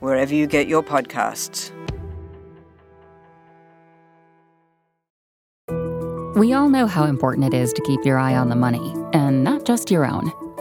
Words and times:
wherever 0.00 0.34
you 0.34 0.46
get 0.46 0.66
your 0.66 0.82
podcasts. 0.82 1.70
We 6.34 6.52
all 6.54 6.68
know 6.68 6.86
how 6.86 7.04
important 7.04 7.52
it 7.52 7.56
is 7.56 7.72
to 7.74 7.82
keep 7.82 8.04
your 8.04 8.18
eye 8.18 8.34
on 8.34 8.48
the 8.48 8.56
money, 8.56 8.94
and 9.12 9.44
not 9.44 9.64
just 9.66 9.90
your 9.90 10.06
own. 10.06 10.32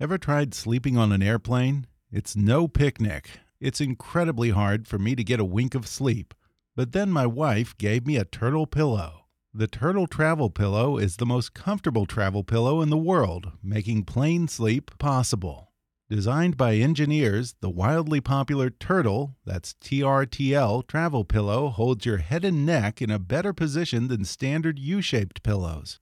Ever 0.00 0.18
tried 0.18 0.54
sleeping 0.54 0.96
on 0.96 1.12
an 1.12 1.22
airplane? 1.22 1.86
It's 2.10 2.34
no 2.34 2.66
picnic. 2.66 3.38
It's 3.60 3.80
incredibly 3.80 4.50
hard 4.50 4.88
for 4.88 4.98
me 4.98 5.14
to 5.14 5.22
get 5.22 5.38
a 5.38 5.44
wink 5.44 5.76
of 5.76 5.86
sleep. 5.86 6.34
But 6.74 6.90
then 6.90 7.12
my 7.12 7.26
wife 7.26 7.78
gave 7.78 8.04
me 8.04 8.16
a 8.16 8.24
turtle 8.24 8.66
pillow. 8.66 9.26
The 9.54 9.68
Turtle 9.68 10.08
Travel 10.08 10.50
Pillow 10.50 10.98
is 10.98 11.16
the 11.16 11.26
most 11.26 11.54
comfortable 11.54 12.06
travel 12.06 12.42
pillow 12.42 12.82
in 12.82 12.90
the 12.90 12.96
world, 12.96 13.52
making 13.62 14.02
plane 14.02 14.48
sleep 14.48 14.90
possible. 14.98 15.70
Designed 16.10 16.56
by 16.56 16.74
engineers, 16.74 17.54
the 17.60 17.70
wildly 17.70 18.20
popular 18.20 18.70
Turtle, 18.70 19.36
that's 19.46 19.74
TRTL, 19.74 20.88
travel 20.88 21.24
pillow 21.24 21.68
holds 21.68 22.04
your 22.04 22.18
head 22.18 22.44
and 22.44 22.66
neck 22.66 23.00
in 23.00 23.12
a 23.12 23.20
better 23.20 23.52
position 23.52 24.08
than 24.08 24.24
standard 24.24 24.76
U 24.80 25.00
shaped 25.00 25.44
pillows. 25.44 26.00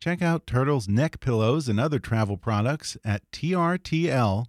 Check 0.00 0.22
out 0.22 0.46
Turtle's 0.46 0.88
neck 0.88 1.20
pillows 1.20 1.68
and 1.68 1.78
other 1.78 1.98
travel 1.98 2.38
products 2.38 2.96
at 3.04 3.30
TRTL, 3.32 4.46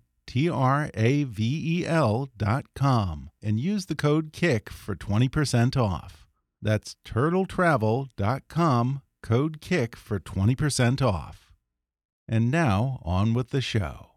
dot 2.38 2.66
com 2.74 3.30
and 3.44 3.60
use 3.60 3.88
the 3.88 3.96
code 3.96 4.32
KICK 4.32 4.70
for 4.70 4.96
20% 4.96 5.76
off. 5.76 6.26
That's 6.62 6.96
turtletravel.com, 7.06 9.02
code 9.22 9.60
KICK 9.60 9.96
for 9.98 10.20
20% 10.22 11.02
off. 11.02 11.52
And 12.30 12.50
now, 12.50 13.02
on 13.04 13.34
with 13.34 13.50
the 13.50 13.60
show. 13.60 14.12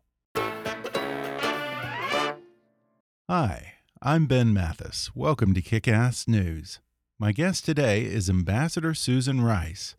Hi, 3.28 3.72
I'm 4.00 4.26
Ben 4.26 4.52
Mathis. 4.52 5.10
Welcome 5.16 5.52
to 5.54 5.62
Kick 5.62 5.88
Ass 5.88 6.28
News. 6.28 6.78
My 7.18 7.32
guest 7.32 7.64
today 7.64 8.04
is 8.04 8.30
Ambassador 8.30 8.94
Susan 8.94 9.40
Rice. 9.40 9.96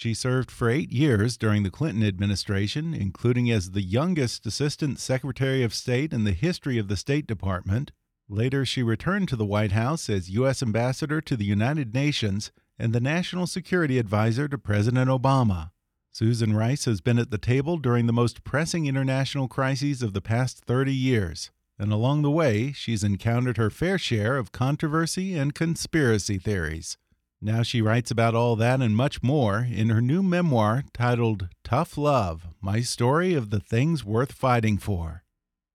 She 0.00 0.14
served 0.14 0.50
for 0.50 0.70
eight 0.70 0.92
years 0.92 1.36
during 1.36 1.62
the 1.62 1.70
Clinton 1.70 2.02
administration, 2.02 2.94
including 2.94 3.50
as 3.50 3.72
the 3.72 3.82
youngest 3.82 4.46
Assistant 4.46 4.98
Secretary 4.98 5.62
of 5.62 5.74
State 5.74 6.14
in 6.14 6.24
the 6.24 6.32
history 6.32 6.78
of 6.78 6.88
the 6.88 6.96
State 6.96 7.26
Department. 7.26 7.92
Later, 8.26 8.64
she 8.64 8.82
returned 8.82 9.28
to 9.28 9.36
the 9.36 9.44
White 9.44 9.72
House 9.72 10.08
as 10.08 10.30
U.S. 10.30 10.62
Ambassador 10.62 11.20
to 11.20 11.36
the 11.36 11.44
United 11.44 11.92
Nations 11.92 12.50
and 12.78 12.94
the 12.94 13.00
National 13.00 13.46
Security 13.46 13.98
Advisor 13.98 14.48
to 14.48 14.56
President 14.56 15.10
Obama. 15.10 15.70
Susan 16.10 16.56
Rice 16.56 16.86
has 16.86 17.02
been 17.02 17.18
at 17.18 17.30
the 17.30 17.36
table 17.36 17.76
during 17.76 18.06
the 18.06 18.12
most 18.14 18.42
pressing 18.42 18.86
international 18.86 19.48
crises 19.48 20.02
of 20.02 20.14
the 20.14 20.22
past 20.22 20.64
30 20.64 20.94
years, 20.94 21.50
and 21.78 21.92
along 21.92 22.22
the 22.22 22.30
way, 22.30 22.72
she's 22.72 23.04
encountered 23.04 23.58
her 23.58 23.68
fair 23.68 23.98
share 23.98 24.38
of 24.38 24.50
controversy 24.50 25.36
and 25.36 25.54
conspiracy 25.54 26.38
theories. 26.38 26.96
Now 27.42 27.62
she 27.62 27.80
writes 27.80 28.10
about 28.10 28.34
all 28.34 28.54
that 28.56 28.82
and 28.82 28.94
much 28.94 29.22
more 29.22 29.66
in 29.70 29.88
her 29.88 30.02
new 30.02 30.22
memoir 30.22 30.84
titled 30.92 31.48
Tough 31.64 31.96
Love 31.96 32.48
My 32.60 32.82
Story 32.82 33.32
of 33.32 33.48
the 33.48 33.60
Things 33.60 34.04
Worth 34.04 34.32
Fighting 34.32 34.76
For. 34.76 35.22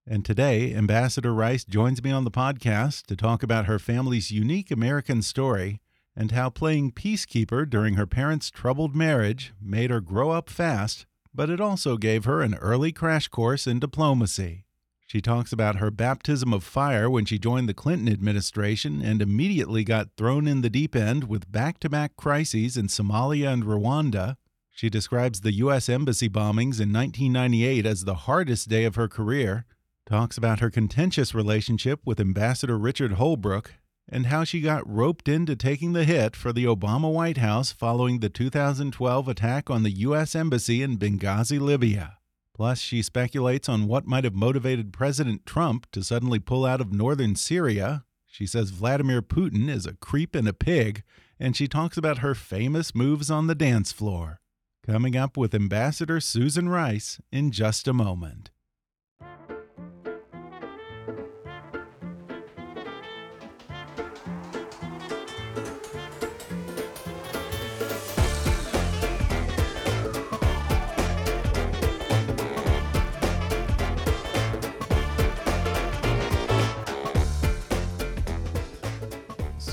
And 0.05 0.23
today, 0.23 0.75
Ambassador 0.75 1.33
Rice 1.33 1.65
joins 1.65 2.03
me 2.03 2.11
on 2.11 2.23
the 2.23 2.29
podcast 2.29 3.07
to 3.07 3.15
talk 3.15 3.41
about 3.41 3.65
her 3.65 3.79
family's 3.79 4.29
unique 4.29 4.69
American 4.69 5.23
story 5.23 5.81
and 6.15 6.29
how 6.29 6.51
playing 6.51 6.91
peacekeeper 6.91 7.67
during 7.67 7.95
her 7.95 8.05
parents' 8.05 8.51
troubled 8.51 8.95
marriage 8.95 9.51
made 9.59 9.89
her 9.89 10.01
grow 10.01 10.29
up 10.29 10.51
fast, 10.51 11.07
but 11.33 11.49
it 11.49 11.59
also 11.59 11.97
gave 11.97 12.25
her 12.25 12.43
an 12.43 12.53
early 12.55 12.91
crash 12.91 13.27
course 13.27 13.65
in 13.65 13.79
diplomacy. 13.79 14.64
She 15.07 15.21
talks 15.21 15.53
about 15.53 15.75
her 15.75 15.91
baptism 15.91 16.51
of 16.51 16.63
fire 16.63 17.09
when 17.09 17.25
she 17.25 17.37
joined 17.37 17.69
the 17.69 17.75
Clinton 17.75 18.11
administration 18.11 19.01
and 19.03 19.21
immediately 19.21 19.83
got 19.83 20.09
thrown 20.17 20.47
in 20.47 20.61
the 20.61 20.69
deep 20.69 20.95
end 20.95 21.25
with 21.25 21.51
back 21.51 21.79
to 21.81 21.89
back 21.89 22.15
crises 22.15 22.75
in 22.75 22.87
Somalia 22.87 23.53
and 23.53 23.63
Rwanda. 23.63 24.37
She 24.71 24.89
describes 24.89 25.41
the 25.41 25.53
U.S. 25.53 25.89
Embassy 25.89 26.27
bombings 26.27 26.81
in 26.81 26.91
1998 26.91 27.85
as 27.85 28.03
the 28.03 28.15
hardest 28.15 28.67
day 28.67 28.83
of 28.83 28.95
her 28.95 29.07
career, 29.07 29.65
talks 30.05 30.37
about 30.37 30.59
her 30.59 30.69
contentious 30.69 31.33
relationship 31.33 32.01
with 32.03 32.19
Ambassador 32.19 32.77
Richard 32.77 33.13
Holbrooke, 33.13 33.71
and 34.09 34.25
how 34.25 34.43
she 34.43 34.59
got 34.59 34.87
roped 34.89 35.27
into 35.27 35.55
taking 35.55 35.93
the 35.93 36.03
hit 36.03 36.35
for 36.35 36.51
the 36.51 36.65
Obama 36.65 37.11
White 37.11 37.37
House 37.37 37.71
following 37.71 38.19
the 38.19 38.29
2012 38.29 39.27
attack 39.27 39.69
on 39.69 39.83
the 39.83 39.91
U.S. 39.91 40.35
Embassy 40.35 40.81
in 40.81 40.97
Benghazi, 40.97 41.59
Libya. 41.59 42.17
Plus, 42.55 42.79
she 42.79 43.01
speculates 43.01 43.67
on 43.67 43.85
what 43.85 44.07
might 44.07 44.23
have 44.23 44.33
motivated 44.33 44.93
President 44.93 45.45
Trump 45.45 45.91
to 45.91 46.01
suddenly 46.01 46.39
pull 46.39 46.65
out 46.65 46.79
of 46.79 46.93
northern 46.93 47.35
Syria. 47.35 48.05
She 48.25 48.47
says 48.47 48.69
Vladimir 48.69 49.21
Putin 49.21 49.69
is 49.69 49.85
a 49.85 49.95
creep 49.97 50.33
and 50.33 50.47
a 50.47 50.53
pig, 50.53 51.03
and 51.37 51.53
she 51.53 51.67
talks 51.67 51.97
about 51.97 52.19
her 52.19 52.33
famous 52.33 52.95
moves 52.95 53.29
on 53.29 53.47
the 53.47 53.55
dance 53.55 53.91
floor. 53.91 54.39
Coming 54.85 55.17
up 55.17 55.35
with 55.35 55.53
Ambassador 55.53 56.21
Susan 56.21 56.69
Rice 56.69 57.19
in 57.29 57.51
just 57.51 57.89
a 57.89 57.93
moment. 57.93 58.51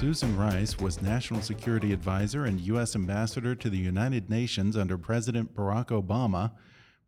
Susan 0.03 0.37
Rice 0.37 0.81
was 0.81 1.01
National 1.01 1.41
Security 1.41 1.93
Advisor 1.93 2.45
and 2.45 2.61
U.S. 2.63 2.97
Ambassador 2.97 3.55
to 3.55 3.71
the 3.71 3.79
United 3.79 4.29
Nations 4.29 4.77
under 4.77 4.99
President 4.99 5.55
Barack 5.55 5.91
Obama. 5.91 6.51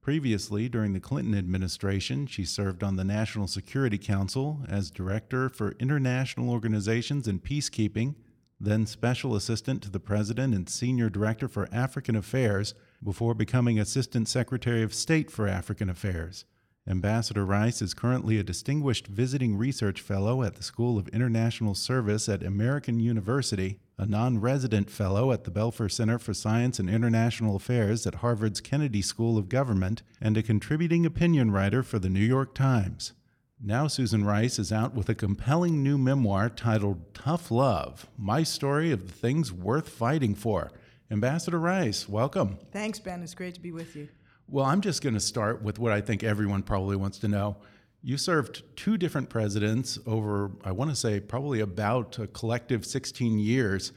Previously, 0.00 0.68
during 0.68 0.92
the 0.92 1.00
Clinton 1.00 1.36
administration, 1.36 2.28
she 2.28 2.44
served 2.44 2.84
on 2.84 2.94
the 2.94 3.02
National 3.02 3.48
Security 3.48 3.98
Council 3.98 4.60
as 4.68 4.92
Director 4.92 5.48
for 5.48 5.74
International 5.80 6.50
Organizations 6.50 7.26
and 7.26 7.42
Peacekeeping, 7.42 8.14
then 8.60 8.86
Special 8.86 9.34
Assistant 9.34 9.82
to 9.82 9.90
the 9.90 9.98
President 9.98 10.54
and 10.54 10.68
Senior 10.68 11.10
Director 11.10 11.48
for 11.48 11.68
African 11.72 12.14
Affairs, 12.14 12.74
before 13.02 13.34
becoming 13.34 13.76
Assistant 13.76 14.28
Secretary 14.28 14.84
of 14.84 14.94
State 14.94 15.32
for 15.32 15.48
African 15.48 15.90
Affairs. 15.90 16.44
Ambassador 16.86 17.46
Rice 17.46 17.80
is 17.80 17.94
currently 17.94 18.38
a 18.38 18.42
distinguished 18.42 19.06
visiting 19.06 19.56
research 19.56 20.02
fellow 20.02 20.42
at 20.42 20.56
the 20.56 20.62
School 20.62 20.98
of 20.98 21.08
International 21.08 21.74
Service 21.74 22.28
at 22.28 22.42
American 22.42 23.00
University, 23.00 23.80
a 23.96 24.04
non 24.04 24.38
resident 24.38 24.90
fellow 24.90 25.32
at 25.32 25.44
the 25.44 25.50
Belfer 25.50 25.90
Center 25.90 26.18
for 26.18 26.34
Science 26.34 26.78
and 26.78 26.90
International 26.90 27.56
Affairs 27.56 28.06
at 28.06 28.16
Harvard's 28.16 28.60
Kennedy 28.60 29.00
School 29.00 29.38
of 29.38 29.48
Government, 29.48 30.02
and 30.20 30.36
a 30.36 30.42
contributing 30.42 31.06
opinion 31.06 31.50
writer 31.50 31.82
for 31.82 31.98
the 31.98 32.10
New 32.10 32.20
York 32.20 32.54
Times. 32.54 33.14
Now, 33.58 33.86
Susan 33.86 34.22
Rice 34.22 34.58
is 34.58 34.70
out 34.70 34.94
with 34.94 35.08
a 35.08 35.14
compelling 35.14 35.82
new 35.82 35.96
memoir 35.96 36.50
titled 36.50 37.14
Tough 37.14 37.50
Love 37.50 38.10
My 38.18 38.42
Story 38.42 38.92
of 38.92 39.06
the 39.06 39.12
Things 39.12 39.50
Worth 39.50 39.88
Fighting 39.88 40.34
For. 40.34 40.70
Ambassador 41.10 41.58
Rice, 41.58 42.10
welcome. 42.10 42.58
Thanks, 42.72 42.98
Ben. 42.98 43.22
It's 43.22 43.34
great 43.34 43.54
to 43.54 43.60
be 43.60 43.72
with 43.72 43.96
you. 43.96 44.08
Well, 44.48 44.64
I'm 44.64 44.80
just 44.80 45.02
going 45.02 45.14
to 45.14 45.20
start 45.20 45.62
with 45.62 45.78
what 45.78 45.92
I 45.92 46.00
think 46.00 46.22
everyone 46.22 46.62
probably 46.62 46.96
wants 46.96 47.18
to 47.20 47.28
know. 47.28 47.56
You 48.02 48.18
served 48.18 48.62
two 48.76 48.98
different 48.98 49.30
presidents 49.30 49.98
over, 50.06 50.50
I 50.62 50.72
want 50.72 50.90
to 50.90 50.96
say, 50.96 51.20
probably 51.20 51.60
about 51.60 52.18
a 52.18 52.26
collective 52.26 52.84
16 52.84 53.38
years. 53.38 53.92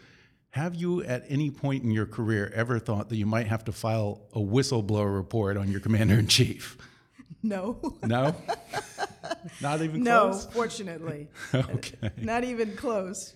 Have 0.52 0.76
you 0.76 1.04
at 1.04 1.26
any 1.28 1.52
point 1.52 1.84
in 1.84 1.92
your 1.92 2.06
career 2.06 2.52
ever 2.56 2.80
thought 2.80 3.10
that 3.10 3.18
you 3.18 3.26
might 3.26 3.48
have 3.48 3.66
to 3.66 3.74
file 3.74 4.22
a 4.34 4.40
whistleblower 4.40 5.14
report 5.14 5.58
on 5.58 5.70
your 5.70 5.82
commander 5.82 6.16
in 6.16 6.28
chief? 6.28 6.78
No. 7.44 7.98
No? 8.04 8.36
Not 9.62 9.82
even 9.82 10.04
no, 10.04 10.30
close? 10.30 10.46
No, 10.46 10.52
fortunately. 10.52 11.28
okay. 11.54 12.10
Not 12.18 12.44
even 12.44 12.76
close. 12.76 13.36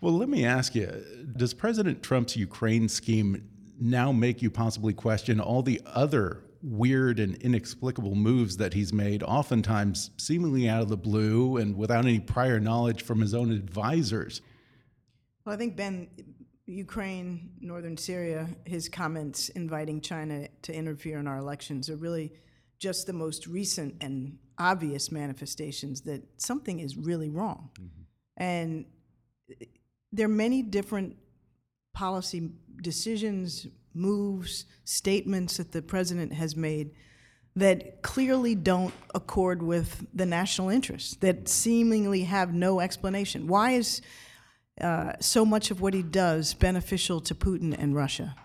Well, 0.00 0.14
let 0.14 0.28
me 0.28 0.44
ask 0.44 0.74
you 0.74 1.04
Does 1.36 1.52
President 1.52 2.02
Trump's 2.02 2.36
Ukraine 2.36 2.88
scheme 2.88 3.48
now 3.80 4.12
make 4.12 4.42
you 4.42 4.50
possibly 4.50 4.92
question 4.92 5.40
all 5.40 5.62
the 5.62 5.80
other 5.86 6.44
weird 6.62 7.20
and 7.20 7.36
inexplicable 7.36 8.14
moves 8.14 8.56
that 8.56 8.74
he's 8.74 8.92
made, 8.92 9.22
oftentimes 9.22 10.10
seemingly 10.16 10.68
out 10.68 10.82
of 10.82 10.88
the 10.88 10.96
blue 10.96 11.56
and 11.56 11.76
without 11.76 12.04
any 12.04 12.18
prior 12.18 12.58
knowledge 12.58 13.02
from 13.02 13.20
his 13.20 13.34
own 13.34 13.50
advisors? 13.50 14.40
Well, 15.44 15.54
I 15.54 15.58
think 15.58 15.76
Ben, 15.76 16.08
Ukraine, 16.66 17.50
northern 17.60 17.96
Syria, 17.96 18.48
his 18.64 18.88
comments 18.88 19.48
inviting 19.50 20.00
China 20.00 20.48
to 20.62 20.74
interfere 20.74 21.18
in 21.18 21.26
our 21.26 21.38
elections 21.38 21.88
are 21.88 21.96
really 21.96 22.32
just 22.78 23.06
the 23.06 23.12
most 23.12 23.46
recent 23.46 23.94
and 24.00 24.38
obvious 24.58 25.10
manifestations 25.10 26.02
that 26.02 26.22
something 26.36 26.80
is 26.80 26.96
really 26.96 27.30
wrong. 27.30 27.70
Mm-hmm. 27.80 28.02
And 28.36 28.84
there 30.12 30.26
are 30.26 30.28
many 30.28 30.62
different 30.62 31.16
policy 31.94 32.50
decisions, 32.82 33.66
moves, 33.94 34.64
statements 34.84 35.56
that 35.56 35.72
the 35.72 35.82
president 35.82 36.32
has 36.32 36.56
made 36.56 36.90
that 37.56 38.02
clearly 38.02 38.54
don't 38.54 38.94
accord 39.14 39.62
with 39.62 40.06
the 40.14 40.26
national 40.26 40.68
interest, 40.68 41.20
that 41.20 41.48
seemingly 41.48 42.22
have 42.22 42.54
no 42.54 42.80
explanation. 42.80 43.48
Why 43.48 43.72
is 43.72 44.00
uh, 44.80 45.14
so 45.20 45.44
much 45.44 45.72
of 45.72 45.80
what 45.80 45.92
he 45.92 46.02
does 46.02 46.54
beneficial 46.54 47.20
to 47.22 47.34
Putin 47.34 47.74
and 47.76 47.96
Russia 47.96 48.36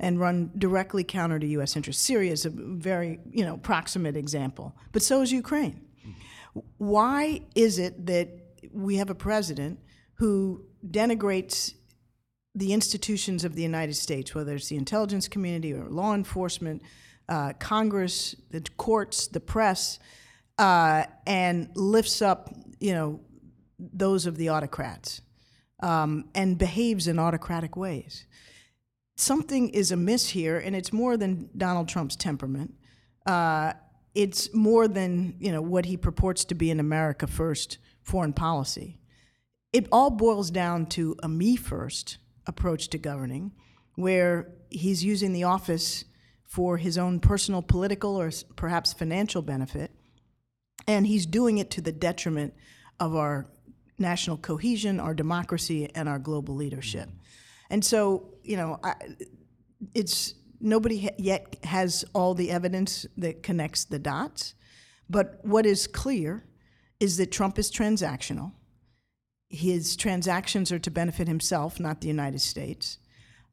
and 0.00 0.18
run 0.18 0.50
directly 0.56 1.04
counter 1.04 1.38
to 1.38 1.46
U.S. 1.48 1.76
interests? 1.76 2.02
Syria 2.02 2.32
is 2.32 2.46
a 2.46 2.50
very 2.50 3.20
you 3.30 3.44
know 3.44 3.58
proximate 3.58 4.16
example, 4.16 4.74
but 4.92 5.02
so 5.02 5.20
is 5.20 5.30
Ukraine. 5.30 5.82
Why 6.78 7.42
is 7.54 7.78
it 7.78 8.06
that 8.06 8.28
we 8.72 8.96
have 8.96 9.10
a 9.10 9.14
president 9.14 9.78
who 10.14 10.64
denigrates 10.86 11.74
the 12.56 12.72
institutions 12.72 13.44
of 13.44 13.54
the 13.54 13.62
United 13.62 13.94
States, 13.94 14.34
whether 14.34 14.54
it's 14.54 14.68
the 14.68 14.76
intelligence 14.76 15.28
community 15.28 15.74
or 15.74 15.84
law 15.90 16.14
enforcement, 16.14 16.82
uh, 17.28 17.52
Congress, 17.58 18.34
the 18.50 18.62
courts, 18.78 19.26
the 19.26 19.40
press, 19.40 19.98
uh, 20.58 21.04
and 21.26 21.68
lifts 21.76 22.22
up, 22.22 22.50
you 22.80 22.94
know, 22.94 23.20
those 23.78 24.24
of 24.24 24.38
the 24.38 24.48
autocrats 24.48 25.20
um, 25.80 26.30
and 26.34 26.56
behaves 26.56 27.06
in 27.06 27.18
autocratic 27.18 27.76
ways. 27.76 28.24
Something 29.16 29.68
is 29.70 29.92
amiss 29.92 30.30
here, 30.30 30.58
and 30.58 30.74
it's 30.74 30.94
more 30.94 31.18
than 31.18 31.50
Donald 31.54 31.88
Trump's 31.88 32.16
temperament. 32.16 32.72
Uh, 33.26 33.74
it's 34.14 34.54
more 34.54 34.88
than 34.88 35.36
you 35.38 35.52
know 35.52 35.60
what 35.60 35.84
he 35.84 35.98
purports 35.98 36.46
to 36.46 36.54
be 36.54 36.70
an 36.70 36.80
America 36.80 37.26
first 37.26 37.76
foreign 38.02 38.32
policy. 38.32 38.98
It 39.74 39.88
all 39.92 40.10
boils 40.10 40.50
down 40.50 40.86
to 40.86 41.16
a 41.22 41.28
me 41.28 41.56
first 41.56 42.16
approach 42.46 42.88
to 42.88 42.98
governing, 42.98 43.52
where 43.94 44.52
he's 44.70 45.04
using 45.04 45.32
the 45.32 45.44
office 45.44 46.04
for 46.44 46.76
his 46.76 46.96
own 46.96 47.20
personal 47.20 47.62
political 47.62 48.16
or 48.16 48.30
perhaps 48.54 48.92
financial 48.92 49.42
benefit, 49.42 49.90
and 50.86 51.06
he's 51.06 51.26
doing 51.26 51.58
it 51.58 51.70
to 51.70 51.80
the 51.80 51.92
detriment 51.92 52.54
of 53.00 53.14
our 53.16 53.48
national 53.98 54.36
cohesion, 54.36 55.00
our 55.00 55.14
democracy, 55.14 55.90
and 55.94 56.08
our 56.08 56.18
global 56.18 56.54
leadership. 56.54 57.08
Mm-hmm. 57.08 57.18
And 57.70 57.84
so, 57.84 58.34
you 58.42 58.56
know, 58.56 58.78
I, 58.84 58.94
it's 59.94 60.34
nobody 60.60 61.06
ha- 61.06 61.14
yet 61.18 61.56
has 61.64 62.04
all 62.12 62.34
the 62.34 62.50
evidence 62.50 63.06
that 63.16 63.42
connects 63.42 63.84
the 63.84 63.98
dots. 63.98 64.54
But 65.08 65.40
what 65.42 65.66
is 65.66 65.86
clear 65.86 66.44
is 67.00 67.16
that 67.16 67.32
Trump 67.32 67.58
is 67.58 67.70
transactional. 67.70 68.52
His 69.48 69.96
transactions 69.96 70.72
are 70.72 70.78
to 70.78 70.90
benefit 70.90 71.28
himself, 71.28 71.78
not 71.78 72.00
the 72.00 72.08
United 72.08 72.40
States. 72.40 72.98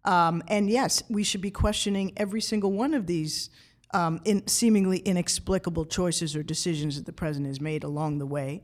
Um, 0.05 0.43
and 0.47 0.69
yes, 0.69 1.03
we 1.09 1.23
should 1.23 1.41
be 1.41 1.51
questioning 1.51 2.13
every 2.17 2.41
single 2.41 2.71
one 2.71 2.93
of 2.93 3.07
these 3.07 3.49
um, 3.93 4.19
in 4.25 4.47
seemingly 4.47 4.99
inexplicable 4.99 5.85
choices 5.85 6.35
or 6.35 6.43
decisions 6.43 6.97
that 6.97 7.05
the 7.05 7.13
president 7.13 7.47
has 7.47 7.61
made 7.61 7.83
along 7.83 8.17
the 8.17 8.25
way 8.25 8.63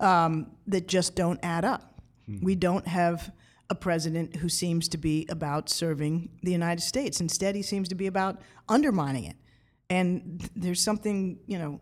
um, 0.00 0.52
that 0.66 0.86
just 0.86 1.16
don't 1.16 1.40
add 1.42 1.64
up. 1.64 1.94
We 2.42 2.56
don't 2.56 2.86
have 2.88 3.32
a 3.70 3.74
president 3.74 4.36
who 4.36 4.48
seems 4.48 4.88
to 4.88 4.98
be 4.98 5.26
about 5.28 5.68
serving 5.68 6.28
the 6.42 6.52
United 6.52 6.82
States. 6.82 7.20
Instead, 7.20 7.54
he 7.54 7.62
seems 7.62 7.88
to 7.88 7.94
be 7.94 8.06
about 8.06 8.40
undermining 8.68 9.24
it. 9.24 9.36
And 9.88 10.40
th- 10.40 10.50
there's 10.56 10.80
something, 10.80 11.38
you 11.46 11.58
know, 11.58 11.80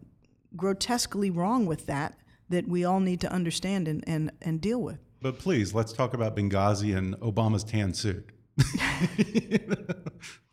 grotesquely 0.56 1.30
wrong 1.30 1.66
with 1.66 1.86
that 1.86 2.18
that 2.54 2.68
we 2.68 2.84
all 2.84 3.00
need 3.00 3.20
to 3.20 3.32
understand 3.32 3.88
and, 3.88 4.02
and, 4.06 4.30
and 4.42 4.60
deal 4.60 4.80
with. 4.80 4.98
But 5.20 5.38
please, 5.38 5.74
let's 5.74 5.92
talk 5.92 6.14
about 6.14 6.36
Benghazi 6.36 6.96
and 6.96 7.16
Obama's 7.20 7.64
tan 7.64 7.94
suit. 7.94 8.30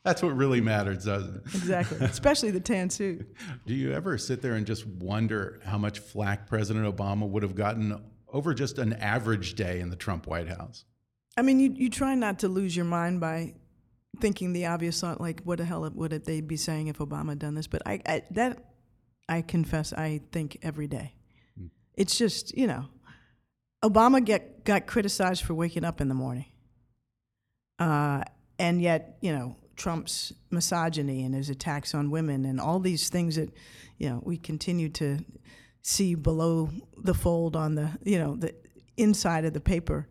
That's 0.04 0.24
what 0.24 0.36
really 0.36 0.62
matters, 0.62 1.06
doesn't 1.06 1.36
it? 1.36 1.42
Exactly, 1.56 1.98
especially 2.02 2.52
the 2.52 2.60
tan 2.60 2.90
suit. 2.90 3.36
Do 3.68 3.76
you 3.76 3.94
ever 3.94 4.18
sit 4.18 4.42
there 4.42 4.56
and 4.56 4.66
just 4.66 4.88
wonder 4.88 5.60
how 5.64 5.78
much 5.78 6.00
flack 6.00 6.48
President 6.48 6.86
Obama 6.86 7.28
would 7.30 7.44
have 7.44 7.54
gotten 7.54 8.02
over 8.28 8.54
just 8.54 8.80
an 8.80 8.94
average 8.94 9.54
day 9.54 9.80
in 9.80 9.90
the 9.90 9.96
Trump 9.96 10.26
White 10.26 10.48
House? 10.48 10.86
I 11.38 11.44
mean, 11.44 11.60
you, 11.60 11.72
you 11.76 11.90
try 11.90 12.16
not 12.16 12.40
to 12.40 12.48
lose 12.48 12.76
your 12.76 12.86
mind 12.86 13.20
by 13.20 13.54
thinking 14.20 14.54
the 14.54 14.66
obvious 14.66 15.00
thought, 15.00 15.22
like, 15.22 15.42
what 15.44 15.60
the 15.60 15.66
hell 15.66 15.90
would 15.94 16.14
it 16.14 16.26
they 16.26 16.42
be 16.42 16.58
saying 16.58 16.88
if 16.88 16.98
Obama 16.98 17.30
had 17.30 17.40
done 17.40 17.54
this? 17.54 17.68
But 17.68 17.84
I, 17.86 18.02
I 18.06 18.24
that 18.32 18.72
I 19.30 19.42
confess, 19.42 19.94
I 19.94 20.22
think 20.32 20.58
every 20.62 20.88
day. 20.88 21.14
It's 21.96 22.18
just 22.18 22.58
you 22.58 22.68
know, 22.68 22.86
Obama 23.84 24.24
get 24.24 24.64
got 24.64 24.88
criticized 24.88 25.44
for 25.44 25.54
waking 25.54 25.84
up 25.84 26.02
in 26.02 26.08
the 26.08 26.16
morning, 26.16 26.46
uh, 27.80 28.24
and 28.60 28.82
yet 28.82 29.18
you 29.22 29.34
know 29.34 29.56
Trump's 29.76 30.34
misogyny 30.50 31.24
and 31.24 31.34
his 31.36 31.50
attacks 31.50 31.94
on 31.94 32.12
women 32.12 32.46
and 32.46 32.60
all 32.60 32.80
these 32.80 33.10
things 33.10 33.36
that 33.36 33.50
you 33.98 34.10
know 34.10 34.22
we 34.24 34.38
continue 34.38 34.90
to 34.90 35.20
see 35.82 36.16
below 36.16 36.70
the 36.98 37.14
fold 37.14 37.56
on 37.56 37.76
the 37.76 37.90
you 38.04 38.20
know 38.20 38.36
the 38.36 38.54
inside 38.98 39.46
of 39.46 39.54
the 39.54 39.62
paper 39.62 40.08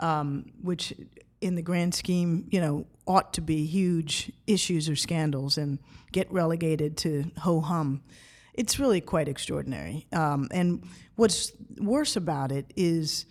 um, 0.00 0.44
which 0.62 0.92
in 1.40 1.54
the 1.54 1.62
grand 1.62 1.94
scheme, 1.94 2.46
you 2.50 2.60
know, 2.60 2.86
ought 3.06 3.32
to 3.34 3.40
be 3.40 3.66
huge 3.66 4.32
issues 4.46 4.88
or 4.88 4.96
scandals 4.96 5.58
and 5.58 5.78
get 6.12 6.30
relegated 6.32 6.96
to 6.98 7.30
ho 7.38 7.60
hum. 7.60 8.02
It's 8.56 8.78
really 8.78 9.00
quite 9.00 9.28
extraordinary. 9.28 10.06
Um, 10.12 10.48
and 10.50 10.82
what's 11.16 11.52
worse 11.78 12.16
about 12.16 12.52
it 12.52 12.72
is, 12.76 13.26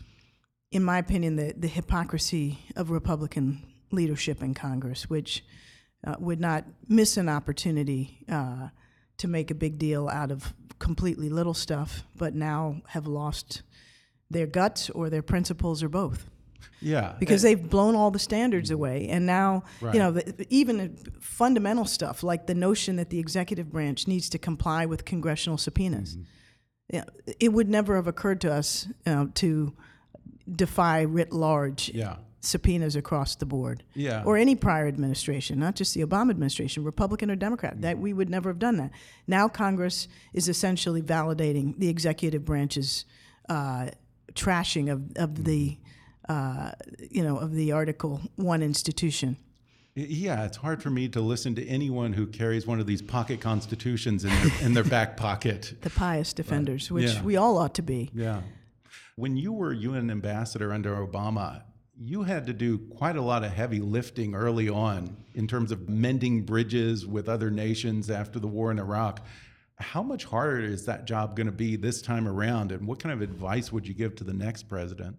in 0.72 0.84
my 0.84 1.00
opinion, 1.00 1.36
the, 1.36 1.54
the 1.58 1.68
hypocrisy 1.68 2.60
of 2.76 2.92
Republican 2.92 3.62
leadership 3.92 4.44
in 4.44 4.54
Congress, 4.54 5.10
which 5.10 5.44
uh, 6.06 6.16
would 6.20 6.40
not 6.40 6.66
miss 6.88 7.18
an 7.18 7.30
opportunity 7.30 8.20
uh, 8.30 8.70
to 9.18 9.28
make 9.28 9.50
a 9.50 9.56
big 9.56 9.80
deal 9.80 10.08
out 10.10 10.30
of 10.30 10.54
completely 10.78 11.30
little 11.30 11.54
stuff, 11.54 12.04
but 12.16 12.36
now 12.36 12.82
have 12.90 13.08
lost 13.08 13.64
their 14.30 14.46
guts 14.46 14.90
or 14.90 15.10
their 15.10 15.22
principles 15.22 15.82
or 15.82 15.90
both 15.90 16.30
Yeah. 16.82 17.16
because 17.20 17.42
they've 17.42 17.70
blown 17.70 17.96
all 17.96 18.12
the 18.12 18.20
standards 18.20 18.70
away 18.72 19.08
and 19.10 19.26
now 19.26 19.64
Right. 19.82 19.94
you 19.94 20.00
know 20.00 20.12
the, 20.12 20.46
even 20.50 20.96
fundamental 21.20 21.86
stuff 21.86 22.22
like 22.24 22.46
the 22.48 22.54
notion 22.56 22.96
that 22.98 23.10
the 23.10 23.20
executive 23.20 23.72
branch 23.72 24.08
needs 24.08 24.30
to 24.30 24.38
comply 24.38 24.86
with 24.86 25.06
congressional 25.06 25.58
subpoenas 25.58 26.18
yeah, 26.94 27.06
it 27.40 27.52
would 27.52 27.68
never 27.70 27.96
have 27.96 28.06
occurred 28.08 28.40
to 28.42 28.54
us 28.54 28.88
uh, 29.08 29.26
to 29.36 29.74
defy 30.50 31.02
writ 31.02 31.32
large 31.34 31.90
Yeah. 31.94 32.18
subpoenas 32.42 32.96
across 32.96 33.36
the 33.36 33.46
board 33.48 33.84
Yeah. 33.96 34.22
or 34.24 34.38
any 34.38 34.56
prior 34.56 34.88
administration 34.88 35.58
not 35.60 35.76
just 35.76 35.94
the 35.96 36.02
obama 36.06 36.30
administration 36.30 36.84
republican 36.84 37.32
or 37.32 37.36
democrat 37.36 37.82
that 37.82 37.98
we 37.98 38.14
would 38.14 38.30
never 38.30 38.50
have 38.50 38.60
done 38.60 38.78
that 38.78 38.92
now 39.28 39.48
congress 39.48 40.08
is 40.34 40.48
essentially 40.48 41.02
validating 41.02 41.78
the 41.80 41.90
executive 41.90 42.46
branch's 42.46 43.06
uh, 43.50 43.88
trashing 44.34 44.92
of, 44.92 45.12
of 45.16 45.46
the 45.46 45.78
uh, 46.30 46.72
you 47.12 47.24
know 47.24 47.38
of 47.38 47.54
the 47.54 47.72
article 47.72 48.22
one 48.36 48.62
institution 48.64 49.38
Yeah, 49.96 50.44
it's 50.46 50.58
hard 50.58 50.84
for 50.84 50.90
me 50.90 51.08
to 51.10 51.22
listen 51.22 51.56
to 51.56 51.66
anyone 51.68 52.14
who 52.14 52.28
carries 52.28 52.68
one 52.68 52.80
of 52.80 52.88
these 52.88 53.02
pocket 53.02 53.40
constitutions 53.42 54.26
in 54.26 54.30
their, 54.32 54.52
in 54.66 54.74
their 54.74 54.84
back 54.84 55.16
pocket. 55.16 55.74
the 55.82 55.90
pious 55.90 56.34
defenders 56.34 56.92
which 56.92 57.14
Yeah. 57.14 57.24
we 57.24 57.38
all 57.38 57.58
ought 57.58 57.76
to 57.76 57.82
be 57.82 58.12
Yeah. 58.14 58.42
When 59.16 59.38
you 59.38 59.54
were 59.54 59.72
UN 59.72 60.10
ambassador 60.12 60.74
under 60.74 60.96
Obama, 60.96 61.62
you 61.98 62.24
had 62.24 62.46
to 62.48 62.54
do 62.54 62.78
quite 62.78 63.16
a 63.16 63.22
lot 63.22 63.46
of 63.46 63.54
heavy 63.54 63.80
lifting 63.80 64.36
early 64.36 64.68
on 64.68 65.16
in 65.34 65.48
terms 65.48 65.72
of 65.72 65.88
mending 65.88 66.42
bridges 66.42 67.06
with 67.08 67.30
other 67.30 67.50
nations 67.50 68.10
after 68.10 68.38
the 68.40 68.48
war 68.48 68.72
in 68.72 68.80
Iraq. 68.80 69.26
How 69.78 70.04
much 70.04 70.26
harder 70.26 70.60
is 70.60 70.86
that 70.88 71.06
job 71.06 71.38
going 71.38 71.48
to 71.48 71.54
be 71.54 71.78
this 71.78 72.02
time 72.02 72.28
around? 72.28 72.74
And 72.74 72.86
what 72.88 73.00
kind 73.00 73.14
of 73.14 73.22
advice 73.22 73.72
would 73.72 73.88
you 73.88 73.94
give 73.94 74.16
to 74.16 74.26
the 74.26 74.34
next 74.34 74.64
president? 74.64 75.16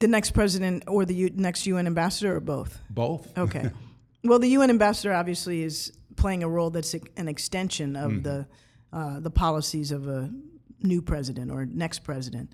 The 0.00 0.08
next 0.08 0.32
president 0.32 0.84
or 0.86 1.04
the 1.06 1.14
U- 1.14 1.30
next 1.34 1.66
UN 1.66 1.86
ambassador 1.86 2.36
or 2.36 2.40
both? 2.40 2.80
Both. 2.90 3.36
Okay. 3.36 3.70
well, 4.24 4.38
the 4.38 4.48
UN 4.48 4.70
ambassador 4.70 5.14
obviously 5.14 5.62
is 5.62 5.92
playing 6.16 6.42
a 6.42 6.48
role 6.48 6.70
that's 6.70 6.94
an 7.16 7.28
extension 7.28 7.96
of 7.96 8.10
mm-hmm. 8.12 8.22
the 8.22 8.46
uh, 8.92 9.20
the 9.20 9.30
policies 9.30 9.92
of 9.92 10.08
a 10.08 10.30
new 10.82 11.02
president 11.02 11.50
or 11.50 11.66
next 11.66 12.00
president. 12.00 12.50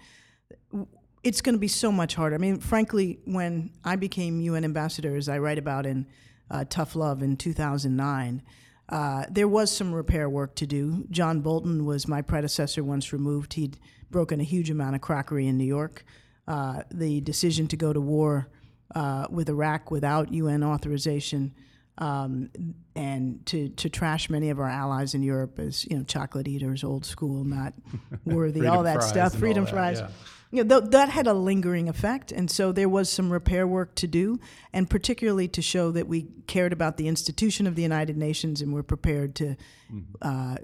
It's 1.22 1.40
going 1.40 1.54
to 1.54 1.60
be 1.60 1.68
so 1.68 1.92
much 1.92 2.14
harder. 2.14 2.34
I 2.34 2.38
mean, 2.38 2.58
frankly, 2.58 3.20
when 3.24 3.70
I 3.84 3.96
became 3.96 4.40
UN 4.40 4.64
ambassador, 4.64 5.14
as 5.14 5.28
I 5.28 5.38
write 5.38 5.58
about 5.58 5.86
in 5.86 6.06
uh, 6.50 6.64
Tough 6.68 6.96
Love 6.96 7.22
in 7.22 7.36
2009, 7.36 8.42
uh, 8.88 9.24
there 9.30 9.46
was 9.46 9.70
some 9.70 9.92
repair 9.92 10.28
work 10.28 10.54
to 10.56 10.66
do. 10.66 11.04
John 11.10 11.40
Bolton 11.40 11.84
was 11.84 12.08
my 12.08 12.22
predecessor 12.22 12.82
once 12.82 13.12
removed. 13.12 13.54
He'd 13.54 13.78
broken 14.10 14.40
a 14.40 14.44
huge 14.44 14.68
amount 14.70 14.96
of 14.96 15.00
crockery 15.00 15.46
in 15.46 15.56
New 15.56 15.64
York. 15.64 16.04
Uh, 16.48 16.82
the 16.90 17.20
decision 17.20 17.68
to 17.68 17.76
go 17.76 17.92
to 17.92 18.00
war 18.00 18.48
uh, 18.94 19.26
with 19.30 19.48
Iraq 19.48 19.90
without 19.90 20.32
UN 20.32 20.64
authorization 20.64 21.54
um, 21.98 22.50
and 22.96 23.44
to, 23.46 23.68
to 23.70 23.88
trash 23.88 24.30
many 24.30 24.50
of 24.50 24.58
our 24.58 24.68
allies 24.68 25.14
in 25.14 25.22
Europe 25.22 25.58
as 25.58 25.84
you 25.90 25.96
know 25.96 26.04
chocolate 26.04 26.48
eaters, 26.48 26.82
old 26.84 27.04
school, 27.04 27.44
not 27.44 27.74
worthy, 28.24 28.66
all 28.66 28.82
that 28.84 29.02
stuff, 29.02 29.34
freedom 29.34 29.66
fries. 29.66 30.00
Yeah. 30.00 30.08
You 30.50 30.64
know, 30.64 30.80
th- 30.80 30.90
that 30.90 31.08
had 31.08 31.26
a 31.26 31.32
lingering 31.32 31.88
effect, 31.88 32.30
and 32.30 32.50
so 32.50 32.72
there 32.72 32.88
was 32.88 33.08
some 33.10 33.32
repair 33.32 33.66
work 33.66 33.94
to 33.96 34.06
do, 34.06 34.38
and 34.72 34.88
particularly 34.88 35.48
to 35.48 35.62
show 35.62 35.90
that 35.92 36.06
we 36.06 36.26
cared 36.46 36.74
about 36.74 36.98
the 36.98 37.08
institution 37.08 37.66
of 37.66 37.74
the 37.74 37.82
United 37.82 38.18
Nations 38.18 38.60
and 38.60 38.72
were 38.72 38.82
prepared 38.82 39.34
to 39.36 39.56
mm-hmm. 39.90 40.00
uh, 40.20 40.56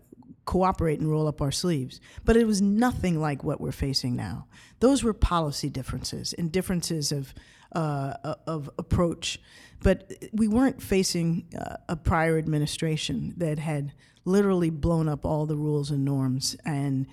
cooperate 0.49 0.99
and 0.99 1.11
roll 1.11 1.29
up 1.29 1.43
our 1.43 1.53
sleeves. 1.53 2.01
But 2.25 2.35
it 2.35 2.47
was 2.47 2.63
nothing 2.63 3.21
like 3.21 3.45
what 3.45 3.61
we're 3.61 3.71
facing 3.71 4.17
now. 4.17 4.47
Those 4.81 5.05
were 5.05 5.13
policy 5.13 5.69
differences 5.69 6.33
and 6.33 6.51
differences 6.51 7.13
of 7.13 7.35
uh, 7.73 8.15
of 8.47 8.71
approach. 8.79 9.39
But 9.83 10.11
we 10.33 10.49
weren't 10.49 10.83
facing 10.83 11.45
uh, 11.55 11.77
a 11.91 11.97
prior 11.97 12.39
administration 12.39 13.35
that 13.37 13.59
had 13.59 13.93
literally 14.25 14.71
blown 14.71 15.07
up 15.07 15.27
all 15.27 15.45
the 15.45 15.55
rules 15.55 15.91
and 15.91 16.03
norms 16.03 16.57
and 16.65 17.07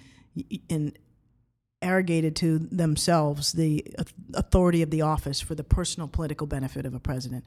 and 0.69 0.97
arrogated 1.81 2.37
to 2.37 2.57
themselves 2.57 3.51
the 3.51 3.85
authority 4.33 4.81
of 4.81 4.91
the 4.91 5.01
office 5.01 5.41
for 5.41 5.55
the 5.55 5.63
personal 5.63 6.07
political 6.07 6.47
benefit 6.47 6.85
of 6.85 6.93
a 6.93 7.01
president. 7.01 7.43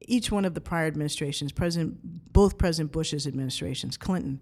Each 0.00 0.32
one 0.32 0.46
of 0.46 0.54
the 0.54 0.62
prior 0.62 0.86
administrations, 0.86 1.52
President, 1.52 2.32
both 2.32 2.56
President 2.56 2.90
Bush's 2.90 3.26
administrations, 3.26 3.98
Clinton, 3.98 4.40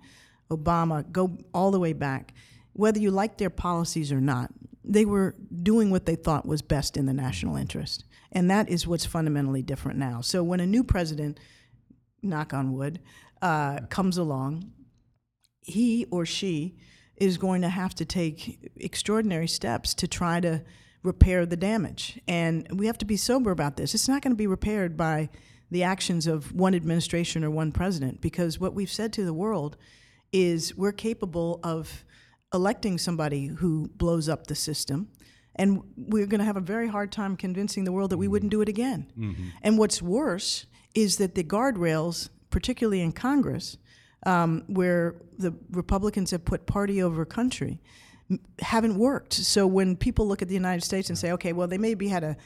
Obama, 0.50 1.10
go 1.10 1.38
all 1.52 1.70
the 1.70 1.80
way 1.80 1.92
back, 1.92 2.32
whether 2.72 2.98
you 2.98 3.10
like 3.10 3.38
their 3.38 3.50
policies 3.50 4.12
or 4.12 4.20
not, 4.20 4.50
they 4.84 5.04
were 5.04 5.34
doing 5.62 5.90
what 5.90 6.06
they 6.06 6.16
thought 6.16 6.46
was 6.46 6.62
best 6.62 6.96
in 6.96 7.06
the 7.06 7.12
national 7.12 7.56
interest. 7.56 8.04
And 8.32 8.50
that 8.50 8.68
is 8.68 8.86
what's 8.86 9.04
fundamentally 9.04 9.62
different 9.62 9.98
now. 9.98 10.20
So 10.20 10.42
when 10.42 10.60
a 10.60 10.66
new 10.66 10.84
president, 10.84 11.38
knock 12.22 12.54
on 12.54 12.72
wood, 12.72 13.00
uh, 13.42 13.80
comes 13.90 14.16
along, 14.16 14.72
he 15.60 16.06
or 16.10 16.24
she 16.24 16.76
is 17.16 17.36
going 17.36 17.62
to 17.62 17.68
have 17.68 17.94
to 17.96 18.04
take 18.04 18.70
extraordinary 18.76 19.48
steps 19.48 19.92
to 19.94 20.08
try 20.08 20.40
to 20.40 20.62
repair 21.02 21.44
the 21.46 21.56
damage. 21.56 22.20
And 22.26 22.66
we 22.72 22.86
have 22.86 22.98
to 22.98 23.04
be 23.04 23.16
sober 23.16 23.50
about 23.50 23.76
this. 23.76 23.94
It's 23.94 24.08
not 24.08 24.22
going 24.22 24.32
to 24.32 24.36
be 24.36 24.46
repaired 24.46 24.96
by 24.96 25.28
the 25.70 25.82
actions 25.82 26.26
of 26.26 26.52
one 26.54 26.74
administration 26.74 27.44
or 27.44 27.50
one 27.50 27.72
president, 27.72 28.20
because 28.20 28.58
what 28.58 28.74
we've 28.74 28.90
said 28.90 29.12
to 29.12 29.24
the 29.24 29.34
world 29.34 29.76
is 30.32 30.76
we're 30.76 30.92
capable 30.92 31.60
of 31.62 32.04
electing 32.52 32.98
somebody 32.98 33.46
who 33.46 33.88
blows 33.96 34.28
up 34.28 34.46
the 34.46 34.54
system. 34.54 35.08
And 35.56 35.82
we're 35.96 36.26
going 36.26 36.38
to 36.38 36.44
have 36.44 36.56
a 36.56 36.62
very 36.62 36.88
hard 36.88 37.10
time 37.10 37.36
convincing 37.36 37.84
the 37.84 37.92
world 37.92 38.10
that 38.10 38.16
we 38.16 38.28
wouldn't 38.28 38.50
do 38.50 38.60
it 38.60 38.68
again. 38.68 39.10
Mm-hmm. 39.18 39.48
And 39.62 39.76
what's 39.76 40.00
worse 40.00 40.66
is 40.94 41.16
that 41.16 41.34
the 41.34 41.42
guardrails, 41.42 42.28
particularly 42.50 43.00
in 43.00 43.12
Congress, 43.12 43.76
um, 44.24 44.64
where 44.68 45.16
the 45.36 45.54
Republicans 45.70 46.30
have 46.30 46.44
put 46.44 46.66
party 46.66 47.02
over 47.02 47.24
country, 47.24 47.80
haven't 48.60 48.96
worked. 48.98 49.32
So 49.32 49.66
when 49.66 49.96
people 49.96 50.28
look 50.28 50.42
at 50.42 50.48
the 50.48 50.54
United 50.54 50.84
States 50.84 51.08
and 51.08 51.18
say, 51.18 51.32
okay, 51.32 51.52
well, 51.52 51.66
they 51.66 51.78
maybe 51.78 52.08
had 52.08 52.22
a 52.22 52.36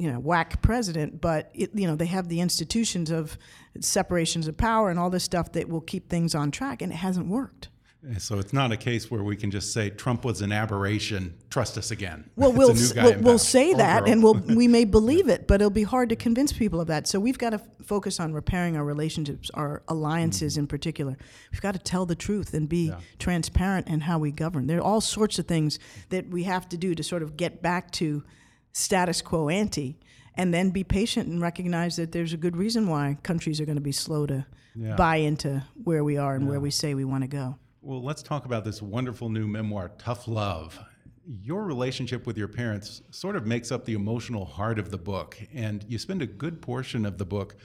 you 0.00 0.10
know 0.10 0.18
whack 0.18 0.62
president, 0.62 1.20
but 1.20 1.50
it, 1.52 1.70
you 1.74 1.86
know 1.86 1.94
they 1.94 2.06
have 2.06 2.28
the 2.28 2.40
institutions 2.40 3.10
of 3.10 3.36
separations 3.80 4.48
of 4.48 4.56
power 4.56 4.88
and 4.90 4.98
all 4.98 5.10
this 5.10 5.24
stuff 5.24 5.52
that 5.52 5.68
will 5.68 5.82
keep 5.82 6.08
things 6.08 6.34
on 6.34 6.50
track, 6.50 6.80
and 6.80 6.90
it 6.90 6.96
hasn't 6.96 7.28
worked. 7.28 7.68
So 8.16 8.38
it's 8.38 8.54
not 8.54 8.72
a 8.72 8.78
case 8.78 9.10
where 9.10 9.22
we 9.22 9.36
can 9.36 9.50
just 9.50 9.74
say 9.74 9.90
Trump 9.90 10.24
was 10.24 10.40
an 10.40 10.52
aberration. 10.52 11.34
Trust 11.50 11.76
us 11.76 11.90
again. 11.90 12.30
Well, 12.34 12.50
we'll, 12.50 12.74
we'll, 12.96 13.20
we'll 13.20 13.38
say 13.38 13.74
that, 13.74 14.08
and 14.08 14.22
we'll, 14.22 14.40
we 14.48 14.68
may 14.68 14.84
believe 14.86 15.28
it, 15.28 15.46
but 15.46 15.60
it'll 15.60 15.68
be 15.68 15.82
hard 15.82 16.08
to 16.08 16.16
convince 16.16 16.50
people 16.50 16.80
of 16.80 16.86
that. 16.86 17.06
So 17.06 17.20
we've 17.20 17.36
got 17.36 17.50
to 17.50 17.60
focus 17.84 18.18
on 18.18 18.32
repairing 18.32 18.78
our 18.78 18.84
relationships, 18.84 19.50
our 19.52 19.82
alliances 19.86 20.54
mm-hmm. 20.54 20.60
in 20.60 20.66
particular. 20.66 21.18
We've 21.52 21.60
got 21.60 21.72
to 21.72 21.78
tell 21.78 22.06
the 22.06 22.14
truth 22.14 22.54
and 22.54 22.70
be 22.70 22.88
yeah. 22.88 23.00
transparent 23.18 23.86
in 23.88 24.00
how 24.00 24.18
we 24.18 24.32
govern. 24.32 24.66
There 24.66 24.78
are 24.78 24.82
all 24.82 25.02
sorts 25.02 25.38
of 25.38 25.46
things 25.46 25.78
that 26.08 26.30
we 26.30 26.44
have 26.44 26.70
to 26.70 26.78
do 26.78 26.94
to 26.94 27.02
sort 27.02 27.22
of 27.22 27.36
get 27.36 27.60
back 27.60 27.90
to 27.92 28.24
status 28.72 29.22
quo 29.22 29.48
ante, 29.48 29.98
and 30.34 30.54
then 30.54 30.70
be 30.70 30.84
patient 30.84 31.28
and 31.28 31.40
recognize 31.40 31.96
that 31.96 32.12
there's 32.12 32.32
a 32.32 32.36
good 32.36 32.56
reason 32.56 32.88
why 32.88 33.18
countries 33.22 33.60
are 33.60 33.66
going 33.66 33.76
to 33.76 33.82
be 33.82 33.92
slow 33.92 34.26
to 34.26 34.46
yeah. 34.74 34.96
buy 34.96 35.16
into 35.16 35.64
where 35.84 36.04
we 36.04 36.16
are 36.16 36.34
and 36.34 36.44
yeah. 36.44 36.50
where 36.50 36.60
we 36.60 36.70
say 36.70 36.94
we 36.94 37.04
want 37.04 37.22
to 37.22 37.28
go. 37.28 37.56
Well, 37.82 38.02
let's 38.02 38.22
talk 38.22 38.44
about 38.44 38.64
this 38.64 38.82
wonderful 38.82 39.30
new 39.30 39.46
memoir, 39.46 39.90
Tough 39.98 40.28
Love. 40.28 40.78
Your 41.26 41.64
relationship 41.64 42.26
with 42.26 42.36
your 42.36 42.48
parents 42.48 43.02
sort 43.10 43.36
of 43.36 43.46
makes 43.46 43.72
up 43.72 43.84
the 43.84 43.94
emotional 43.94 44.44
heart 44.44 44.78
of 44.78 44.90
the 44.90 44.98
book, 44.98 45.38
and 45.54 45.84
you 45.88 45.98
spend 45.98 46.22
a 46.22 46.26
good 46.26 46.60
portion 46.60 47.06
of 47.06 47.18
the 47.18 47.24
book 47.24 47.56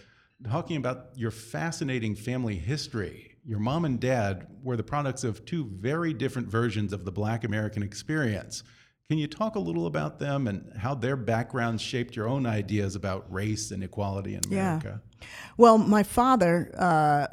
talking 0.50 0.78
about 0.78 1.10
your 1.16 1.32
fascinating 1.32 2.16
family 2.16 2.56
history. 2.56 3.36
Your 3.46 3.60
mom 3.60 3.86
and 3.86 4.00
dad 4.00 4.48
were 4.64 4.78
the 4.78 4.84
products 4.84 5.24
of 5.24 5.46
two 5.46 5.66
very 5.66 6.14
different 6.14 6.48
versions 6.48 6.94
of 6.94 7.06
the 7.06 7.12
Black 7.12 7.44
American 7.44 7.84
experience. 7.84 8.64
Can 9.10 9.20
you 9.20 9.28
talk 9.28 9.56
a 9.56 9.60
little 9.60 9.86
about 9.86 10.18
them 10.18 10.48
and 10.48 10.74
how 10.78 10.96
their 10.96 11.16
backgrounds 11.16 11.82
shaped 11.82 12.16
your 12.16 12.28
own 12.28 12.48
ideas 12.48 12.96
about 12.96 13.32
race 13.32 13.70
and 13.70 13.84
equality 13.84 14.34
in 14.34 14.42
America? 14.48 15.02
Yeah. 15.22 15.28
Well, 15.58 15.78
my 15.78 16.02
father 16.02 16.72
uh, 16.76 17.28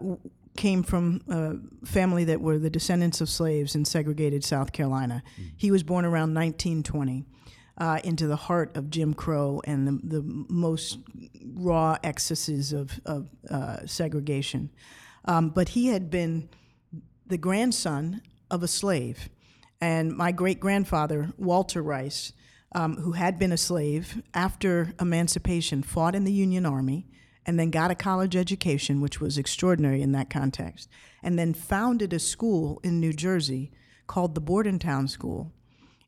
came 0.55 0.83
from 0.83 1.23
a 1.29 1.87
family 1.87 2.25
that 2.25 2.43
were 2.43 2.59
the 2.59 2.69
descendants 2.69 3.23
of 3.23 3.31
slaves 3.31 3.75
in 3.75 3.87
segregated 3.87 4.45
South 4.45 4.73
Carolina. 4.73 5.23
Mm. 5.41 5.53
He 5.57 5.71
was 5.71 5.83
born 5.83 6.05
around 6.05 6.35
1920 6.35 7.25
uh, 7.79 8.01
into 8.05 8.27
the 8.27 8.37
heart 8.37 8.77
of 8.77 8.91
Jim 8.91 9.15
Crow 9.15 9.63
and 9.65 9.89
the, 9.89 10.19
the 10.19 10.23
most 10.23 10.99
raw 11.55 11.97
excesses 12.05 12.75
of, 12.75 13.01
of 13.07 13.29
uh, 13.51 13.87
segregation. 13.87 14.71
Um, 15.25 15.49
but 15.49 15.71
he 15.71 15.87
had 15.87 16.11
been 16.11 16.51
the 17.27 17.39
grandson 17.39 18.21
of 18.51 18.63
a 18.63 18.69
slave. 18.69 19.31
And 19.83 20.17
my 20.17 20.31
great 20.31 20.61
grandfather, 20.61 21.33
Walter 21.37 21.83
Rice, 21.83 22.33
um, 22.73 22.99
who 22.99 23.13
had 23.13 23.37
been 23.37 23.51
a 23.51 23.57
slave 23.57 24.23
after 24.33 24.95
emancipation, 25.01 25.83
fought 25.83 26.15
in 26.15 26.23
the 26.23 26.33
Union 26.33 26.65
Army 26.65 27.09
and 27.45 27.59
then 27.59 27.73
got 27.73 27.91
a 27.91 27.97
college 27.97 28.37
education, 28.37 29.01
which 29.01 29.21
was 29.21 29.37
extraordinary 29.37 30.01
in 30.01 30.13
that 30.13 30.31
context, 30.31 30.89
and 31.21 31.37
then 31.37 31.53
founded 31.53 32.13
a 32.13 32.21
school 32.21 32.81
in 32.85 33.01
New 33.01 33.13
Jersey 33.13 33.73
called 34.07 34.37
the 34.37 34.41
Bordentown 34.41 35.09
School 35.09 35.53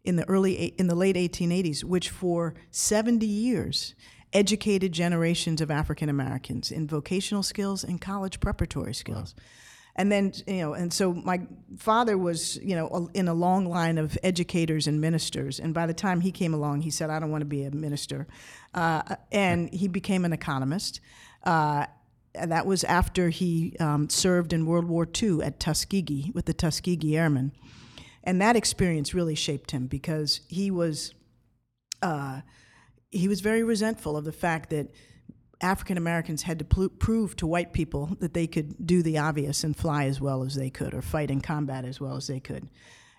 in 0.05 0.15
the 0.15 0.29
early 0.29 0.67
in 0.79 0.87
the 0.87 0.95
late 0.95 1.17
1880s, 1.17 1.83
which 1.83 2.11
for 2.11 2.55
70 2.71 3.27
years 3.27 3.97
educated 4.33 4.93
generations 4.93 5.61
of 5.61 5.73
African 5.73 6.09
Americans 6.09 6.71
in 6.71 6.87
vocational 6.87 7.43
skills 7.43 7.83
and 7.83 8.01
college 8.01 8.39
preparatory 8.39 8.95
skills. 8.95 9.35
Wow. 9.37 9.45
And 9.97 10.11
then, 10.11 10.33
you 10.47 10.59
know, 10.59 10.75
and 10.75 10.93
so 10.93 11.15
my 11.15 11.43
father 11.77 12.19
was, 12.19 12.57
you 12.57 12.75
know, 12.75 13.09
in 13.15 13.29
a 13.29 13.35
long 13.35 13.67
line 13.67 13.97
of 13.97 14.19
educators 14.25 14.89
and 14.89 15.01
ministers. 15.01 15.61
And 15.61 15.73
by 15.73 15.87
the 15.87 15.95
time 15.95 16.21
he 16.21 16.33
came 16.33 16.53
along, 16.53 16.81
he 16.81 16.91
said, 16.91 17.11
I 17.11 17.21
don't 17.21 17.31
want 17.31 17.43
to 17.43 17.47
be 17.47 17.63
a 17.65 17.71
minister. 17.71 18.27
Uh, 18.73 19.03
and 19.31 19.73
he 19.73 19.87
became 19.87 20.25
an 20.25 20.33
economist. 20.33 21.01
Uh, 21.45 21.87
and 22.35 22.51
that 22.51 22.67
was 22.67 22.83
after 22.83 23.29
he 23.29 23.77
um, 23.79 24.09
served 24.09 24.53
in 24.53 24.67
World 24.67 24.87
War 24.87 25.07
II 25.23 25.43
at 25.43 25.61
Tuskegee 25.61 26.33
with 26.35 26.47
the 26.47 26.55
Tuskegee 26.55 27.17
Airmen. 27.17 27.53
And 28.25 28.41
that 28.41 28.57
experience 28.57 29.15
really 29.15 29.37
shaped 29.37 29.71
him 29.71 29.87
because 29.87 30.41
he 30.49 30.71
was 30.71 31.15
uh, 32.03 32.41
he 33.11 33.29
was 33.29 33.41
very 33.41 33.63
resentful 33.63 34.17
of 34.17 34.25
the 34.25 34.33
fact 34.33 34.71
that 34.71 34.89
African 35.61 35.97
Americans 35.97 36.43
had 36.43 36.59
to 36.59 36.65
pl- 36.65 36.89
prove 36.89 37.37
to 37.37 37.47
white 37.47 37.73
people 37.73 38.17
that 38.21 38.35
they 38.35 38.47
could 38.47 38.87
do 38.87 39.03
the 39.03 39.19
obvious 39.19 39.65
and 39.65 39.77
fly 39.77 40.05
as 40.05 40.21
well 40.21 40.43
as 40.43 40.55
they 40.55 40.71
could 40.71 40.95
or 40.95 41.03
fight 41.03 41.31
in 41.31 41.41
combat 41.41 41.85
as 41.85 42.01
well 42.01 42.17
as 42.17 42.27
they 42.27 42.41
could. 42.41 42.69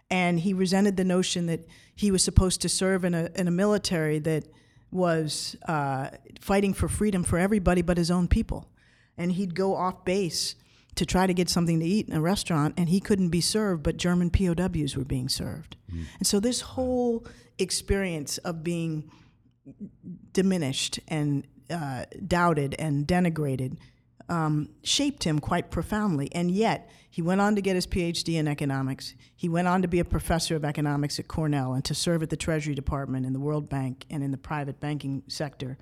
And 0.09 0.39
he 0.39 0.53
resented 0.53 0.97
the 0.97 1.03
notion 1.03 1.47
that 1.47 1.67
he 1.95 2.11
was 2.11 2.23
supposed 2.23 2.61
to 2.61 2.69
serve 2.69 3.05
in 3.05 3.13
a, 3.13 3.29
in 3.35 3.47
a 3.47 3.51
military 3.51 4.19
that 4.19 4.45
was 4.91 5.55
uh, 5.67 6.09
fighting 6.39 6.73
for 6.73 6.87
freedom 6.87 7.23
for 7.23 7.37
everybody 7.37 7.81
but 7.81 7.97
his 7.97 8.11
own 8.11 8.27
people. 8.27 8.69
And 9.17 9.31
he'd 9.31 9.55
go 9.55 9.75
off 9.75 10.05
base 10.05 10.55
to 10.95 11.05
try 11.05 11.27
to 11.27 11.33
get 11.33 11.49
something 11.49 11.79
to 11.79 11.85
eat 11.85 12.07
in 12.07 12.15
a 12.15 12.21
restaurant, 12.21 12.73
and 12.77 12.87
he 12.87 13.01
couldn't 13.01 13.29
be 13.29 13.41
served, 13.41 13.83
but 13.83 13.97
German 13.97 14.29
POWs 14.29 14.95
were 14.95 15.03
being 15.03 15.27
served. 15.27 15.75
And 16.17 16.25
so 16.25 16.39
this 16.39 16.61
whole 16.61 17.25
experience 17.59 18.37
of 18.39 18.63
being 18.63 19.11
diminished 20.31 20.99
and 21.07 21.45
uh, 21.69 22.05
doubted 22.27 22.75
and 22.79 23.07
denigrated 23.07 23.77
um, 24.29 24.69
shaped 24.83 25.23
him 25.23 25.39
quite 25.39 25.69
profoundly. 25.69 26.29
And 26.33 26.49
yet, 26.51 26.89
he 27.09 27.21
went 27.21 27.41
on 27.41 27.55
to 27.55 27.61
get 27.61 27.75
his 27.75 27.87
PhD 27.87 28.35
in 28.35 28.47
economics. 28.47 29.13
He 29.35 29.47
went 29.47 29.67
on 29.67 29.81
to 29.81 29.87
be 29.87 29.99
a 29.99 30.05
professor 30.05 30.55
of 30.55 30.65
economics 30.65 31.19
at 31.19 31.27
Cornell 31.27 31.73
and 31.73 31.85
to 31.85 31.95
serve 31.95 32.23
at 32.23 32.29
the 32.29 32.37
Treasury 32.37 32.75
Department 32.75 33.25
in 33.25 33.33
the 33.33 33.39
World 33.39 33.69
Bank 33.69 34.05
and 34.09 34.23
in 34.23 34.31
the 34.31 34.37
private 34.37 34.79
banking 34.79 35.23
sector, 35.27 35.77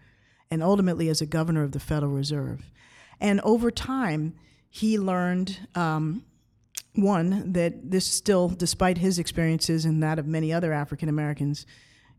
and 0.52 0.62
ultimately 0.62 1.10
as 1.10 1.22
a 1.22 1.25
governor 1.25 1.63
of 1.63 1.72
the 1.72 1.80
Federal 1.80 2.12
Reserve. 2.12 2.72
And 3.20 3.42
over 3.42 3.72
time, 3.72 4.36
he 4.70 5.00
learned 5.00 5.68
um, 5.75 6.24
one 6.94 7.54
that 7.54 7.90
this 7.90 8.06
still, 8.06 8.50
despite 8.50 8.98
his 9.00 9.18
experiences 9.18 9.86
and 9.86 10.04
that 10.04 10.20
of 10.20 10.28
many 10.28 10.54
other 10.54 10.74
African 10.74 11.10
Americans, 11.10 11.66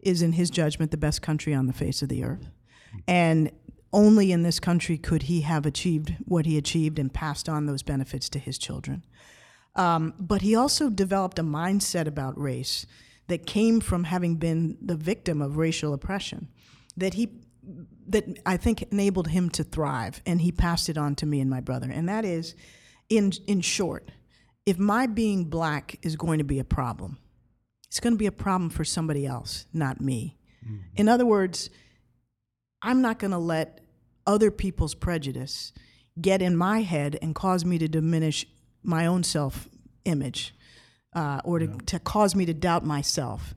is 0.01 0.23
in 0.23 0.33
his 0.33 0.51
judgment 0.51 0.91
the 0.91 0.97
best 0.97 1.23
country 1.23 1.55
on 1.55 1.67
the 1.67 1.73
face 1.73 2.03
of 2.03 2.09
the 2.09 2.25
earth. 2.25 2.49
And 3.07 3.51
only 3.93 4.33
in 4.33 4.43
this 4.43 4.59
country 4.59 4.99
could 4.99 5.25
he 5.25 5.43
have 5.43 5.67
achieved 5.67 6.17
what 6.25 6.47
he 6.47 6.59
achieved 6.59 6.99
and 6.99 7.13
passed 7.13 7.49
on 7.49 7.67
those 7.67 7.83
benefits 7.83 8.29
to 8.31 8.39
his 8.39 8.59
children. 8.59 9.05
Um, 9.77 10.15
but 10.19 10.43
he 10.43 10.55
also 10.55 10.91
developed 10.91 11.39
a 11.39 11.43
mindset 11.43 12.07
about 12.07 12.39
race 12.39 12.87
that 13.29 13.47
came 13.47 13.81
from 13.81 14.05
having 14.05 14.37
been 14.37 14.77
the 14.81 14.97
victim 14.97 15.41
of 15.41 15.57
racial 15.57 15.95
oppression 15.95 16.49
that 16.97 17.15
he 17.15 17.41
that 18.07 18.39
I 18.45 18.59
think 18.59 18.83
enabled 18.93 19.29
him 19.29 19.49
to 19.51 19.65
thrive. 19.65 20.21
And 20.27 20.43
he 20.43 20.53
passed 20.53 20.91
it 20.91 20.99
on 20.99 21.15
to 21.17 21.27
me 21.27 21.41
and 21.41 21.49
my 21.49 21.61
brother. 21.61 21.91
And 21.91 22.09
that 22.09 22.25
is 22.25 22.55
in 23.09 23.33
in 23.47 23.61
short 23.61 24.11
if 24.67 24.79
my 24.79 25.07
being 25.07 25.45
black 25.45 25.99
is 26.03 26.17
going 26.17 26.39
to 26.39 26.45
be 26.45 26.59
a 26.59 26.65
problem 26.65 27.19
it's 27.87 28.01
going 28.01 28.13
to 28.13 28.19
be 28.19 28.27
a 28.27 28.33
problem 28.33 28.71
for 28.71 28.85
somebody 28.85 29.27
else 29.27 29.67
not 29.73 30.01
me. 30.01 30.37
In 30.97 31.09
other 31.09 31.27
words 31.27 31.71
I'm 32.85 33.01
not 33.03 33.19
going 33.19 33.31
to 33.33 33.39
let 33.39 33.81
other 34.27 34.51
people's 34.51 34.95
prejudice 34.95 35.73
get 36.21 36.41
in 36.41 36.57
my 36.57 36.83
head 36.83 37.19
and 37.21 37.35
cause 37.35 37.65
me 37.65 37.79
to 37.79 37.89
diminish 37.89 38.47
my 38.83 39.07
own 39.07 39.25
self 39.25 39.69
image 40.05 40.55
uh, 41.15 41.41
or 41.45 41.59
to, 41.59 41.67
to 41.87 41.99
cause 41.99 42.35
me 42.37 42.45
to 42.47 42.55
doubt 42.55 42.85
myself. 42.85 43.55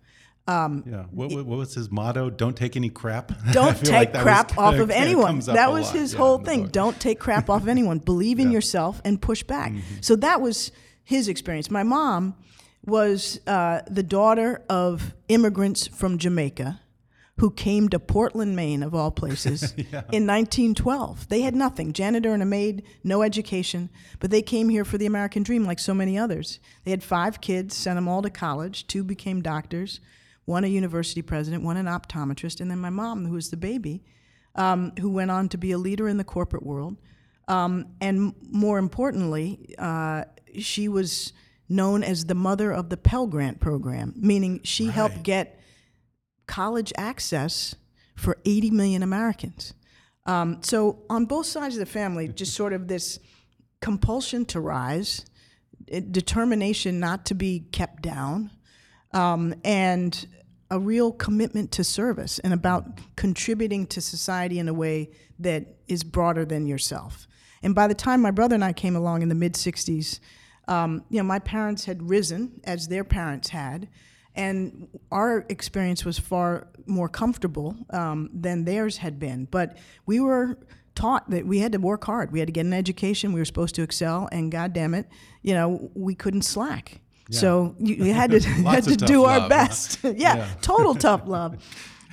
Um, 0.48 0.84
Yeah. 0.88 1.04
What, 1.12 1.32
what, 1.34 1.46
what 1.46 1.58
was 1.58 1.74
his 1.76 1.92
motto? 1.92 2.30
Don't 2.30 2.56
take 2.56 2.78
any 2.78 2.90
crap. 2.90 3.34
Don't 3.52 3.76
like 3.76 3.82
take 3.82 4.14
was 4.14 4.24
crap 4.24 4.48
kinda- 4.50 4.62
off 4.62 4.76
of 4.80 4.90
anyone. 4.90 5.40
That 5.40 5.72
was 5.72 5.92
his 5.92 6.14
yeah, 6.14 6.20
whole 6.20 6.38
thing. 6.40 6.68
Don't 6.68 7.00
take 7.00 7.20
crap 7.20 7.50
off 7.50 7.64
of 7.64 7.68
anyone. 7.68 8.00
Believe 8.00 8.40
in 8.40 8.52
yourself 8.52 9.02
and 9.04 9.22
push 9.22 9.44
back. 9.44 9.72
Mm-hmm. 9.74 9.96
So 10.02 10.16
that 10.16 10.42
was 10.42 10.72
his 11.04 11.28
experience. 11.28 11.70
My 11.70 11.84
mom 11.84 12.36
was 12.86 13.42
uh, 13.46 13.82
the 13.90 14.04
daughter 14.04 14.64
of 14.70 15.14
immigrants 15.28 15.88
from 15.88 16.18
Jamaica 16.18 16.80
who 17.38 17.52
came 17.52 17.88
to 17.90 18.00
Portland, 18.00 18.56
Maine, 18.56 18.82
of 18.82 18.96
all 18.96 19.12
places, 19.12 19.74
in 20.12 20.26
1912. 20.26 21.30
They 21.30 21.42
had 21.42 21.56
nothing 21.56 21.94
janitor 21.94 22.34
and 22.34 22.42
a 22.42 22.48
maid, 22.48 22.84
no 23.04 23.22
education, 23.22 23.90
but 24.20 24.32
they 24.32 24.42
came 24.42 24.70
here 24.70 24.84
for 24.84 24.98
the 24.98 25.06
American 25.06 25.44
dream 25.44 25.64
like 25.64 25.80
so 25.80 25.94
many 25.94 26.18
others. 26.18 26.60
They 26.84 26.92
had 26.92 27.04
five 27.04 27.40
kids, 27.40 27.76
sent 27.76 27.98
them 27.98 28.08
all 28.08 28.24
to 28.24 28.30
college. 28.30 28.88
Two 28.88 29.04
became 29.04 29.42
doctors, 29.42 30.00
one 30.46 30.64
a 30.64 30.68
university 30.68 31.22
president, 31.22 31.64
one 31.64 31.78
an 31.78 31.86
optometrist, 31.86 32.60
and 32.60 32.72
then 32.72 32.80
my 32.80 32.90
mom, 32.90 33.28
who 33.28 33.36
was 33.36 33.52
the 33.52 33.58
baby, 33.58 34.04
um, 34.56 34.94
who 35.00 35.10
went 35.10 35.30
on 35.30 35.48
to 35.50 35.58
be 35.58 35.72
a 35.72 35.78
leader 35.78 36.08
in 36.08 36.18
the 36.18 36.24
corporate 36.24 36.66
world. 36.66 36.98
Um, 37.48 37.94
and 38.02 38.34
more 38.42 38.80
importantly, 38.80 39.76
uh, 39.78 40.24
she 40.58 40.88
was 40.88 41.34
known 41.70 42.04
as 42.04 42.26
the 42.26 42.36
mother 42.36 42.72
of 42.72 42.90
the 42.90 42.98
Pell 42.98 43.28
Grant 43.28 43.60
program, 43.60 44.14
meaning 44.18 44.62
she 44.64 44.88
helped 44.88 45.22
get 45.22 45.57
college 46.48 46.92
access 46.98 47.76
for 48.16 48.38
80 48.46 48.72
million 48.72 49.04
Americans. 49.04 49.74
Um, 50.26 50.62
so 50.62 51.04
on 51.10 51.26
both 51.26 51.46
sides 51.46 51.76
of 51.76 51.80
the 51.80 51.86
family, 51.86 52.28
just 52.28 52.54
sort 52.54 52.74
of 52.74 52.88
this 52.88 53.20
compulsion 53.80 54.46
to 54.46 54.60
rise, 54.60 55.26
determination 55.86 57.00
not 57.00 57.26
to 57.28 57.36
be 57.36 57.62
kept 57.72 58.04
down, 58.04 58.52
um, 59.14 59.54
and 59.64 60.28
a 60.70 60.80
real 60.80 61.14
commitment 61.14 61.72
to 61.72 61.84
service 61.84 62.40
and 62.40 62.54
about 62.54 63.00
contributing 63.16 63.86
to 63.88 64.02
society 64.02 64.60
in 64.60 64.68
a 64.68 64.74
way 64.74 65.10
that 65.40 65.78
is 65.88 66.04
broader 66.04 66.44
than 66.44 66.66
yourself. 66.66 67.28
And 67.64 67.74
by 67.74 67.88
the 67.88 67.96
time 67.96 68.22
my 68.22 68.32
brother 68.32 68.56
and 68.56 68.66
I 68.66 68.74
came 68.74 68.96
along 68.96 69.22
in 69.22 69.30
the 69.30 69.36
mid 69.36 69.54
60s, 69.54 70.20
um, 70.68 71.06
you 71.10 71.18
know, 71.18 71.24
my 71.24 71.40
parents 71.40 71.86
had 71.86 72.10
risen 72.10 72.60
as 72.66 72.90
their 72.90 73.06
parents 73.06 73.50
had, 73.50 73.88
and 74.38 74.88
our 75.12 75.46
experience 75.50 76.06
was 76.06 76.18
far 76.20 76.68
more 76.86 77.10
comfortable 77.10 77.76
um, 77.90 78.30
than 78.34 78.64
theirs 78.66 78.98
had 78.98 79.20
been. 79.20 79.46
But 79.52 79.78
we 80.06 80.20
were 80.20 80.58
taught 80.96 81.30
that 81.30 81.46
we 81.46 81.60
had 81.60 81.72
to 81.74 81.78
work 81.80 82.06
hard. 82.06 82.32
We 82.32 82.40
had 82.40 82.48
to 82.48 82.52
get 82.52 82.66
an 82.66 82.74
education. 82.74 83.34
We 83.34 83.40
were 83.42 83.46
supposed 83.46 83.76
to 83.76 83.84
excel, 83.84 84.30
and 84.32 84.52
God 84.52 84.74
damn 84.74 84.94
it, 84.94 85.08
you 85.42 85.54
know, 85.54 85.92
we 85.94 86.16
couldn't 86.16 86.44
slack. 86.44 87.02
So 87.30 87.76
you, 87.78 87.96
you 87.96 88.14
had 88.14 88.32
to 88.32 88.40
had 88.76 88.86
to 88.86 88.96
do 88.96 89.26
our 89.26 89.40
love, 89.40 89.42
huh? 89.44 89.50
best. 89.50 90.00
yeah, 90.04 90.12
Yeah. 90.16 90.48
total 90.62 90.96
tough 90.96 91.24
love. 91.28 91.58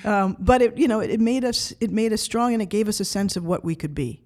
Um, 0.03 0.35
but 0.39 0.61
it, 0.61 0.77
you 0.77 0.87
know, 0.89 0.99
it 0.99 1.19
made 1.21 1.45
us 1.45 1.73
it 1.79 1.89
made 1.89 2.11
us 2.11 2.21
strong, 2.21 2.53
and 2.53 2.61
it 2.61 2.67
gave 2.69 2.87
us 2.89 2.99
a 2.99 3.05
sense 3.05 3.37
of 3.37 3.45
what 3.45 3.63
we 3.63 3.75
could 3.75 3.95
be. 3.95 4.21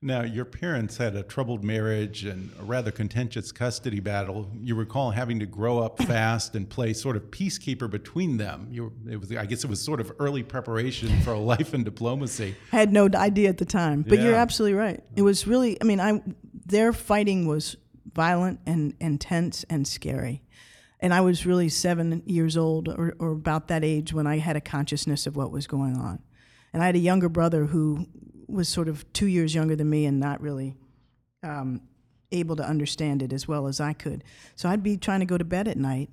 Now, 0.00 0.22
your 0.22 0.44
parents 0.44 0.96
had 0.96 1.14
a 1.14 1.22
troubled 1.22 1.62
marriage 1.62 2.24
and 2.24 2.50
a 2.58 2.64
rather 2.64 2.90
contentious 2.90 3.52
custody 3.52 4.00
battle. 4.00 4.50
You 4.60 4.74
recall 4.74 5.10
having 5.10 5.38
to 5.40 5.46
grow 5.46 5.78
up 5.78 6.02
fast 6.02 6.54
and 6.54 6.68
play 6.68 6.92
sort 6.92 7.16
of 7.16 7.30
peacekeeper 7.30 7.88
between 7.90 8.36
them. 8.36 8.68
You 8.70 8.92
it 9.08 9.20
was, 9.20 9.32
I 9.32 9.46
guess, 9.46 9.64
it 9.64 9.70
was 9.70 9.80
sort 9.80 10.00
of 10.00 10.12
early 10.18 10.42
preparation 10.42 11.20
for 11.20 11.32
a 11.32 11.38
life 11.52 11.74
in 11.74 11.84
diplomacy. 11.84 12.56
I 12.72 12.76
had 12.76 12.92
no 12.92 13.08
idea 13.14 13.48
at 13.48 13.58
the 13.58 13.64
time, 13.64 14.02
but 14.02 14.18
you're 14.20 14.34
absolutely 14.34 14.74
right. 14.74 15.02
It 15.16 15.22
was 15.22 15.46
really, 15.46 15.80
I 15.80 15.84
mean, 15.84 16.00
I 16.00 16.22
their 16.66 16.92
fighting 16.92 17.46
was 17.46 17.76
violent 18.14 18.60
and 18.66 18.94
intense 19.00 19.64
and 19.68 19.86
scary. 19.86 20.42
And 21.00 21.12
I 21.12 21.20
was 21.20 21.44
really 21.44 21.68
seven 21.68 22.22
years 22.26 22.56
old 22.56 22.88
or, 22.88 23.14
or 23.18 23.32
about 23.32 23.68
that 23.68 23.82
age 23.82 24.12
when 24.12 24.26
I 24.26 24.38
had 24.38 24.56
a 24.56 24.60
consciousness 24.60 25.26
of 25.26 25.34
what 25.34 25.50
was 25.50 25.66
going 25.66 25.96
on. 25.96 26.22
And 26.72 26.82
I 26.82 26.86
had 26.86 26.94
a 26.94 27.00
younger 27.00 27.28
brother 27.28 27.66
who 27.66 28.06
was 28.52 28.68
sort 28.68 28.88
of 28.88 29.10
two 29.12 29.26
years 29.26 29.54
younger 29.54 29.74
than 29.74 29.88
me 29.88 30.06
and 30.06 30.20
not 30.20 30.40
really 30.40 30.76
um, 31.42 31.80
able 32.30 32.56
to 32.56 32.64
understand 32.64 33.22
it 33.22 33.32
as 33.32 33.48
well 33.48 33.66
as 33.66 33.80
I 33.80 33.92
could. 33.92 34.22
So 34.54 34.68
I'd 34.68 34.82
be 34.82 34.96
trying 34.96 35.20
to 35.20 35.26
go 35.26 35.38
to 35.38 35.44
bed 35.44 35.68
at 35.68 35.76
night 35.76 36.10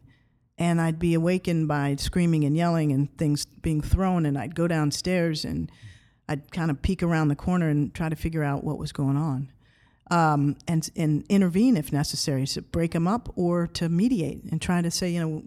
and 0.60 0.82
I'd 0.82 1.00
be 1.00 1.14
awakened 1.14 1.68
by 1.68 1.96
screaming 1.98 2.44
and 2.44 2.56
yelling 2.56 2.92
and 2.92 3.18
things 3.18 3.46
being 3.46 3.82
thrown, 3.82 4.26
and 4.26 4.38
I'd 4.38 4.56
go 4.56 4.68
downstairs 4.68 5.46
and 5.46 5.72
I'd 6.28 6.52
kind 6.52 6.70
of 6.70 6.82
peek 6.82 7.02
around 7.02 7.30
the 7.30 7.36
corner 7.36 7.70
and 7.70 7.94
try 7.94 8.10
to 8.10 8.16
figure 8.16 8.44
out 8.44 8.64
what 8.64 8.78
was 8.78 8.92
going 8.92 9.16
on, 9.16 9.52
um, 10.12 10.58
and 10.68 10.88
and 10.98 11.26
intervene 11.30 11.78
if 11.78 11.94
necessary 11.94 12.46
to 12.48 12.62
break 12.62 12.92
them 12.92 13.08
up 13.08 13.32
or 13.38 13.68
to 13.68 13.88
mediate 13.88 14.44
and 14.52 14.62
try 14.62 14.82
to 14.82 14.92
say, 14.92 15.10
you 15.10 15.22
know, 15.22 15.42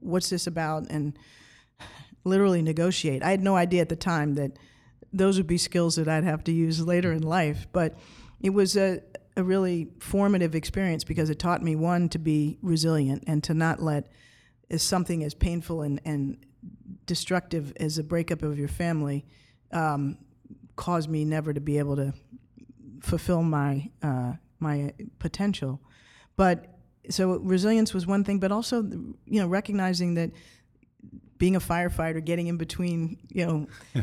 what's 0.00 0.28
this 0.28 0.46
about, 0.46 0.86
and 0.90 1.18
literally 2.24 2.60
negotiate. 2.60 3.22
I 3.22 3.30
had 3.30 3.42
no 3.42 3.56
idea 3.56 3.80
at 3.80 3.88
the 3.88 3.96
time 3.96 4.34
that 4.34 4.58
those 5.12 5.36
would 5.38 5.46
be 5.46 5.58
skills 5.58 5.96
that 5.96 6.08
I'd 6.08 6.24
have 6.24 6.44
to 6.44 6.52
use 6.52 6.84
later 6.84 7.12
in 7.12 7.22
life, 7.22 7.66
but 7.72 7.96
it 8.40 8.50
was 8.50 8.76
a, 8.76 9.00
a 9.36 9.42
really 9.42 9.88
formative 10.00 10.54
experience 10.54 11.04
because 11.04 11.30
it 11.30 11.38
taught 11.38 11.62
me 11.62 11.76
one 11.76 12.08
to 12.10 12.18
be 12.18 12.58
resilient 12.62 13.24
and 13.26 13.42
to 13.44 13.54
not 13.54 13.82
let 13.82 14.10
something 14.76 15.24
as 15.24 15.34
painful 15.34 15.82
and, 15.82 16.00
and 16.04 16.36
destructive 17.06 17.72
as 17.78 17.98
a 17.98 18.04
breakup 18.04 18.42
of 18.42 18.58
your 18.58 18.68
family 18.68 19.24
um, 19.72 20.18
cause 20.76 21.08
me 21.08 21.24
never 21.24 21.52
to 21.52 21.60
be 21.60 21.78
able 21.78 21.96
to 21.96 22.12
fulfill 23.00 23.42
my 23.42 23.90
uh, 24.02 24.32
my 24.60 24.92
potential. 25.18 25.80
But 26.36 26.66
so 27.10 27.38
resilience 27.38 27.94
was 27.94 28.06
one 28.06 28.24
thing, 28.24 28.38
but 28.38 28.52
also 28.52 28.82
you 28.82 29.40
know 29.40 29.46
recognizing 29.46 30.14
that 30.14 30.30
being 31.38 31.56
a 31.56 31.60
firefighter, 31.60 32.24
getting 32.24 32.48
in 32.48 32.56
between 32.56 33.18
you 33.30 33.46
know 33.46 33.66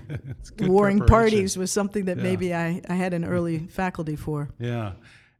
warring 0.61 0.99
parties 1.05 1.57
was 1.57 1.71
something 1.71 2.05
that 2.05 2.17
Yeah. 2.17 2.23
maybe 2.23 2.53
I, 2.53 2.81
I 2.89 2.93
had 2.95 3.13
an 3.13 3.25
early 3.25 3.67
faculty 3.67 4.15
for. 4.15 4.49
Yeah. 4.59 4.93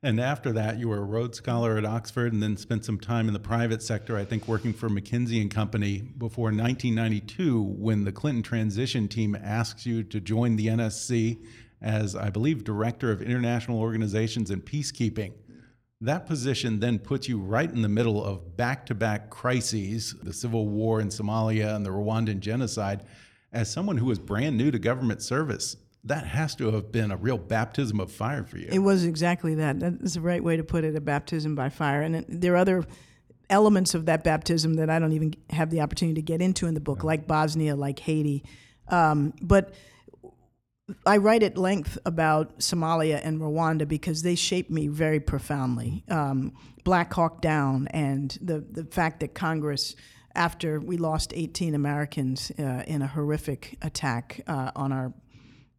And 0.03 0.19
after 0.19 0.51
that, 0.51 0.77
you 0.77 0.87
were 0.89 0.99
a 0.99 1.03
Rhodes 1.03 1.39
Scholar 1.39 1.77
at 1.77 1.85
Oxford 1.85 2.31
and 2.31 2.43
then 2.43 2.57
spent 2.57 2.85
some 2.85 2.99
time 2.99 3.27
in 3.27 3.33
the 3.33 3.39
private 3.39 3.81
sector, 3.81 4.15
I 4.15 4.23
think 4.23 4.47
working 4.47 4.71
for 4.71 4.87
McKinsey 4.87 5.41
and 5.41 5.49
Company 5.49 6.01
before 6.19 6.51
1992 6.51 7.63
when 7.79 8.03
the 8.03 8.11
Clinton 8.11 8.43
transition 8.43 9.07
team 9.07 9.35
asks 9.41 9.83
you 9.87 10.03
to 10.03 10.19
join 10.19 10.57
the 10.57 10.67
NSC 10.67 11.43
as, 11.81 12.15
I 12.15 12.29
believe, 12.29 12.63
Director 12.63 13.09
of 13.09 13.21
International 13.23 13.79
Organizations 13.79 14.51
and 14.51 14.63
Peacekeeping. 14.63 15.33
That 16.01 16.25
position 16.25 16.79
then 16.79 16.99
puts 16.99 17.29
you 17.29 17.39
right 17.39 17.69
in 17.69 17.81
the 17.81 17.89
middle 17.89 18.23
of 18.23 18.57
back 18.57 18.85
to 18.87 18.95
back 18.95 19.29
crises 19.29 20.13
the 20.21 20.33
civil 20.33 20.67
war 20.67 20.99
in 20.99 21.07
Somalia 21.07 21.75
and 21.75 21.85
the 21.85 21.89
Rwandan 21.89 22.39
genocide 22.39 23.05
as 23.53 23.71
someone 23.71 23.97
who 23.97 24.05
was 24.05 24.19
brand 24.19 24.57
new 24.57 24.71
to 24.71 24.79
government 24.79 25.21
service. 25.21 25.77
that 26.03 26.27
has 26.27 26.53
to 26.55 26.71
have 26.71 26.91
been 26.91 27.11
a 27.11 27.17
real 27.17 27.37
baptism 27.37 27.99
of 27.99 28.11
fire 28.11 28.43
for 28.43 28.57
you. 28.57 28.69
It 28.71 28.79
was 28.79 29.05
exactly 29.05 29.55
that. 29.55 29.79
That's 29.79 30.13
the 30.13 30.21
right 30.21 30.43
way 30.43 30.55
to 30.55 30.63
put 30.63 30.83
it 30.83 30.95
a 30.95 31.01
baptism 31.01 31.55
by 31.55 31.69
fire. 31.69 32.01
And 32.01 32.17
it, 32.17 32.25
there 32.29 32.53
are 32.53 32.57
other 32.57 32.85
elements 33.49 33.95
of 33.95 34.05
that 34.05 34.23
baptism 34.23 34.75
that 34.75 34.89
I 34.89 34.99
don't 34.99 35.13
even 35.13 35.33
have 35.49 35.71
the 35.71 35.81
opportunity 35.81 36.15
to 36.15 36.21
get 36.21 36.41
into 36.41 36.67
in 36.67 36.75
the 36.75 36.79
book, 36.79 37.03
like 37.03 37.27
Bosnia, 37.27 37.75
like 37.75 37.99
Haiti. 37.99 38.43
Um, 38.89 39.33
but 39.41 39.73
I 41.05 41.17
write 41.17 41.41
at 41.41 41.57
length 41.57 41.97
about 42.05 42.59
Somalia 42.59 43.19
and 43.23 43.39
Rwanda 43.39 43.87
because 43.87 44.21
they 44.21 44.35
shaped 44.35 44.69
me 44.69 44.87
very 44.87 45.19
profoundly. 45.19 46.03
Um, 46.09 46.53
Black 46.83 47.11
Hawk 47.13 47.41
Down 47.41 47.87
and 47.89 48.37
the, 48.41 48.59
the 48.59 48.85
fact 48.85 49.21
that 49.21 49.33
Congress, 49.33 49.95
after 50.35 50.79
we 50.79 50.97
lost 50.97 51.33
18 51.35 51.73
Americans 51.73 52.51
uh, 52.59 52.83
in 52.85 53.01
a 53.01 53.07
horrific 53.07 53.77
attack 53.81 54.41
uh, 54.47 54.71
on 54.75 54.91
our 54.91 55.13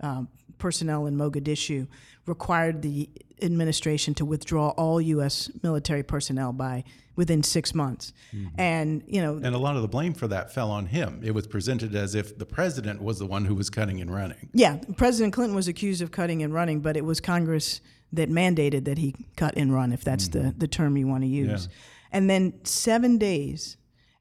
uh, 0.00 0.22
personnel 0.58 1.06
in 1.06 1.16
Mogadishu, 1.16 1.86
required 2.26 2.82
the 2.82 3.08
administration 3.42 4.14
to 4.14 4.24
withdraw 4.24 4.70
all 4.70 5.00
U.S. 5.00 5.50
military 5.62 6.02
personnel 6.02 6.52
by 6.52 6.84
within 7.16 7.42
six 7.42 7.74
months. 7.74 8.12
Mm-hmm. 8.34 8.60
And 8.60 9.02
you 9.06 9.20
know, 9.20 9.36
and 9.36 9.54
a 9.54 9.58
lot 9.58 9.76
of 9.76 9.82
the 9.82 9.88
blame 9.88 10.14
for 10.14 10.28
that 10.28 10.52
fell 10.52 10.70
on 10.70 10.86
him. 10.86 11.20
It 11.24 11.32
was 11.32 11.46
presented 11.46 11.94
as 11.94 12.14
if 12.14 12.38
the 12.38 12.46
president 12.46 13.02
was 13.02 13.18
the 13.18 13.26
one 13.26 13.44
who 13.44 13.54
was 13.54 13.70
cutting 13.70 14.00
and 14.00 14.12
running. 14.12 14.50
Yeah, 14.52 14.78
President 14.96 15.32
Clinton 15.32 15.56
was 15.56 15.68
accused 15.68 16.02
of 16.02 16.10
cutting 16.10 16.42
and 16.42 16.52
running, 16.52 16.80
but 16.80 16.96
it 16.96 17.04
was 17.04 17.20
Congress 17.20 17.80
that 18.12 18.30
mandated 18.30 18.84
that 18.84 18.98
he 18.98 19.14
cut 19.36 19.54
and 19.56 19.74
run, 19.74 19.92
if 19.92 20.04
that's 20.04 20.28
mm-hmm. 20.28 20.48
the 20.48 20.54
the 20.58 20.68
term 20.68 20.96
you 20.96 21.06
want 21.06 21.22
to 21.22 21.28
use. 21.28 21.66
Yeah. 21.66 21.76
And 22.12 22.30
then 22.30 22.64
seven 22.64 23.18
days 23.18 23.76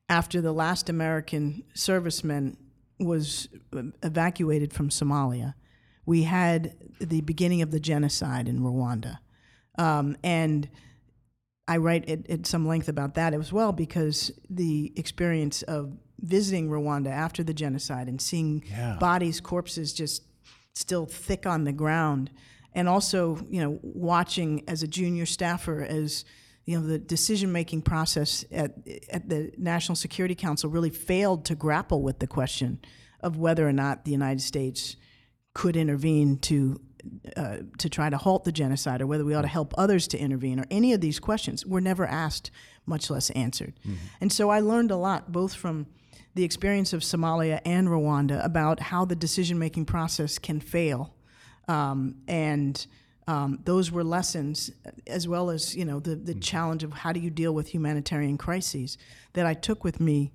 after 0.10 0.41
the 0.41 0.51
last 0.51 0.89
American 0.89 1.63
serviceman 1.75 2.58
was 2.99 3.49
evacuated 4.04 4.73
from 4.73 4.89
Somalia, 4.89 5.54
we 6.06 6.24
had 6.24 6.76
the 7.00 7.22
beginning 7.22 7.62
of 7.62 7.72
the 7.72 7.80
genocide 7.80 8.48
in 8.48 8.60
Rwanda. 8.60 9.20
Um, 9.78 10.18
and 10.24 10.70
I 11.68 11.78
write 11.78 12.10
at, 12.10 12.30
at, 12.30 12.46
some 12.46 12.68
length 12.68 12.88
about 12.88 13.15
that 13.15 13.34
as 13.34 13.52
well 13.52 13.72
because 13.72 14.32
the 14.50 14.94
experience 14.96 15.63
of 15.63 15.98
visiting 16.20 16.70
Rwanda 16.70 17.10
after 17.10 17.44
the 17.44 17.54
genocide 17.54 18.08
and 18.08 18.22
seeing 18.22 18.63
yeah. 18.70 18.98
bodies, 19.00 19.41
corpses 19.41 19.94
just 19.94 20.24
still 20.74 21.06
thick 21.06 21.46
on 21.46 21.63
the 21.63 21.74
ground, 21.74 22.30
and 22.74 22.88
also 22.88 23.39
you 23.50 23.62
know 23.62 23.80
watching 23.82 24.63
as 24.68 24.84
a 24.84 24.88
junior 24.88 25.26
staffer 25.26 25.82
as 25.82 26.24
you 26.65 26.80
know 26.80 26.86
the 26.86 27.00
decision 27.00 27.52
making 27.52 27.82
process 27.82 28.46
at 28.52 28.76
at 29.12 29.28
the 29.28 29.52
National 29.58 29.96
Security 29.96 30.36
Council 30.36 30.70
really 30.70 30.89
failed 30.89 31.46
to 31.46 31.56
grapple 31.56 32.02
with 32.02 32.20
the 32.20 32.28
question 32.28 32.80
of 33.22 33.38
whether 33.38 33.68
or 33.68 33.74
not 33.74 34.06
the 34.06 34.12
United 34.12 34.41
States 34.41 34.96
could 35.56 35.76
intervene 35.76 36.38
to 36.38 36.80
uh, 37.38 37.58
to 37.78 37.89
try 37.89 38.10
to 38.10 38.18
halt 38.18 38.44
the 38.44 38.52
genocide 38.52 39.02
or 39.02 39.08
whether 39.08 39.24
we 39.24 39.34
ought 39.34 39.44
to 39.44 39.48
help 39.48 39.74
others 39.78 40.08
to 40.08 40.18
intervene 40.18 40.60
or 40.60 40.65
any 40.72 40.91
of 40.94 41.02
these 41.02 41.20
questions 41.20 41.65
were 41.65 41.82
never 41.82 42.06
asked, 42.06 42.50
much 42.86 43.10
less 43.12 43.30
answered. 43.32 43.74
Mm-hmm. 43.82 43.96
And 44.22 44.34
so 44.34 44.50
I 44.50 44.60
learned 44.60 44.89
a 44.89 44.96
lot 44.96 45.32
both 45.32 45.54
from 45.54 45.86
the 46.34 46.44
experience 46.44 46.94
of 46.94 47.02
Somalia 47.02 47.62
and 47.63 47.88
Rwanda 47.88 48.44
about 48.44 48.80
how 48.80 49.06
the 49.06 49.15
decision 49.15 49.60
making 49.60 49.86
process 49.86 50.39
can 50.39 50.60
fail. 50.60 51.13
Um, 51.68 52.15
and 52.28 52.86
um, 53.28 53.60
those 53.63 53.91
were 53.91 54.04
lessons, 54.04 54.72
as 55.08 55.28
well 55.28 55.50
as 55.52 55.76
you 55.76 55.86
know 55.86 56.00
the 56.00 56.15
the 56.15 56.34
mm-hmm. 56.34 56.41
challenge 56.41 56.84
of 56.84 56.91
how 56.91 57.12
do 57.12 57.20
you 57.20 57.30
deal 57.30 57.54
with 57.54 57.68
humanitarian 57.68 58.38
crises 58.38 58.98
that 59.34 59.46
I 59.46 59.54
took 59.54 59.84
with 59.84 60.00
me 60.00 60.32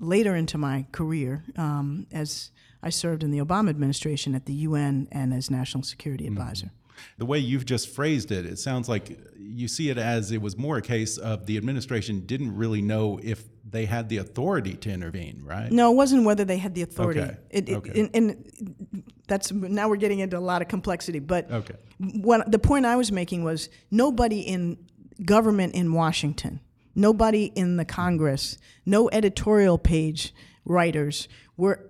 later 0.00 0.36
into 0.36 0.58
my 0.58 0.86
career 0.92 1.44
um, 1.56 2.06
as 2.12 2.50
I 2.82 2.90
served 2.90 3.22
in 3.22 3.30
the 3.30 3.38
Obama 3.38 3.70
administration 3.70 4.34
at 4.34 4.46
the 4.46 4.54
UN 4.54 5.08
and 5.10 5.34
as 5.34 5.50
National 5.50 5.82
Security 5.82 6.24
mm-hmm. 6.24 6.38
Advisor. 6.38 6.66
Mm-hmm. 6.66 6.74
The 7.18 7.26
way 7.26 7.38
you've 7.38 7.64
just 7.64 7.88
phrased 7.88 8.32
it, 8.32 8.44
it 8.44 8.58
sounds 8.58 8.88
like 8.88 9.18
you 9.38 9.68
see 9.68 9.88
it 9.88 9.98
as 9.98 10.32
it 10.32 10.42
was 10.42 10.56
more 10.56 10.78
a 10.78 10.82
case 10.82 11.16
of 11.16 11.46
the 11.46 11.56
administration 11.56 12.26
didn't 12.26 12.56
really 12.56 12.82
know 12.82 13.20
if 13.22 13.44
they 13.68 13.86
had 13.86 14.08
the 14.08 14.18
authority 14.18 14.74
to 14.74 14.90
intervene, 14.90 15.42
right? 15.44 15.70
No, 15.70 15.92
it 15.92 15.94
wasn't 15.94 16.24
whether 16.24 16.44
they 16.44 16.58
had 16.58 16.74
the 16.74 16.82
authority. 16.82 17.20
Okay. 17.20 17.36
It, 17.50 17.68
it, 17.68 17.74
okay. 17.76 18.00
And, 18.00 18.10
and, 18.14 19.04
that's 19.26 19.52
now 19.52 19.90
we're 19.90 19.96
getting 19.96 20.20
into 20.20 20.38
a 20.38 20.40
lot 20.40 20.62
of 20.62 20.68
complexity. 20.68 21.18
But 21.18 21.50
okay. 21.50 21.74
when, 21.98 22.42
the 22.46 22.58
point 22.58 22.86
I 22.86 22.96
was 22.96 23.12
making 23.12 23.44
was 23.44 23.68
nobody 23.90 24.40
in 24.40 24.78
government 25.22 25.74
in 25.74 25.92
Washington, 25.92 26.60
nobody 26.94 27.52
in 27.54 27.76
the 27.76 27.84
Congress, 27.84 28.56
no 28.86 29.10
editorial 29.10 29.76
page 29.76 30.32
writers 30.64 31.28
were 31.58 31.87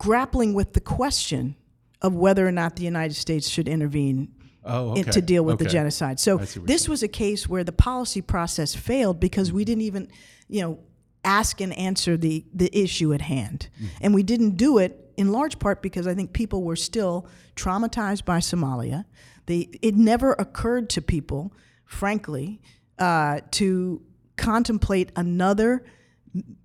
grappling 0.00 0.54
with 0.54 0.72
the 0.72 0.80
question 0.80 1.54
of 2.00 2.14
whether 2.14 2.46
or 2.48 2.50
not 2.50 2.74
the 2.76 2.82
United 2.82 3.14
States 3.14 3.46
should 3.46 3.68
intervene 3.68 4.32
oh, 4.64 4.92
okay. 4.92 5.00
in, 5.00 5.06
to 5.10 5.20
deal 5.20 5.44
with 5.44 5.56
okay. 5.56 5.64
the 5.64 5.70
genocide. 5.70 6.18
So 6.18 6.38
this 6.38 6.88
was 6.88 7.02
a 7.02 7.08
case 7.08 7.46
where 7.46 7.62
the 7.62 7.72
policy 7.72 8.22
process 8.22 8.74
failed 8.74 9.20
because 9.20 9.52
we 9.52 9.62
didn't 9.62 9.82
even, 9.82 10.08
you 10.48 10.62
know, 10.62 10.78
ask 11.22 11.60
and 11.60 11.76
answer 11.76 12.16
the 12.16 12.46
the 12.54 12.70
issue 12.72 13.12
at 13.12 13.20
hand, 13.20 13.68
mm-hmm. 13.76 13.88
and 14.00 14.14
we 14.14 14.22
didn't 14.22 14.56
do 14.56 14.78
it 14.78 15.12
in 15.18 15.32
large 15.32 15.58
part 15.58 15.82
because 15.82 16.06
I 16.06 16.14
think 16.14 16.32
people 16.32 16.62
were 16.62 16.76
still 16.76 17.28
traumatized 17.54 18.24
by 18.24 18.38
Somalia. 18.38 19.04
They 19.44 19.68
it 19.82 19.96
never 19.96 20.32
occurred 20.32 20.88
to 20.90 21.02
people, 21.02 21.52
frankly, 21.84 22.62
uh, 22.98 23.40
to 23.50 24.00
contemplate 24.38 25.12
another 25.14 25.84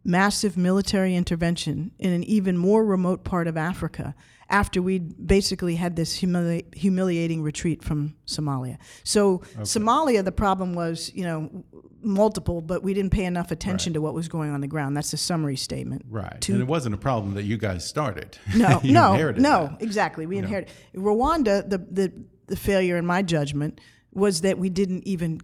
massive 0.04 0.58
military 0.58 1.16
intervention 1.16 1.92
in 1.98 2.14
an 2.14 2.24
even 2.24 2.58
more 2.58 2.86
remote 2.86 3.24
part 3.24 3.48
of 3.48 3.58
Africa 3.58 4.16
after 4.50 4.82
we 4.82 5.00
basically 5.00 5.76
had 5.76 5.96
this 5.96 6.20
humili- 6.20 6.74
humiliating 6.76 7.42
retreat 7.42 7.84
from 7.84 8.16
Somalia. 8.28 8.78
So 9.04 9.36
okay. 9.36 9.62
Somalia, 9.62 10.24
the 10.24 10.32
problem 10.32 10.76
was, 10.76 11.12
you 11.16 11.24
know, 11.24 11.66
multiple, 12.02 12.62
but 12.62 12.84
we 12.84 12.94
didn't 12.94 13.12
pay 13.12 13.26
enough 13.26 13.50
attention 13.50 13.92
right. 13.92 13.96
to 13.96 14.02
what 14.02 14.14
was 14.14 14.28
going 14.28 14.52
on 14.52 14.62
the 14.62 14.68
ground. 14.68 14.96
That's 14.96 15.14
a 15.14 15.18
summary 15.18 15.56
statement. 15.56 16.04
Right. 16.08 16.40
To, 16.42 16.54
and 16.54 16.62
it 16.62 16.68
wasn't 16.68 16.94
a 16.94 17.00
problem 17.00 17.34
that 17.34 17.44
you 17.44 17.58
guys 17.58 17.88
started. 17.88 18.38
No, 18.56 18.80
no, 18.84 19.32
no, 19.32 19.68
that. 19.68 19.78
exactly. 19.80 20.28
We 20.28 20.38
inherited. 20.38 20.72
Rwanda, 20.96 21.68
the, 21.68 21.80
the, 21.80 22.14
the 22.46 22.56
failure 22.56 22.98
in 22.98 23.06
my 23.06 23.24
judgment 23.24 23.82
was 24.12 24.42
that 24.42 24.60
we 24.60 24.70
didn't 24.70 25.08
even 25.08 25.42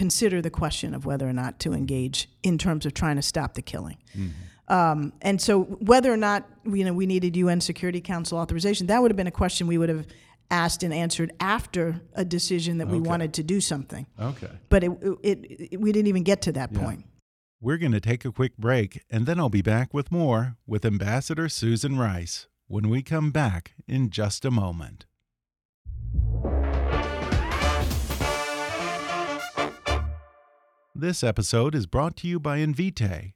consider 0.00 0.40
the 0.40 0.48
question 0.48 0.94
of 0.94 1.04
whether 1.04 1.28
or 1.28 1.32
not 1.34 1.58
to 1.58 1.74
engage 1.74 2.26
in 2.42 2.56
terms 2.56 2.86
of 2.86 2.94
trying 2.94 3.16
to 3.16 3.22
stop 3.22 3.52
the 3.52 3.60
killing. 3.60 3.98
Mm-hmm. 4.16 4.72
Um, 4.72 5.12
and 5.20 5.38
so, 5.38 5.64
whether 5.64 6.10
or 6.10 6.16
not 6.16 6.48
you 6.64 6.86
know 6.86 6.94
we 6.94 7.04
needed 7.04 7.36
UN 7.36 7.60
Security 7.60 8.00
Council 8.00 8.38
authorization, 8.38 8.86
that 8.86 9.02
would 9.02 9.10
have 9.10 9.16
been 9.18 9.26
a 9.26 9.38
question 9.42 9.66
we 9.66 9.76
would 9.76 9.90
have 9.90 10.06
asked 10.50 10.82
and 10.82 10.94
answered 10.94 11.32
after 11.38 12.00
a 12.14 12.24
decision 12.24 12.78
that 12.78 12.88
we 12.88 12.98
wanted 12.98 13.34
to 13.34 13.42
do 13.42 13.60
something. 13.60 14.06
Okay. 14.18 14.48
But 14.70 14.84
it, 14.84 14.90
it, 15.22 15.68
it, 15.72 15.80
we 15.80 15.92
didn't 15.92 16.08
even 16.08 16.22
get 16.22 16.40
to 16.42 16.52
that 16.52 16.70
yeah. 16.72 16.80
point. 16.80 17.04
We're 17.60 17.76
going 17.76 17.92
to 17.92 18.00
take 18.00 18.24
a 18.24 18.32
quick 18.32 18.56
break, 18.56 19.02
and 19.10 19.26
then 19.26 19.38
I'll 19.38 19.50
be 19.50 19.60
back 19.60 19.92
with 19.92 20.10
more 20.10 20.56
with 20.66 20.86
Ambassador 20.86 21.50
Susan 21.50 21.98
Rice 21.98 22.48
when 22.68 22.88
we 22.88 23.02
come 23.02 23.32
back 23.32 23.74
in 23.86 24.08
just 24.08 24.46
a 24.46 24.50
moment. 24.50 25.04
This 31.00 31.24
episode 31.24 31.74
is 31.74 31.86
brought 31.86 32.14
to 32.18 32.28
you 32.28 32.38
by 32.38 32.58
Invitae. 32.58 33.32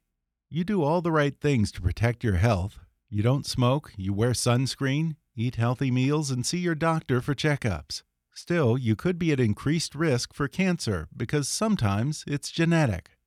You 0.51 0.63
do 0.63 0.83
all 0.83 1.01
the 1.01 1.11
right 1.11 1.35
things 1.35 1.71
to 1.71 1.81
protect 1.81 2.23
your 2.23 2.35
health. 2.35 2.77
You 3.09 3.23
don't 3.23 3.43
smoke, 3.43 3.91
you 3.97 4.13
wear 4.13 4.33
sunscreen, 4.33 5.15
eat 5.35 5.55
healthy 5.55 5.89
meals, 5.89 6.29
and 6.29 6.45
see 6.45 6.59
your 6.59 6.75
doctor 6.75 7.21
for 7.21 7.33
checkups. 7.33 8.03
Still, 8.35 8.77
you 8.77 8.95
could 8.95 9.17
be 9.17 9.31
at 9.31 9.39
increased 9.39 9.95
risk 9.95 10.31
for 10.31 10.47
cancer 10.47 11.07
because 11.17 11.49
sometimes 11.49 12.23
it's 12.27 12.51
genetic. 12.51 13.17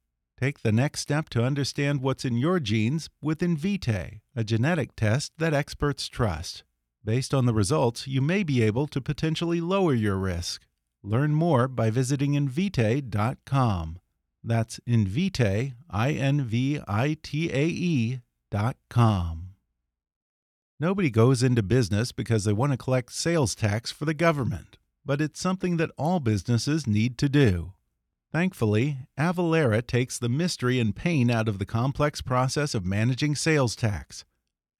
Take 0.40 0.62
the 0.62 0.70
next 0.70 1.00
step 1.00 1.28
to 1.30 1.42
understand 1.42 2.00
what's 2.00 2.24
in 2.24 2.36
your 2.36 2.60
genes 2.60 3.10
with 3.20 3.40
Invitae, 3.40 4.20
a 4.36 4.44
genetic 4.44 4.94
test 4.94 5.32
that 5.38 5.52
experts 5.52 6.06
trust. 6.06 6.62
Based 7.04 7.34
on 7.34 7.46
the 7.46 7.54
results, 7.54 8.06
you 8.06 8.22
may 8.22 8.44
be 8.44 8.62
able 8.62 8.86
to 8.86 9.00
potentially 9.00 9.60
lower 9.60 9.94
your 9.94 10.16
risk. 10.16 10.62
Learn 11.02 11.34
more 11.34 11.66
by 11.66 11.90
visiting 11.90 12.34
Invitae.com. 12.34 13.98
That's 14.48 14.80
Invitae, 14.88 15.74
I 15.90 16.12
N 16.12 16.40
V 16.40 16.80
I 16.88 17.18
T 17.22 17.50
A 17.52 17.66
E 17.66 18.20
dot 18.50 18.78
com. 18.88 19.50
Nobody 20.80 21.10
goes 21.10 21.42
into 21.42 21.62
business 21.62 22.12
because 22.12 22.44
they 22.44 22.54
want 22.54 22.72
to 22.72 22.78
collect 22.78 23.12
sales 23.12 23.54
tax 23.54 23.92
for 23.92 24.06
the 24.06 24.14
government, 24.14 24.78
but 25.04 25.20
it's 25.20 25.38
something 25.38 25.76
that 25.76 25.90
all 25.98 26.18
businesses 26.18 26.86
need 26.86 27.18
to 27.18 27.28
do. 27.28 27.74
Thankfully, 28.32 28.96
Avalara 29.18 29.86
takes 29.86 30.18
the 30.18 30.30
mystery 30.30 30.80
and 30.80 30.96
pain 30.96 31.30
out 31.30 31.46
of 31.46 31.58
the 31.58 31.66
complex 31.66 32.22
process 32.22 32.74
of 32.74 32.86
managing 32.86 33.36
sales 33.36 33.76
tax. 33.76 34.24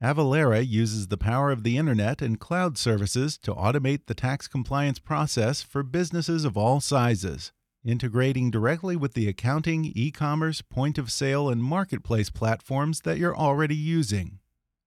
Avalara 0.03 0.67
uses 0.67 1.09
the 1.09 1.19
power 1.19 1.51
of 1.51 1.63
the 1.63 1.77
internet 1.77 2.23
and 2.23 2.41
cloud 2.41 2.79
services 2.79 3.37
to 3.43 3.55
automate 3.55 4.07
the 4.07 4.15
tax 4.15 4.49
compliance 4.49 4.99
process 4.99 5.61
for 5.61 5.83
businesses 5.83 6.47
of 6.47 6.57
all 6.57 6.81
sizes 6.81 7.53
integrating 7.85 8.51
directly 8.51 8.97
with 8.97 9.15
the 9.15 9.29
accounting, 9.29 9.93
e 9.95 10.11
commerce, 10.11 10.63
point 10.63 10.99
of 10.99 11.11
sale, 11.11 11.49
and 11.49 11.63
marketplace 11.63 12.31
platforms 12.31 13.01
that 13.03 13.19
you're 13.19 13.37
already 13.37 13.77
using. 13.77 14.39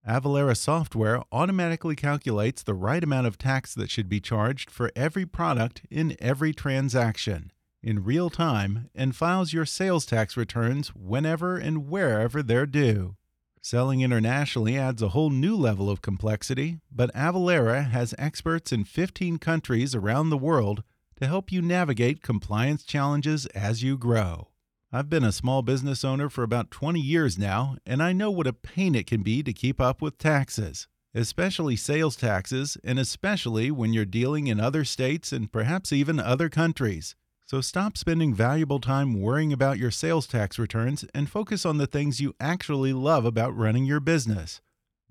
Avalara 0.08 0.58
software 0.58 1.22
automatically 1.32 1.96
calculates 1.96 2.64
the 2.64 2.74
right 2.74 3.04
amount 3.04 3.28
of 3.28 3.38
tax 3.38 3.74
that 3.76 3.92
should 3.92 4.10
be 4.10 4.20
charged 4.20 4.72
for 4.72 4.92
every 4.96 5.26
product 5.26 5.84
in 5.90 6.16
every 6.20 6.54
transaction 6.54 7.52
in 7.84 8.04
real 8.04 8.30
time 8.30 8.90
and 8.94 9.16
files 9.16 9.54
your 9.54 9.66
sales 9.66 10.06
tax 10.06 10.38
returns 10.38 10.90
whenever 10.90 11.58
and 11.58 11.88
wherever 11.88 12.44
they're 12.44 12.66
due. 12.66 13.16
Selling 13.62 14.02
internationally 14.02 14.78
adds 14.78 15.02
a 15.02 15.10
whole 15.10 15.30
new 15.30 15.56
level 15.56 15.90
of 15.90 16.02
complexity, 16.02 16.80
but 16.92 17.14
Avalara 17.14 17.90
has 17.90 18.16
experts 18.18 18.72
in 18.72 18.84
15 18.84 19.38
countries 19.38 19.94
around 19.94 20.30
the 20.30 20.38
world 20.38 20.84
to 21.22 21.28
help 21.28 21.52
you 21.52 21.62
navigate 21.62 22.24
compliance 22.24 22.84
challenges 22.84 23.46
as 23.48 23.84
you 23.84 23.96
grow. 23.96 24.48
I've 24.92 25.08
been 25.08 25.24
a 25.24 25.32
small 25.32 25.62
business 25.62 26.04
owner 26.04 26.30
for 26.30 26.42
about 26.42 26.72
20 26.72 27.00
years 27.00 27.38
now, 27.38 27.78
and 27.86 28.02
I 28.02 28.12
know 28.12 28.32
what 28.32 28.48
a 28.48 28.54
pain 28.54 28.96
it 28.96 29.06
can 29.06 29.22
be 29.22 29.44
to 29.44 29.54
keep 29.54 29.80
up 29.80 30.02
with 30.02 30.18
taxes, 30.18 30.88
especially 31.14 31.76
sales 31.76 32.16
taxes, 32.16 32.76
and 32.84 32.98
especially 32.98 33.70
when 33.70 33.94
you're 33.94 34.04
dealing 34.04 34.48
in 34.48 34.60
other 34.60 34.84
states 34.84 35.32
and 35.32 35.52
perhaps 35.52 35.94
even 35.94 36.20
other 36.20 36.50
countries. 36.50 37.16
So 37.46 37.62
stop 37.62 37.98
spending 37.98 38.34
valuable 38.34 38.80
time 38.80 39.22
worrying 39.22 39.54
about 39.54 39.78
your 39.78 39.92
sales 39.92 40.26
tax 40.26 40.58
returns 40.58 41.06
and 41.14 41.30
focus 41.30 41.68
on 41.68 41.78
the 41.78 41.86
things 41.86 42.20
you 42.20 42.34
actually 42.40 42.94
love 42.94 43.26
about 43.26 43.56
running 43.56 43.86
your 43.86 44.00
business. 44.00 44.60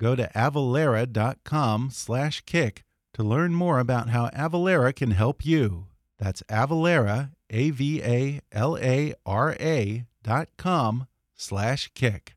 Go 0.01 0.17
to 0.17 0.29
avalara.com/kick 0.35 2.85
to 3.13 3.23
learn 3.23 3.55
more 3.55 3.79
about 3.79 4.09
how 4.09 4.29
Avalara 4.31 4.97
can 4.97 5.13
help 5.13 5.47
you. 5.47 5.87
That's 6.21 6.43
Avalara, 6.51 7.31
A 7.49 7.71
V 7.71 8.03
A 8.03 8.41
L 8.53 8.77
A 8.77 9.15
R 9.25 9.57
A 9.59 10.05
dot 10.23 10.49
com 10.59 11.07
slash 11.35 11.91
kick. 11.95 12.35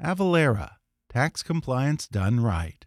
Avalara, 0.00 0.72
tax 1.08 1.42
compliance 1.42 2.06
done 2.06 2.40
right. 2.40 2.84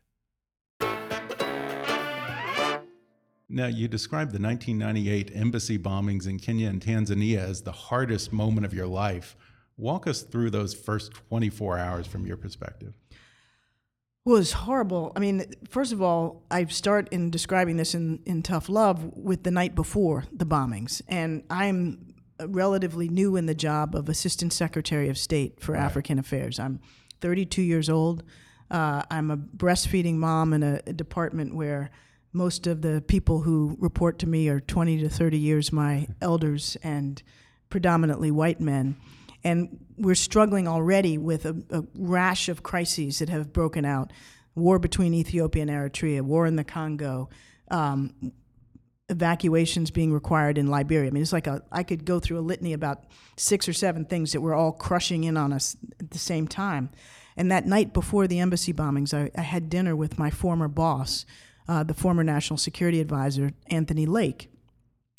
Now, 3.52 3.66
you 3.66 3.88
described 3.88 4.32
the 4.32 4.40
1998 4.40 5.32
embassy 5.34 5.80
bombings 5.80 6.28
in 6.28 6.38
Kenya 6.38 6.70
and 6.70 6.80
Tanzania 6.80 7.40
as 7.40 7.64
the 7.64 7.72
hardest 7.72 8.32
moment 8.32 8.68
of 8.68 8.76
your 8.76 8.86
life. 8.86 9.36
Walk 9.76 10.06
us 10.06 10.22
through 10.22 10.52
those 10.52 10.76
first 10.76 11.12
24 11.30 11.80
hours 11.80 12.06
from 12.06 12.28
your 12.28 12.38
perspective 12.38 12.94
was 14.30 14.52
horrible. 14.52 15.12
I 15.16 15.20
mean, 15.20 15.46
first 15.70 15.92
of 15.92 16.02
all, 16.02 16.44
I 16.52 16.66
start 16.66 17.10
in 17.10 17.32
describing 17.32 17.78
this 17.78 17.96
in, 17.96 18.20
in 18.26 18.44
Tough 18.44 18.70
Love 18.70 19.04
with 19.18 19.44
the 19.44 19.52
night 19.52 19.74
before 19.76 20.26
the 20.32 20.46
bombings. 20.46 21.02
And 21.08 21.44
I'm 21.50 22.14
relatively 22.40 23.10
new 23.10 23.36
in 23.36 23.48
the 23.48 23.56
job 23.56 23.96
of 23.96 24.08
Assistant 24.08 24.54
Secretary 24.54 25.10
of 25.10 25.18
State 25.18 25.60
for 25.60 25.74
right. 25.74 25.82
African 25.82 26.20
Affairs. 26.20 26.60
I'm 26.60 26.80
32 27.22 27.62
years 27.62 27.90
old. 27.90 28.24
Uh, 28.70 29.02
I'm 29.10 29.32
a 29.32 29.38
breastfeeding 29.38 30.16
mom 30.16 30.54
in 30.54 30.62
a, 30.62 30.80
a, 30.86 30.94
department 30.94 31.56
where 31.56 31.90
most 32.32 32.68
of 32.68 32.84
the 32.84 33.04
people 33.08 33.42
who 33.42 33.76
report 33.80 34.20
to 34.20 34.28
me 34.28 34.48
are 34.48 34.60
20 34.60 35.00
to 35.00 35.10
30 35.10 35.40
years 35.40 35.74
my 35.74 36.08
elders 36.22 36.78
and 36.84 37.24
predominantly 37.72 38.30
white 38.30 38.62
men. 38.62 38.96
And 39.44 39.86
we're 39.98 40.16
struggling 40.16 40.68
already 40.68 41.18
with 41.18 41.46
a, 41.46 41.56
a 41.70 41.84
rash 41.96 42.50
of 42.50 42.64
crises 42.64 43.20
that 43.20 43.30
have 43.30 43.54
broken 43.54 43.86
out 43.86 44.12
war 44.56 44.80
between 44.80 45.14
Ethiopia 45.14 45.62
and 45.62 45.72
Eritrea, 45.72 46.22
war 46.22 46.46
in 46.46 46.56
the 46.56 46.64
Congo, 46.64 47.30
um, 47.72 48.34
evacuations 49.10 49.90
being 49.92 50.14
required 50.14 50.58
in 50.58 50.68
Liberia. 50.68 51.10
I 51.10 51.12
mean, 51.12 51.24
it's 51.24 51.34
like 51.34 51.48
a, 51.48 51.64
I 51.72 51.84
could 51.84 52.06
go 52.06 52.20
through 52.20 52.40
a 52.40 52.42
litany 52.42 52.74
about 52.74 53.06
six 53.38 53.68
or 53.68 53.74
seven 53.74 54.06
things 54.06 54.34
that 54.34 54.42
were 54.42 54.54
all 54.54 54.72
crushing 54.72 55.24
in 55.24 55.38
on 55.38 55.52
us 55.52 55.76
at 56.00 56.12
the 56.12 56.20
same 56.20 56.48
time. 56.48 56.92
And 57.36 57.52
that 57.52 57.66
night 57.66 57.94
before 57.94 58.28
the 58.28 58.40
embassy 58.40 58.74
bombings, 58.74 59.14
I, 59.14 59.32
I 59.38 59.44
had 59.44 59.70
dinner 59.70 59.96
with 59.96 60.20
my 60.20 60.30
former 60.30 60.68
boss, 60.68 61.26
uh, 61.68 61.84
the 61.84 61.94
former 61.94 62.24
national 62.24 62.58
security 62.58 63.00
advisor, 63.00 63.54
Anthony 63.68 64.06
Lake. 64.06 64.52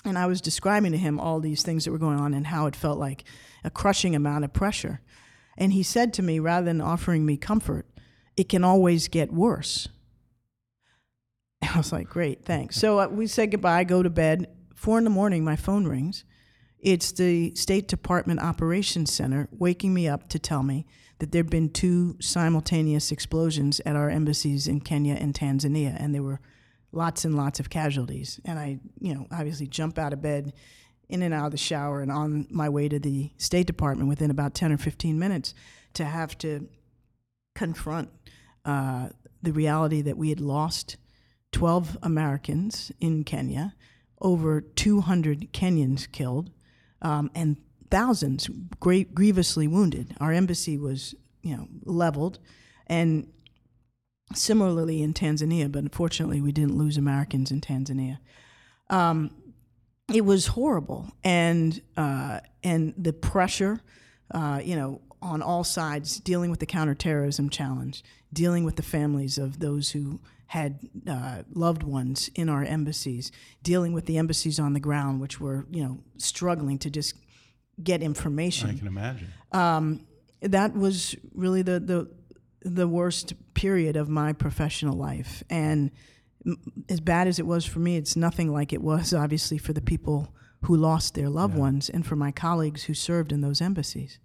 And 0.05 0.19
I 0.19 0.27
was 0.27 0.41
describing 0.41 0.93
to 0.93 0.99
him 0.99 1.21
all 1.21 1.41
these 1.41 1.63
things 1.63 1.85
that 1.85 1.93
were 1.93 1.99
going 1.99 2.19
on 2.19 2.33
and 2.33 2.47
how 2.47 2.67
it 2.67 2.77
felt 2.77 2.99
like 2.99 3.25
a 3.65 3.71
crushing 3.71 4.15
amount 4.15 4.45
of 4.45 4.53
pressure. 4.53 5.01
And 5.59 5.73
he 5.73 5.83
said 5.83 6.15
to 6.15 6.23
me, 6.23 6.39
rather 6.39 6.65
than 6.65 6.81
offering 6.81 7.27
me 7.27 7.37
comfort, 7.37 7.87
it 8.37 8.49
can 8.49 8.65
always 8.65 9.09
get 9.09 9.33
worse. 9.33 9.89
And 11.61 11.71
I 11.75 11.77
was 11.77 11.93
like, 11.93 12.09
great, 12.09 12.45
thanks. 12.45 12.77
So 12.77 12.99
uh, 12.99 13.09
we 13.09 13.27
said 13.27 13.51
goodbye, 13.51 13.85
go 13.85 14.03
to 14.03 14.11
bed. 14.11 14.49
Four 14.75 14.99
in 14.99 15.05
the 15.05 15.11
morning, 15.11 15.45
my 15.45 15.57
phone 15.57 15.87
rings. 15.87 16.25
It's 16.79 17.13
the 17.13 17.55
State 17.55 17.89
Department 17.89 18.41
Operations 18.41 19.13
Center 19.13 19.49
waking 19.53 19.93
me 19.93 20.09
up 20.09 20.31
to 20.31 20.39
tell 20.39 20.63
me 20.63 20.87
that 21.19 21.33
there 21.33 21.41
had 21.41 21.51
been 21.51 21.69
two 21.69 22.17
simultaneous 22.21 23.13
explosions 23.13 23.83
at 23.85 23.97
our 23.97 24.09
embassies 24.09 24.67
in 24.67 24.81
Kenya 24.81 25.15
and 25.15 25.35
Tanzania, 25.35 25.95
and 25.99 26.15
they 26.15 26.21
were 26.21 26.41
lots 26.93 27.25
and 27.25 27.37
lots 27.37 27.61
of 27.61 27.71
casualties. 27.71 28.41
And 28.45 28.59
I, 28.59 28.79
you 29.01 29.15
know, 29.15 29.27
obviously 29.31 29.67
jump 29.67 29.99
out 29.99 30.13
of 30.13 30.23
bed 30.23 30.53
in 31.09 31.23
and 31.23 31.35
out 31.35 31.47
of 31.47 31.53
the 31.53 31.59
shower 31.59 32.01
and 32.01 32.11
on 32.11 32.47
my 32.51 32.69
way 32.69 32.89
to 32.89 32.99
the 32.99 33.31
State 33.37 33.67
Department 33.67 34.09
within 34.09 34.31
about 34.31 34.55
10 34.55 34.73
or 34.73 34.79
15 34.79 35.19
minutes 35.19 35.55
to 35.95 36.05
have 36.05 36.39
to 36.39 36.69
confront 37.55 38.11
uh, 38.65 39.09
the 39.43 39.53
reality 39.53 40.03
that 40.03 40.17
we 40.17 40.29
had 40.29 40.41
lost 40.41 40.97
12 41.53 41.99
Americans 42.03 42.93
in 43.01 43.25
Kenya, 43.25 43.75
over 44.21 44.61
200 44.61 45.53
Kenyans 45.53 46.11
killed, 46.11 46.51
um, 47.03 47.31
and 47.35 47.57
thousands 47.91 48.49
great, 48.79 49.15
grievously 49.15 49.67
wounded. 49.67 50.15
Our 50.21 50.33
embassy 50.33 50.79
was, 50.79 51.15
you 51.43 51.57
know, 51.57 51.67
leveled, 51.85 52.39
and 52.87 53.27
similarly 54.35 55.03
in 55.03 55.15
Tanzania, 55.15 55.71
but 55.71 55.83
unfortunately 55.83 56.41
we 56.41 56.53
didn't 56.53 56.77
lose 56.77 56.97
Americans 56.97 57.51
in 57.51 57.61
Tanzania. 57.61 58.19
Um, 58.89 59.31
it 60.13 60.25
was 60.25 60.49
horrible, 60.49 61.13
and 61.23 61.81
uh, 61.97 62.41
and 62.65 62.95
the 62.97 63.13
pressure, 63.13 63.81
uh, 64.35 64.61
you 64.63 64.75
know, 64.75 65.01
on 65.23 65.43
all 65.43 65.63
sides, 65.63 66.19
dealing 66.19 66.51
with 66.51 66.61
the 66.61 66.67
counterterrorism 66.67 67.49
challenge, 67.49 68.03
dealing 68.33 68.65
with 68.65 68.77
the 68.77 68.83
families 68.83 69.39
of 69.39 69.61
those 69.61 69.93
who 69.93 70.21
had 70.47 70.81
uh, 71.09 71.43
loved 71.55 71.85
ones 71.85 72.29
in 72.35 72.49
our 72.49 72.65
embassies, 72.65 73.31
dealing 73.63 73.93
with 73.93 74.07
the 74.07 74.19
embassies 74.19 74.59
on 74.59 74.73
the 74.73 74.81
ground, 74.81 75.21
which 75.21 75.41
were 75.41 75.65
you 75.71 75.83
know 75.83 75.99
struggling 76.19 76.79
to 76.79 76.91
just 76.91 77.15
get 77.83 78.03
information. 78.03 78.71
I 78.71 78.79
can 78.79 78.89
imagine. 78.89 79.29
Um, 79.53 80.07
that 80.41 80.75
was 80.75 81.15
really 81.35 81.63
the 81.63 81.79
the 81.79 82.11
the 82.63 82.89
worst 82.89 83.35
period 83.55 83.97
of 83.97 84.09
my 84.09 84.33
professional 84.33 84.97
life, 84.97 85.43
and 85.49 85.91
as 86.89 87.01
bad 87.01 87.29
as 87.29 87.39
it 87.39 87.47
was 87.47 87.65
for 87.65 87.81
me, 87.81 87.97
it's 87.97 88.17
nothing 88.17 88.53
like 88.53 88.73
it 88.73 88.83
was 88.83 89.13
obviously 89.13 89.59
for 89.59 89.73
the 89.73 89.81
people 89.81 90.35
who 90.63 90.77
lost 90.77 91.15
their 91.15 91.29
loved 91.29 91.55
yeah. 91.55 91.61
ones 91.61 91.89
and 91.91 92.07
for 92.07 92.17
my 92.17 92.31
colleagues 92.31 92.85
who 92.85 92.95
served 92.95 93.33
in 93.33 93.41
those 93.41 93.61
embassies. 93.61 94.19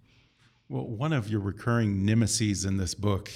Well, 0.68 0.86
one 0.86 1.12
of 1.12 1.28
your 1.28 1.40
recurring 1.40 2.04
nemesis 2.04 2.64
in 2.64 2.76
this 2.76 2.94
book, 2.94 3.30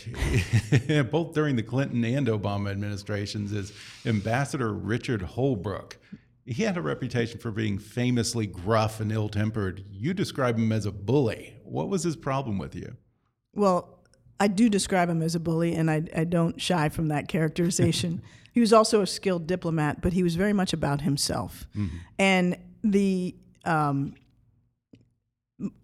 both 1.10 1.32
during 1.32 1.54
the 1.54 1.62
Clinton 1.62 2.04
and 2.04 2.26
Obama 2.26 2.70
administrations, 2.70 3.52
is 3.52 3.72
Ambassador 4.04 4.72
Richard 4.72 5.22
Holbrooke. 5.22 5.94
He 6.44 6.64
had 6.64 6.76
a 6.76 6.82
reputation 6.82 7.38
for 7.38 7.52
being 7.52 7.78
famously 7.78 8.48
gruff 8.48 8.98
and 8.98 9.12
ill 9.12 9.28
tempered. 9.28 9.84
You 9.88 10.12
describe 10.12 10.58
him 10.58 10.72
as 10.72 10.86
a 10.86 10.90
bully. 10.90 11.54
What 11.62 11.88
was 11.88 12.02
his 12.02 12.16
problem 12.16 12.58
with 12.58 12.74
you? 12.74 12.96
Well, 13.54 13.99
I 14.40 14.48
do 14.48 14.70
describe 14.70 15.10
him 15.10 15.22
as 15.22 15.34
a 15.34 15.40
bully, 15.40 15.74
and 15.74 15.90
I, 15.90 16.02
I 16.16 16.24
don't 16.24 16.60
shy 16.60 16.88
from 16.88 17.08
that 17.08 17.28
characterization. 17.28 18.22
He 18.52 18.58
was 18.58 18.72
also 18.72 19.00
a 19.00 19.06
skilled 19.06 19.46
diplomat, 19.46 20.02
but 20.02 20.12
he 20.12 20.24
was 20.24 20.34
very 20.34 20.52
much 20.52 20.72
about 20.72 21.02
himself. 21.02 21.68
Mm-hmm. 21.76 21.96
And 22.18 22.56
the 22.82 23.36
um, 23.64 24.14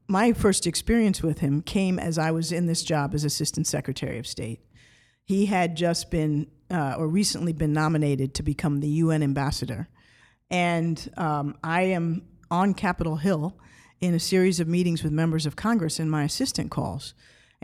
my 0.08 0.32
first 0.32 0.66
experience 0.66 1.22
with 1.22 1.38
him 1.38 1.62
came 1.62 1.98
as 1.98 2.18
I 2.18 2.30
was 2.30 2.52
in 2.52 2.66
this 2.66 2.82
job 2.82 3.14
as 3.14 3.24
Assistant 3.24 3.66
Secretary 3.66 4.18
of 4.18 4.26
State. 4.26 4.60
He 5.24 5.46
had 5.46 5.76
just 5.76 6.10
been, 6.10 6.48
uh, 6.70 6.94
or 6.98 7.08
recently 7.08 7.52
been 7.52 7.72
nominated 7.72 8.34
to 8.34 8.42
become 8.42 8.80
the 8.80 8.88
UN 8.88 9.22
ambassador. 9.22 9.88
And 10.50 11.10
um, 11.16 11.56
I 11.62 11.82
am 11.82 12.22
on 12.50 12.74
Capitol 12.74 13.16
Hill 13.16 13.58
in 14.00 14.14
a 14.14 14.20
series 14.20 14.60
of 14.60 14.68
meetings 14.68 15.02
with 15.02 15.12
members 15.12 15.46
of 15.46 15.56
Congress, 15.56 15.98
and 15.98 16.10
my 16.10 16.24
assistant 16.24 16.70
calls. 16.70 17.14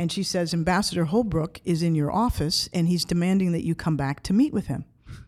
And 0.03 0.11
she 0.11 0.25
says, 0.25 0.53
Ambassador 0.53 1.07
Holbrooke 1.07 1.61
is 1.65 1.81
in 1.81 1.95
your 1.95 2.11
office, 2.11 2.69
and 2.73 2.89
he's 2.89 3.05
demanding 3.05 3.53
that 3.53 3.65
you 3.65 3.77
come 3.77 3.97
back 3.97 4.21
to 4.25 4.33
meet 4.33 4.53
with 4.53 4.67
him. 4.67 4.85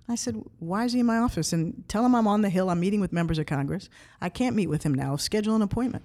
I 0.08 0.16
said, 0.16 0.34
Why 0.58 0.84
is 0.84 0.94
he 0.94 0.98
in 0.98 1.06
my 1.06 1.18
office? 1.18 1.52
And 1.52 1.84
tell 1.87 2.04
him 2.04 2.12
I'm 2.12 2.26
on 2.26 2.42
the 2.42 2.48
Hill. 2.48 2.68
I'm 2.68 2.80
meeting 2.80 3.00
with 3.00 3.12
members 3.12 3.38
of 3.38 3.46
Congress. 3.46 3.88
I 4.20 4.30
can't 4.30 4.56
meet 4.56 4.66
with 4.66 4.82
him 4.82 4.92
now. 4.92 5.14
Schedule 5.14 5.54
an 5.54 5.62
appointment. 5.62 6.04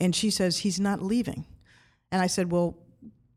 And 0.00 0.12
she 0.12 0.28
says, 0.28 0.58
He's 0.58 0.80
not 0.80 1.00
leaving. 1.00 1.44
And 2.10 2.20
I 2.20 2.26
said, 2.26 2.50
Well, 2.50 2.78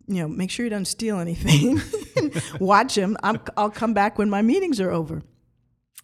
you 0.08 0.24
know, 0.24 0.28
make 0.28 0.50
sure 0.50 0.64
he 0.64 0.72
doesn't 0.72 0.86
steal 0.86 1.20
anything. 1.20 1.80
Watch 2.60 2.98
him. 2.98 3.16
i 3.22 3.38
will 3.56 3.70
come 3.70 3.94
back 3.94 4.18
when 4.18 4.32
my 4.32 4.42
meetings 4.42 4.82
are 4.82 4.90
over. 4.90 5.22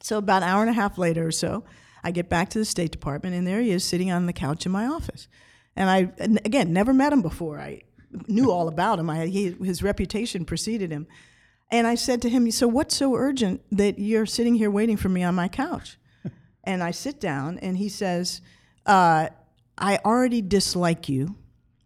So, 0.03 0.19
about 0.19 0.43
an 0.43 0.49
hour 0.49 0.62
and 0.62 0.69
a 0.69 0.73
half 0.73 0.99
later 0.99 1.25
or 1.25 1.32
so, 1.32 1.63
I 2.03 2.12
get 2.12 2.29
back 2.29 2.49
to 2.49 2.60
the 2.60 2.65
State 2.65 2.91
Department, 2.91 3.36
and 3.36 3.47
there 3.47 3.62
he 3.62 3.71
is 3.71 3.84
sitting 3.84 4.12
on 4.12 4.27
the 4.27 4.32
couch 4.32 4.67
in 4.67 4.71
my 4.71 4.86
office. 4.86 5.27
And 5.75 5.89
I, 5.89 6.12
again, 6.45 6.71
never 6.71 6.93
met 6.93 7.12
him 7.12 7.23
before. 7.23 7.58
I 7.58 7.82
knew 8.28 8.52
all 8.52 8.67
about 8.67 9.00
him. 9.00 9.10
I, 9.10 9.28
he, 9.28 9.52
his 9.52 9.84
reputation 9.84 10.45
preceded 10.45 10.91
him. 10.91 11.08
And 11.72 11.86
I 11.86 11.95
said 11.95 12.22
to 12.24 12.30
him, 12.30 12.50
So 12.52 12.67
what's 12.67 12.95
so 12.95 13.15
urgent 13.15 13.62
that 13.72 14.00
you're 14.00 14.26
sitting 14.26 14.56
here 14.56 14.72
waiting 14.72 14.98
for 14.98 15.10
me 15.10 15.24
on 15.24 15.36
my 15.36 15.48
couch? 15.48 15.98
and 16.63 16.82
I 16.82 16.91
sit 16.91 17.19
down, 17.19 17.60
and 17.60 17.78
he 17.78 17.89
says, 17.89 18.41
uh, 18.86 19.30
I 19.78 20.00
already 20.04 20.41
dislike 20.41 21.08
you 21.08 21.36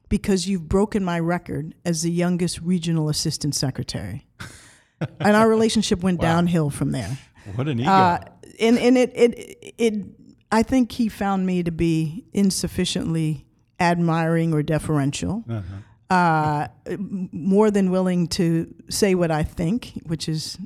because 0.09 0.47
you've 0.47 0.67
broken 0.69 1.03
my 1.03 1.19
record 1.19 1.75
as 1.85 2.01
the 2.01 2.11
youngest 2.11 2.61
regional 2.61 3.09
assistant 3.09 3.55
secretary. 3.55 4.27
and 5.19 5.35
our 5.35 5.49
relationship 5.49 6.01
went 6.01 6.21
wow. 6.21 6.35
downhill 6.35 6.69
from 6.69 6.91
there. 6.91 7.17
What 7.55 7.67
an 7.67 7.79
ego. 7.79 7.89
Uh, 7.89 8.19
and 8.59 8.77
and 8.77 8.97
it, 8.97 9.11
it, 9.15 9.73
it, 9.77 10.05
I 10.51 10.63
think 10.63 10.91
he 10.91 11.09
found 11.09 11.45
me 11.45 11.63
to 11.63 11.71
be 11.71 12.25
insufficiently 12.31 13.45
admiring 13.79 14.53
or 14.53 14.63
deferential. 14.63 15.43
Uh-huh. 15.49 15.61
Uh, 16.09 16.67
more 16.99 17.71
than 17.71 17.89
willing 17.89 18.27
to 18.27 18.71
say 18.89 19.15
what 19.15 19.31
I 19.31 19.41
think, 19.41 19.93
which 20.05 20.29
is 20.29 20.59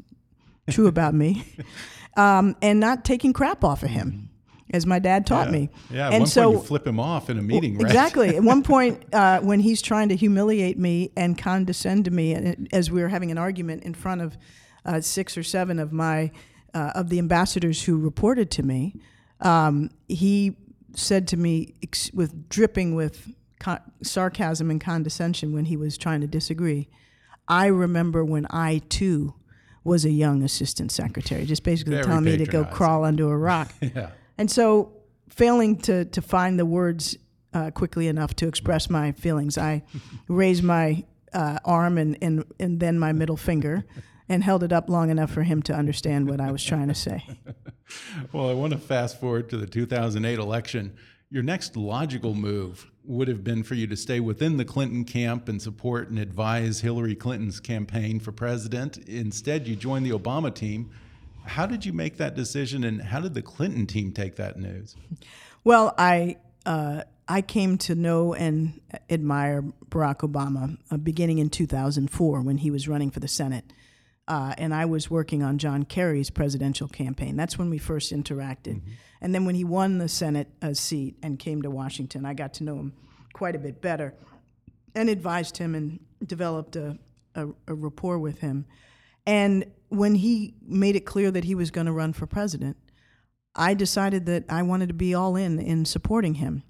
true 0.70 0.88
about 0.96 1.14
me, 1.14 1.46
um, 2.18 2.56
and 2.62 2.80
not 2.80 3.06
taking 3.06 3.32
crap 3.32 3.64
off 3.64 3.84
of 3.84 3.90
him 3.90 4.30
as 4.72 4.86
my 4.86 5.00
dad 5.00 5.26
taught 5.26 5.48
yeah. 5.48 5.52
me. 5.52 5.70
Yeah, 5.90 6.08
at 6.08 6.14
and 6.14 6.22
one 6.22 6.28
so, 6.28 6.44
point 6.44 6.62
you 6.62 6.68
flip 6.68 6.88
him 6.88 7.00
off 7.00 7.30
in 7.30 7.38
a 7.38 7.42
meeting, 7.42 7.78
right? 7.78 7.86
Exactly. 7.86 8.36
at 8.36 8.44
one 8.44 8.64
point, 8.74 9.04
uh, 9.14 9.40
when 9.40 9.60
he's 9.60 9.82
trying 9.82 10.10
to 10.10 10.16
humiliate 10.16 10.78
me 10.78 11.12
and 11.16 11.38
condescend 11.38 12.06
to 12.06 12.12
me, 12.12 12.68
as 12.72 12.92
we 12.92 13.02
were 13.02 13.10
having 13.10 13.32
an 13.32 13.38
argument 13.38 13.84
in 13.84 13.94
front 13.94 14.22
of 14.22 14.38
uh, 14.86 15.02
six 15.02 15.38
or 15.38 15.44
seven 15.44 15.80
of 15.80 15.92
my 15.92 16.32
uh, 16.74 16.92
of 16.96 17.10
the 17.10 17.20
ambassadors 17.20 17.84
who 17.84 17.98
reported 17.98 18.52
to 18.52 18.64
me, 18.64 18.96
um, 19.42 19.90
he 20.08 20.58
said 20.96 21.28
to 21.30 21.38
me 21.38 21.76
ex- 21.82 22.12
with 22.14 22.50
dripping 22.50 22.96
with 22.96 23.32
con- 23.60 23.82
sarcasm 24.02 24.70
and 24.70 24.82
condescension 24.82 25.54
when 25.54 25.66
he 25.66 25.78
was 25.78 25.98
trying 25.98 26.22
to 26.22 26.28
disagree. 26.28 26.88
I 27.48 27.68
remember 27.68 28.24
when 28.26 28.46
I 28.50 28.82
too 28.90 29.34
was 29.84 30.04
a 30.04 30.12
young 30.12 30.44
assistant 30.44 30.92
secretary, 30.92 31.46
just 31.46 31.64
basically 31.64 31.94
Very 31.94 32.06
telling 32.06 32.26
me 32.26 32.38
to 32.38 32.46
go 32.46 32.66
crawl 32.66 33.06
under 33.06 33.32
a 33.32 33.38
rock. 33.38 33.74
yeah. 33.82 34.12
And 34.38 34.52
so, 34.52 34.92
failing 35.30 35.78
to, 35.78 36.06
to 36.06 36.22
find 36.22 36.60
the 36.60 36.66
words 36.66 37.18
uh, 37.54 37.72
quickly 37.72 38.08
enough 38.08 38.36
to 38.36 38.48
express 38.48 38.90
my 38.90 39.14
feelings, 39.14 39.58
I 39.58 39.84
raised 40.28 40.64
my 40.64 41.06
uh, 41.34 41.60
arm 41.64 41.98
and, 41.98 42.18
and, 42.22 42.44
and 42.60 42.80
then 42.80 43.00
my 43.00 43.14
middle 43.14 43.38
finger 43.38 43.86
and 44.30 44.44
held 44.44 44.64
it 44.64 44.74
up 44.74 44.90
long 44.90 45.10
enough 45.10 45.32
for 45.32 45.44
him 45.44 45.62
to 45.64 45.74
understand 45.74 46.30
what 46.30 46.42
I 46.42 46.52
was 46.52 46.64
trying 46.64 46.90
to 46.90 46.96
say. 46.96 47.24
well, 48.34 48.50
I 48.50 48.54
want 48.54 48.74
to 48.74 48.80
fast 48.80 49.20
forward 49.20 49.50
to 49.50 49.58
the 49.58 49.68
2008 49.68 50.38
election. 50.38 50.96
Your 51.30 51.44
next 51.44 51.76
logical 51.76 52.34
move 52.34 52.90
would 53.04 53.28
have 53.28 53.44
been 53.44 53.64
for 53.64 53.76
you 53.76 53.88
to 53.88 53.98
stay 53.98 54.20
within 54.20 54.58
the 54.58 54.66
Clinton 54.66 55.04
camp 55.04 55.50
and 55.50 55.62
support 55.62 56.10
and 56.10 56.18
advise 56.18 56.80
Hillary 56.82 57.16
Clinton's 57.16 57.60
campaign 57.60 58.20
for 58.20 58.32
president. 58.32 58.98
Instead, 58.98 59.68
you 59.68 59.76
joined 59.76 60.06
the 60.06 60.12
Obama 60.12 60.54
team 60.54 60.90
how 61.48 61.66
did 61.66 61.86
you 61.86 61.94
make 61.94 62.18
that 62.18 62.36
decision, 62.36 62.84
and 62.84 63.02
how 63.02 63.20
did 63.20 63.34
the 63.34 63.42
Clinton 63.42 63.88
team 63.88 64.12
take 64.12 64.36
that 64.36 64.58
news? 64.60 64.96
Well, 65.64 65.96
I 65.98 66.38
uh, 66.66 67.04
I 67.28 67.42
came 67.42 67.78
to 67.80 67.96
know 67.96 68.34
and 68.34 68.80
admire 69.10 69.64
Barack 69.90 70.20
Obama 70.20 70.78
uh, 70.92 70.98
beginning 70.98 71.40
in 71.40 71.50
2004 71.50 72.42
when 72.42 72.58
he 72.58 72.72
was 72.72 72.88
running 72.88 73.10
for 73.10 73.20
the 73.20 73.28
Senate. 73.28 73.66
Uh, 74.28 74.54
and 74.58 74.74
I 74.74 74.86
was 74.86 75.10
working 75.10 75.42
on 75.42 75.58
John 75.58 75.84
Kerry's 75.84 76.30
presidential 76.30 76.88
campaign. 76.88 77.38
That's 77.38 77.58
when 77.58 77.70
we 77.70 77.78
first 77.78 78.12
interacted. 78.12 78.76
Mm-hmm. 78.76 78.92
And 79.22 79.34
then 79.34 79.46
when 79.46 79.56
he 79.56 79.64
won 79.64 79.98
the 79.98 80.10
Senate 80.10 80.50
uh, 80.62 80.74
seat 80.74 81.16
and 81.24 81.40
came 81.40 81.62
to 81.62 81.70
Washington, 81.70 82.26
I 82.26 82.34
got 82.34 82.54
to 82.56 82.64
know 82.64 82.76
him 82.76 82.94
quite 83.34 83.56
a 83.56 83.60
bit 83.60 83.82
better 83.82 84.14
and 84.94 85.10
advised 85.10 85.58
him 85.58 85.76
and 85.76 86.00
developed 86.26 86.76
a, 86.76 86.98
a, 87.36 87.48
a 87.68 87.74
rapport 87.74 88.20
with 88.20 88.40
him. 88.40 88.66
And 89.26 89.72
when 89.90 90.16
he 90.16 90.56
made 90.62 90.96
it 90.96 91.06
clear 91.06 91.32
that 91.32 91.46
he 91.46 91.56
was 91.56 91.72
going 91.72 91.88
to 91.88 91.94
run 91.94 92.14
for 92.14 92.26
president, 92.26 92.78
I 93.56 93.74
decided 93.74 94.26
that 94.26 94.46
I 94.50 94.62
wanted 94.64 94.88
to 94.90 94.94
be 94.94 95.14
all 95.14 95.36
in 95.36 95.60
in 95.60 95.86
supporting 95.86 96.36
him. 96.36 96.64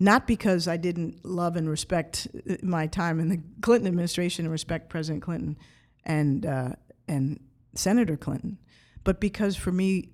Not 0.00 0.26
because 0.26 0.66
I 0.66 0.76
didn't 0.76 1.24
love 1.24 1.54
and 1.56 1.68
respect 1.68 2.26
uh, 2.50 2.56
my 2.62 2.88
time 2.88 3.20
in 3.20 3.28
the 3.28 3.40
Clinton 3.60 3.86
administration 3.86 4.44
and 4.44 4.52
respect 4.52 4.88
President 4.88 5.22
Clinton 5.22 5.56
and 6.04 6.44
uh, 6.44 6.70
and 7.08 7.40
Senator 7.74 8.16
Clinton, 8.16 8.58
but 9.04 9.20
because 9.20 9.56
for 9.56 9.72
me, 9.72 10.10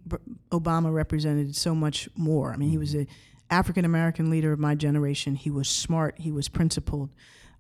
Obama 0.51 0.93
represented 0.93 1.55
so 1.55 1.75
much 1.75 2.09
more. 2.17 2.53
I 2.53 2.57
mean, 2.57 2.71
he 2.71 2.79
was 2.79 2.95
an 2.95 3.07
African 3.51 3.85
American 3.85 4.31
leader 4.31 4.53
of 4.53 4.59
my 4.59 4.75
generation. 4.75 5.35
He 5.35 5.51
was 5.51 5.69
smart. 5.69 6.17
He 6.19 6.33
was 6.33 6.49
principled. 6.49 7.11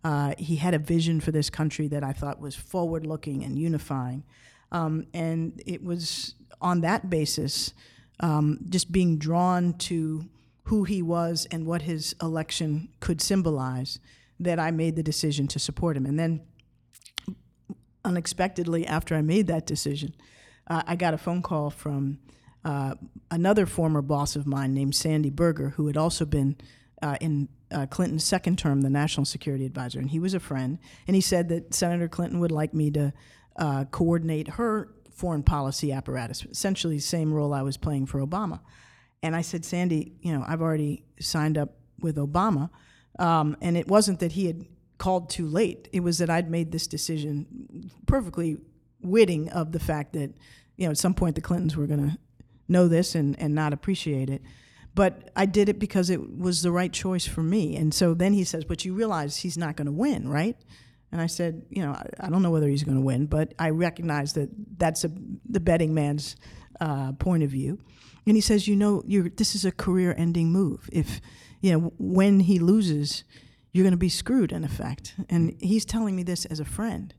Uh, 0.03 0.35
he 0.39 0.57
had 0.57 0.75
a 0.75 0.79
vision 0.79 1.21
for 1.21 1.31
this 1.31 1.51
country 1.51 1.87
that 1.89 2.03
I 2.03 2.13
thought 2.13 2.41
was 2.41 2.57
forward 2.57 3.07
looking 3.07 3.45
and 3.45 3.59
unifying. 3.59 4.25
Um, 4.73 5.07
and 5.13 5.61
it 5.67 5.83
was 5.83 6.35
on 6.61 6.81
that 6.83 7.11
basis, 7.11 7.75
um, 8.21 8.61
just 8.69 8.93
being 8.93 9.19
drawn 9.19 9.75
to 9.75 10.29
who 10.65 10.85
he 10.85 11.03
was 11.03 11.47
and 11.51 11.67
what 11.67 11.83
his 11.83 12.15
election 12.23 12.89
could 13.01 13.21
symbolize, 13.21 13.99
that 14.39 14.59
I 14.59 14.71
made 14.71 14.97
the 14.97 15.03
decision 15.03 15.49
to 15.49 15.59
support 15.59 15.97
him. 15.97 16.07
And 16.07 16.19
then, 16.19 16.43
unexpectedly, 18.05 18.87
after 18.87 19.15
I 19.15 19.23
made 19.23 19.47
that 19.49 19.67
decision, 19.67 20.15
uh, 20.67 20.83
I 20.87 20.97
got 20.97 21.15
a 21.15 21.19
phone 21.19 21.43
call 21.43 21.71
from 21.71 22.19
uh, 22.65 22.95
another 23.31 23.67
former 23.67 24.03
boss 24.03 24.37
of 24.37 24.47
mine 24.47 24.75
named 24.75 24.95
Sandy 24.95 25.31
Berger, 25.31 25.71
who 25.71 25.87
had 25.87 25.97
also 25.97 26.25
been 26.25 26.57
uh, 27.03 27.17
in 27.21 27.49
uh, 27.73 27.87
Clinton's 27.87 28.25
second 28.25 28.59
term, 28.59 28.83
the 28.83 28.91
national 28.91 29.25
security 29.25 29.65
advisor, 29.65 29.99
and 29.99 30.11
he 30.11 30.19
was 30.19 30.35
a 30.35 30.41
friend. 30.41 30.79
And 31.07 31.15
he 31.15 31.21
said 31.21 31.49
that 31.49 31.75
Senator 31.75 32.09
Clinton 32.09 32.41
would 32.41 32.53
like 32.53 32.75
me 32.75 32.91
to 32.93 33.13
uh, 33.57 33.85
coordinate 33.87 34.49
her 34.49 34.89
foreign 35.13 35.43
policy 35.43 35.93
apparatus, 35.93 36.45
essentially 36.45 36.97
the 36.97 37.03
same 37.03 37.33
role 37.33 37.53
I 37.53 37.63
was 37.63 37.77
playing 37.77 38.07
for 38.07 38.21
Obama. 38.21 38.61
And 39.23 39.37
I 39.37 39.43
said, 39.43 39.65
Sandy, 39.65 40.15
you 40.23 40.33
know, 40.33 40.45
I've 40.47 40.63
already 40.63 41.05
signed 41.21 41.59
up 41.59 41.75
with 42.01 42.17
Obama. 42.17 42.71
Um, 43.19 43.57
and 43.61 43.77
it 43.77 43.87
wasn't 43.87 44.21
that 44.21 44.33
he 44.33 44.47
had 44.47 44.65
called 45.01 45.31
too 45.31 45.49
late, 45.49 45.89
it 45.93 46.01
was 46.01 46.19
that 46.19 46.31
I'd 46.31 46.51
made 46.51 46.71
this 46.71 46.87
decision 46.87 47.91
perfectly 48.07 48.59
witting 49.03 49.49
of 49.49 49.73
the 49.73 49.81
fact 49.81 50.13
that, 50.13 50.35
you 50.77 50.85
know, 50.85 50.91
at 50.91 50.99
some 50.99 51.15
point 51.15 51.35
the 51.35 51.41
Clintons 51.41 51.77
were 51.77 51.87
going 51.87 52.11
to 52.11 52.19
know 52.69 52.87
this 52.87 53.15
and, 53.17 53.37
and 53.41 53.55
not 53.55 53.73
appreciate 53.73 54.31
it. 54.31 54.43
But 54.95 55.31
I 55.35 55.47
did 55.47 55.69
it 55.69 55.79
because 55.79 56.11
it 56.11 56.39
was 56.39 56.63
the 56.63 56.71
right 56.71 56.93
choice 56.93 57.27
for 57.27 57.43
me. 57.43 57.77
And 57.77 57.95
so 57.95 58.13
then 58.13 58.35
he 58.35 58.45
says, 58.45 58.65
But 58.65 58.85
you 58.85 58.93
realize 58.93 59.39
he's 59.39 59.57
not 59.57 59.77
going 59.77 59.87
to 59.87 59.93
win, 59.93 60.29
right? 60.29 60.57
And 61.13 61.21
I 61.21 61.27
said, 61.27 61.63
you 61.71 61.83
know, 61.83 61.93
I, 61.93 62.07
I 62.21 62.29
don't 62.29 62.43
know 62.43 62.51
whether 62.51 62.69
he's 62.69 62.85
going 62.85 62.99
to 62.99 63.05
win, 63.05 63.27
but 63.27 63.55
I 63.59 63.71
recognize 63.71 64.35
that 64.35 64.51
that's 64.77 65.05
a, 65.05 65.11
the 65.49 65.61
betting 65.61 65.95
man's 65.95 66.37
uh, 66.81 67.13
point 67.13 67.43
of 67.43 67.51
view. 67.51 67.79
And 68.27 68.37
he 68.37 68.41
says, 68.41 68.69
you 68.69 68.77
know, 68.77 69.03
this 69.07 69.55
is 69.55 69.65
a 69.65 69.73
career-ending 69.73 70.53
move. 70.53 70.89
If 70.93 71.21
you 71.63 71.73
know 71.73 71.93
when 71.99 72.41
he 72.41 72.59
loses, 72.59 73.25
you're 73.73 73.85
going 73.85 73.93
to 73.93 73.99
be 73.99 74.09
screwed 74.09 74.53
in 74.53 74.65
effect. 74.65 75.15
And 75.29 75.57
he's 75.61 75.85
telling 75.85 76.17
me 76.17 76.23
this 76.23 76.45
as 76.47 76.61
a 76.61 76.65
friend. 76.65 77.15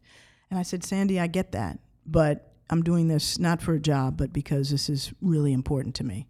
And 0.50 0.60
I 0.60 0.64
said, 0.64 0.84
Sandy, 0.84 1.20
I 1.20 1.28
get 1.28 1.54
that, 1.54 1.80
but 2.06 2.54
I'm 2.70 2.84
doing 2.84 3.08
this 3.08 3.40
not 3.40 3.62
for 3.62 3.74
a 3.74 3.80
job, 3.80 4.18
but 4.18 4.34
because 4.34 4.70
this 4.70 4.90
is 4.90 5.14
really 5.22 5.54
important 5.54 5.96
to 5.96 6.04
me. 6.04 6.28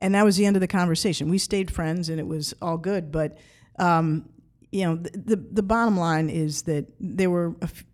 And 0.00 0.14
that 0.14 0.24
was 0.24 0.36
the 0.36 0.46
end 0.46 0.56
of 0.56 0.60
the 0.60 0.68
conversation. 0.68 1.30
We 1.30 1.38
stayed 1.38 1.70
friends, 1.70 2.08
and 2.08 2.20
it 2.20 2.26
was 2.26 2.52
all 2.60 2.76
good. 2.76 3.10
But 3.10 3.38
um, 3.78 4.28
you 4.74 4.84
know, 4.84 4.96
the, 4.96 5.10
the, 5.10 5.36
the 5.36 5.62
bottom 5.62 5.96
line 5.96 6.28
is 6.28 6.62
that 6.62 6.86
there 6.98 7.30
were 7.30 7.54
a, 7.60 7.64
f- 7.64 7.84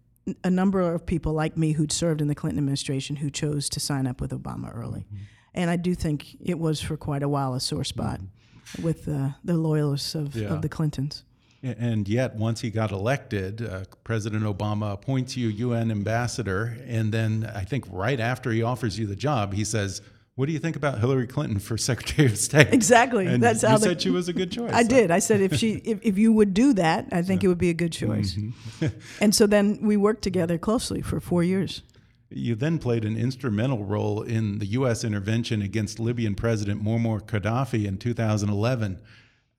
a 0.43 0.49
number 0.49 0.81
of 0.81 1.05
people 1.05 1.35
like 1.35 1.59
me 1.59 1.73
who'd 1.73 1.93
served 1.93 2.23
in 2.23 2.29
the 2.29 2.35
Clinton 2.35 2.59
administration 2.59 3.17
who 3.17 3.31
chose 3.31 3.69
to 3.69 3.81
sign 3.81 4.07
up 4.07 4.21
with 4.21 4.31
Obama 4.31 4.75
early. 4.75 5.01
Mm-hmm. 5.01 5.25
And 5.55 5.71
I 5.71 5.77
do 5.77 5.95
think 5.95 6.39
it 6.41 6.59
was 6.59 6.81
for 6.81 6.97
quite 6.97 7.23
a 7.23 7.29
while 7.29 7.53
a 7.53 7.61
sore 7.61 7.85
spot 7.85 8.21
mm-hmm. 8.21 8.83
with 8.83 9.09
uh, 9.09 9.31
the 9.45 9.59
loyalists 9.59 10.15
of, 10.15 10.35
yeah. 10.35 10.49
of 10.49 10.63
the 10.63 10.71
Clintons. 10.71 11.25
And 11.63 12.09
yet, 12.09 12.37
once 12.37 12.63
he 12.63 12.71
got 12.71 12.91
elected, 12.91 13.63
uh, 13.63 13.85
President 14.03 14.45
Obama 14.45 14.93
appoints 14.93 15.37
you 15.37 15.49
UN 15.49 15.91
ambassador. 15.91 16.79
And 16.87 17.13
then 17.13 17.51
I 17.55 17.65
think 17.65 17.85
right 17.91 18.19
after 18.19 18.51
he 18.51 18.63
offers 18.63 18.99
you 18.99 19.07
the 19.07 19.17
job, 19.17 19.53
he 19.53 19.65
says, 19.65 20.01
what 20.37 20.47
do 20.47 20.53
you 20.53 20.59
think 20.59 20.77
about 20.77 21.01
Hillary 21.01 21.27
Clinton 21.27 21.59
for 21.59 21.77
Secretary 21.93 22.27
of 22.27 22.39
State? 22.39 22.73
Exactly. 22.73 23.27
And 23.27 23.43
That's 23.43 23.63
you 23.63 23.69
how 23.69 23.77
said 23.77 24.01
she 24.01 24.09
was 24.09 24.29
a 24.29 24.33
good 24.33 24.51
choice. 24.51 24.73
I 24.73 24.85
so. 24.85 24.89
did. 24.89 25.11
I 25.11 25.19
said 25.19 25.43
if 25.43 25.55
she 25.55 25.73
if, 25.85 25.99
if 26.03 26.17
you 26.17 26.33
would 26.33 26.55
do 26.55 26.73
that, 26.75 27.09
I 27.13 27.21
think 27.21 27.43
yeah. 27.43 27.47
it 27.47 27.49
would 27.51 27.59
be 27.59 27.69
a 27.69 27.75
good 27.75 27.93
choice. 27.93 28.35
Mm-hmm. 28.35 28.87
and 29.21 29.35
so 29.35 29.47
then 29.47 29.81
we 29.83 29.99
worked 29.99 30.23
together 30.23 30.57
closely 30.57 31.03
for 31.03 31.21
four 31.21 31.43
years. 31.43 31.83
You 32.31 32.55
then 32.55 32.79
played 32.79 33.05
an 33.05 33.19
instrumental 33.19 33.85
role 33.85 34.23
in 34.23 34.61
the 34.61 34.67
U.S. 34.67 35.05
intervention 35.05 35.61
against 35.61 35.99
Libyan 35.99 36.37
President 36.37 36.83
Muammar 36.83 37.21
Gaddafi 37.21 37.85
in 37.87 37.99
2011. 37.99 38.99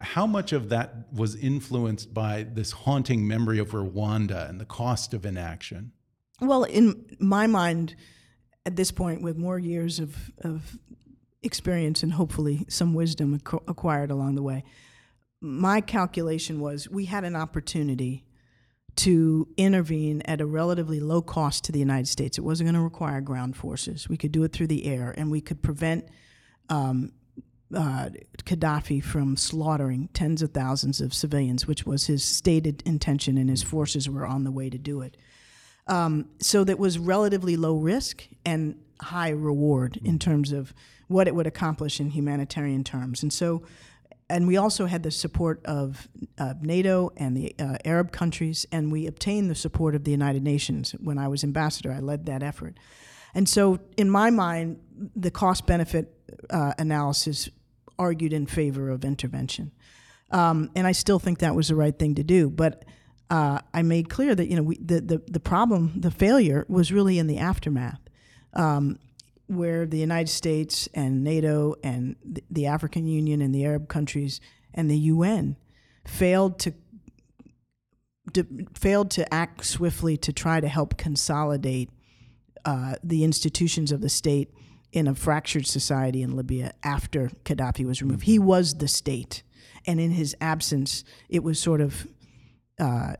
How 0.02 0.26
much 0.26 0.52
of 0.52 0.70
that 0.70 1.08
was 1.14 1.36
influenced 1.36 2.14
by 2.14 2.44
this 2.44 2.72
haunting 2.72 3.28
memory 3.28 3.60
of 3.60 3.72
Rwanda 3.72 4.50
and 4.50 4.60
the 4.60 4.66
cost 4.66 5.14
of 5.14 5.26
inaction? 5.26 5.92
Well, 6.42 6.64
in 6.64 7.06
my 7.20 7.48
mind, 7.48 7.96
at 8.66 8.76
this 8.76 8.92
point 8.92 9.22
with 9.22 9.38
more 9.38 9.60
years 9.60 10.00
of, 10.00 10.32
of 10.44 10.78
experience 11.44 12.04
and 12.04 12.14
hopefully 12.14 12.66
some 12.68 12.94
wisdom 12.94 13.40
acquired 13.68 14.12
along 14.12 14.36
the 14.36 14.44
way, 14.44 14.64
my 15.40 15.82
calculation 15.82 16.60
was 16.60 16.90
we 16.90 17.06
had 17.06 17.24
an 17.24 17.36
opportunity 17.36 18.26
to 18.96 19.48
intervene 19.58 20.22
at 20.26 20.42
a 20.42 20.46
relatively 20.46 21.00
low 21.00 21.22
cost 21.22 21.64
to 21.64 21.72
the 21.72 21.80
United 21.80 22.08
States. 22.08 22.38
It 22.38 22.42
wasn't 22.42 22.68
going 22.68 22.76
to 22.76 22.82
require 22.82 23.22
ground 23.22 23.56
forces. 23.56 24.10
We 24.10 24.18
could 24.18 24.32
do 24.32 24.44
it 24.44 24.52
through 24.52 24.68
the 24.68 24.86
air, 24.86 25.14
and 25.18 25.32
we 25.32 25.42
could 25.42 25.62
prevent 25.62 26.08
um, 26.70 27.14
uh, 27.76 28.10
Gaddafi 28.44 29.04
from 29.04 29.38
slaughtering 29.38 30.10
tens 30.14 30.42
of 30.42 30.52
thousands 30.52 31.02
of 31.02 31.14
civilians, 31.14 31.68
which 31.68 31.86
was 31.86 32.08
his 32.08 32.24
stated 32.24 32.84
intention, 32.86 33.38
and 33.38 33.50
his 33.50 33.64
forces 33.64 34.10
were 34.10 34.26
on 34.26 34.44
the 34.44 34.52
way 34.52 34.70
to 34.70 34.78
do 34.78 35.02
it. 35.02 35.18
Um, 35.88 36.30
so 36.40 36.64
that 36.64 36.80
was 36.80 36.98
relatively 37.00 37.58
low 37.58 37.76
risk 37.76 38.28
and 38.46 38.76
high 39.02 39.30
reward 39.30 40.00
in 40.04 40.20
terms 40.20 40.52
of 40.52 40.74
what 41.08 41.28
it 41.28 41.36
would 41.36 41.48
accomplish 41.48 42.00
in 42.00 42.12
humanitarian 42.12 42.84
terms. 42.84 43.24
And 43.24 43.34
so, 43.34 43.64
and 44.30 44.48
we 44.48 44.56
also 44.58 44.86
had 44.86 45.04
the 45.04 45.12
support 45.12 45.66
of 45.66 46.08
uh, 46.38 46.54
NATO 46.62 47.12
and 47.18 47.36
the 47.36 47.54
uh, 47.60 47.78
Arab 47.84 48.12
countries, 48.12 48.66
and 48.72 48.92
we 48.92 49.08
obtained 49.08 49.50
the 49.50 49.56
support 49.56 49.94
of 49.96 50.06
the 50.06 50.12
United 50.12 50.44
Nations. 50.44 50.92
When 50.92 51.18
I 51.18 51.28
was 51.28 51.44
ambassador, 51.44 51.92
I 51.92 52.00
led 52.00 52.26
that 52.28 52.42
effort. 52.42 52.78
And 53.34 53.48
so, 53.48 53.80
in 53.98 54.10
my 54.10 54.30
mind, 54.30 54.80
the 55.16 55.32
cost 55.32 55.66
benefit 55.66 56.14
uh, 56.50 56.74
analysis 56.78 57.50
argued 58.02 58.34
in 58.34 58.48
favor 58.48 58.90
of 58.90 59.06
intervention. 59.06 59.72
Um, 60.32 60.72
and 60.76 60.88
I 60.88 60.92
still 60.92 61.20
think 61.20 61.40
that 61.40 61.56
was 61.56 61.68
the 61.68 61.76
right 61.76 61.98
thing 61.98 62.16
to 62.16 62.24
do. 62.24 62.50
But 62.50 62.84
uh, 63.30 63.60
I 63.74 63.84
made 63.84 64.10
clear 64.10 64.34
that 64.34 64.48
you 64.48 64.56
know 64.56 64.64
we, 64.64 64.78
the, 64.78 65.00
the 65.02 65.22
the 65.28 65.40
problem, 65.40 65.94
the 65.96 66.12
failure, 66.12 66.66
was 66.68 66.92
really 66.92 67.20
in 67.20 67.28
the 67.28 67.38
aftermath, 67.38 68.02
um, 68.54 68.98
where 69.48 69.86
the 69.86 70.00
United 70.00 70.30
States 70.30 70.90
and 70.94 71.24
NATO 71.24 71.76
and 71.84 72.16
the, 72.26 72.44
the 72.50 72.66
African 72.66 73.06
Union 73.06 73.42
and 73.42 73.54
the 73.54 73.66
Arab 73.66 73.88
countries 73.88 74.42
and 74.74 74.90
the 74.90 74.98
UN 74.98 75.58
failed 76.06 76.60
to, 76.60 76.74
failed 78.74 79.12
to 79.12 79.34
act 79.34 79.66
swiftly 79.66 80.18
to 80.18 80.34
try 80.34 80.60
to 80.60 80.68
help 80.68 80.98
consolidate 80.98 81.90
uh, 82.66 82.96
the 83.04 83.24
institutions 83.24 83.92
of 83.92 84.02
the 84.02 84.10
state 84.10 84.50
in 84.92 85.08
a 85.08 85.16
fractured 85.16 85.66
society 85.68 86.22
in 86.22 86.36
Libya 86.36 86.74
after 86.84 87.30
Gaddafi 87.46 87.86
was 87.86 88.02
removed. 88.02 88.24
He 88.24 88.40
was 88.40 88.76
the 88.76 88.88
state, 88.88 89.44
and 89.86 90.00
in 90.00 90.12
his 90.12 90.36
absence, 90.42 91.04
it 91.30 91.44
was 91.44 91.60
sort 91.60 91.82
of 91.82 92.08
uh, 92.80 93.14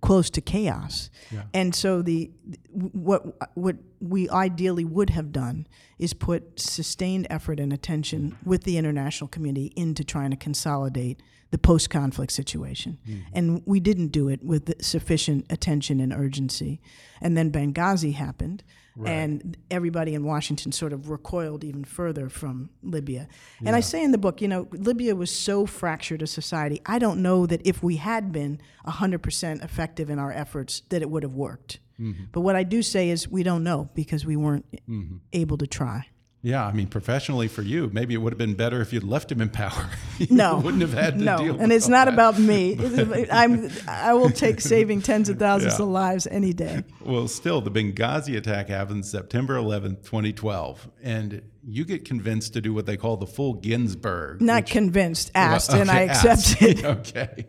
close 0.00 0.30
to 0.30 0.40
chaos. 0.40 1.10
Yeah. 1.30 1.42
And 1.52 1.74
so 1.74 2.02
the 2.02 2.30
what 2.70 3.22
what 3.54 3.76
we 4.00 4.28
ideally 4.30 4.84
would 4.84 5.10
have 5.10 5.32
done 5.32 5.66
is 5.98 6.14
put 6.14 6.60
sustained 6.60 7.26
effort 7.30 7.58
and 7.58 7.72
attention 7.72 8.36
with 8.44 8.62
the 8.62 8.76
international 8.78 9.28
community 9.28 9.72
into 9.74 10.04
trying 10.04 10.30
to 10.30 10.36
consolidate 10.36 11.20
the 11.50 11.58
post-conflict 11.58 12.30
situation. 12.30 12.98
And 13.32 13.62
we 13.64 13.80
didn't 13.80 14.08
do 14.08 14.28
it 14.28 14.44
with 14.44 14.82
sufficient 14.82 15.46
attention 15.50 15.98
and 15.98 16.12
urgency. 16.12 16.80
And 17.22 17.36
then 17.36 17.50
Benghazi 17.50 18.12
happened. 18.12 18.62
And 19.06 19.56
everybody 19.70 20.14
in 20.14 20.24
Washington 20.24 20.72
sort 20.72 20.92
of 20.92 21.08
recoiled 21.08 21.62
even 21.64 21.84
further 21.84 22.28
from 22.28 22.70
Libya. 22.82 23.28
And 23.64 23.76
I 23.76 23.80
say 23.80 24.02
in 24.02 24.10
the 24.10 24.18
book, 24.18 24.40
you 24.40 24.48
know, 24.48 24.68
Libya 24.72 25.14
was 25.14 25.30
so 25.30 25.66
fractured 25.66 26.22
a 26.22 26.26
society. 26.26 26.80
I 26.84 26.98
don't 26.98 27.22
know 27.22 27.46
that 27.46 27.64
if 27.64 27.82
we 27.82 27.96
had 27.96 28.32
been 28.32 28.60
100% 28.86 29.64
effective 29.64 30.10
in 30.10 30.18
our 30.18 30.32
efforts, 30.32 30.82
that 30.88 31.02
it 31.02 31.10
would 31.10 31.22
have 31.22 31.34
worked. 31.34 31.78
Mm-hmm. 32.00 32.24
But 32.32 32.40
what 32.40 32.56
I 32.56 32.62
do 32.62 32.82
say 32.82 33.10
is 33.10 33.28
we 33.28 33.42
don't 33.42 33.64
know 33.64 33.90
because 33.94 34.24
we 34.24 34.36
weren't 34.36 34.70
mm-hmm. 34.88 35.18
able 35.32 35.58
to 35.58 35.66
try. 35.66 36.06
Yeah, 36.40 36.64
I 36.64 36.70
mean, 36.72 36.86
professionally 36.86 37.48
for 37.48 37.62
you, 37.62 37.90
maybe 37.92 38.14
it 38.14 38.18
would 38.18 38.32
have 38.32 38.38
been 38.38 38.54
better 38.54 38.80
if 38.80 38.92
you'd 38.92 39.02
left 39.02 39.32
him 39.32 39.40
in 39.40 39.48
power. 39.48 39.90
you 40.18 40.28
No, 40.30 40.58
wouldn't 40.58 40.82
have 40.82 40.92
had 40.94 41.18
to 41.18 41.24
no, 41.24 41.38
deal. 41.38 41.52
with 41.54 41.60
and 41.62 41.72
it's 41.72 41.88
not 41.88 42.04
that. 42.04 42.14
about 42.14 42.38
me. 42.38 42.72
It's- 42.78 43.28
I'm, 43.32 43.68
I 43.88 44.14
will 44.14 44.30
take 44.30 44.60
saving 44.60 45.02
tens 45.02 45.28
of 45.28 45.38
thousands 45.40 45.74
Yeah. 45.80 45.84
of 45.84 45.90
lives 45.90 46.28
any 46.28 46.52
day. 46.52 46.84
Well, 47.04 47.26
still, 47.26 47.60
the 47.60 47.72
Benghazi 47.72 48.36
attack 48.36 48.68
happened 48.68 49.04
September 49.04 49.56
11th, 49.56 50.04
2012, 50.04 50.88
and 51.02 51.42
you 51.66 51.84
get 51.84 52.04
convinced 52.04 52.52
to 52.52 52.60
do 52.60 52.72
what 52.72 52.86
they 52.86 52.96
call 52.96 53.16
the 53.16 53.26
full 53.26 53.54
Ginsburg. 53.54 54.40
Not 54.40 54.62
which- 54.62 54.70
convinced, 54.72 55.32
asked, 55.34 55.70
Well, 55.72 55.80
and 55.80 55.90
I 55.90 56.04
okay, 56.04 56.08
asked. 56.12 56.52
accepted. 56.62 56.84
okay, 56.98 57.46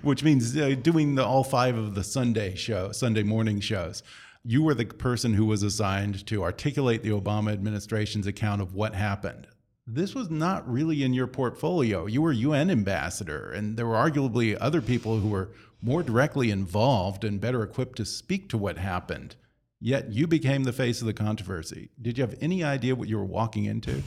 which 0.00 0.24
means 0.24 0.56
uh, 0.56 0.74
doing 0.80 1.14
the, 1.14 1.24
all 1.26 1.44
five 1.44 1.76
of 1.76 1.94
the 1.94 2.02
Sunday 2.02 2.54
show, 2.54 2.90
Sunday 2.92 3.22
morning 3.22 3.60
shows. 3.60 4.02
You 4.42 4.62
were 4.62 4.74
the 4.74 4.86
person 4.86 5.34
who 5.34 5.44
was 5.44 5.62
assigned 5.62 6.26
to 6.26 6.42
articulate 6.42 7.02
the 7.02 7.10
Obama 7.10 7.52
administration's 7.52 8.26
account 8.26 8.62
of 8.62 8.74
what 8.74 8.94
happened. 8.94 9.46
This 9.86 10.14
was 10.14 10.30
not 10.30 10.70
really 10.70 11.02
in 11.02 11.12
your 11.12 11.26
portfolio. 11.26 12.06
You 12.06 12.22
were 12.22 12.32
UN 12.32 12.70
ambassador, 12.70 13.50
and 13.50 13.76
there 13.76 13.86
were 13.86 13.96
arguably 13.96 14.56
other 14.60 14.80
people 14.80 15.18
who 15.18 15.28
were 15.28 15.50
more 15.82 16.02
directly 16.02 16.50
involved 16.50 17.24
and 17.24 17.40
better 17.40 17.62
equipped 17.62 17.96
to 17.96 18.04
speak 18.04 18.48
to 18.50 18.58
what 18.58 18.78
happened. 18.78 19.36
Yet 19.80 20.12
you 20.12 20.26
became 20.26 20.64
the 20.64 20.72
face 20.72 21.00
of 21.00 21.06
the 21.06 21.14
controversy. 21.14 21.90
Did 22.00 22.18
you 22.18 22.22
have 22.22 22.36
any 22.40 22.62
idea 22.62 22.94
what 22.94 23.08
you 23.08 23.18
were 23.18 23.24
walking 23.24 23.64
into? 23.64 24.02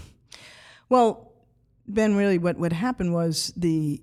Well, 0.87 1.33
Ben, 1.87 2.15
really, 2.15 2.37
what, 2.37 2.57
what 2.57 2.71
happened 2.71 3.13
was 3.13 3.51
the 3.57 4.01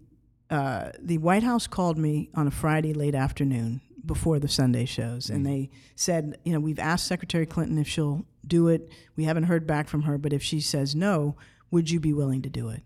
uh, 0.51 0.91
the 1.01 1.19
White 1.19 1.45
House 1.45 1.69
called 1.69 1.97
me 1.97 2.29
on 2.35 2.49
a 2.49 2.51
Friday 2.51 2.93
late 2.93 3.15
afternoon 3.15 3.81
before 4.11 4.41
the 4.41 4.49
Sunday 4.49 4.85
shows, 4.85 5.31
and 5.31 5.47
they 5.47 5.71
said, 5.95 6.37
you 6.45 6.53
know, 6.53 6.59
we've 6.59 6.81
asked 6.81 7.07
Secretary 7.07 7.47
Clinton 7.47 7.79
if 7.79 7.87
she'll 7.87 8.25
do 8.45 8.67
it. 8.67 8.91
We 9.15 9.23
haven't 9.23 9.45
heard 9.45 9.69
back 9.69 9.87
from 9.87 10.03
her, 10.03 10.19
but 10.19 10.33
if 10.33 10.43
she 10.43 10.61
says 10.61 10.97
no, 10.97 11.37
would 11.71 11.89
you 11.89 12.01
be 12.01 12.13
willing 12.13 12.43
to 12.43 12.49
do 12.49 12.71
it? 12.71 12.83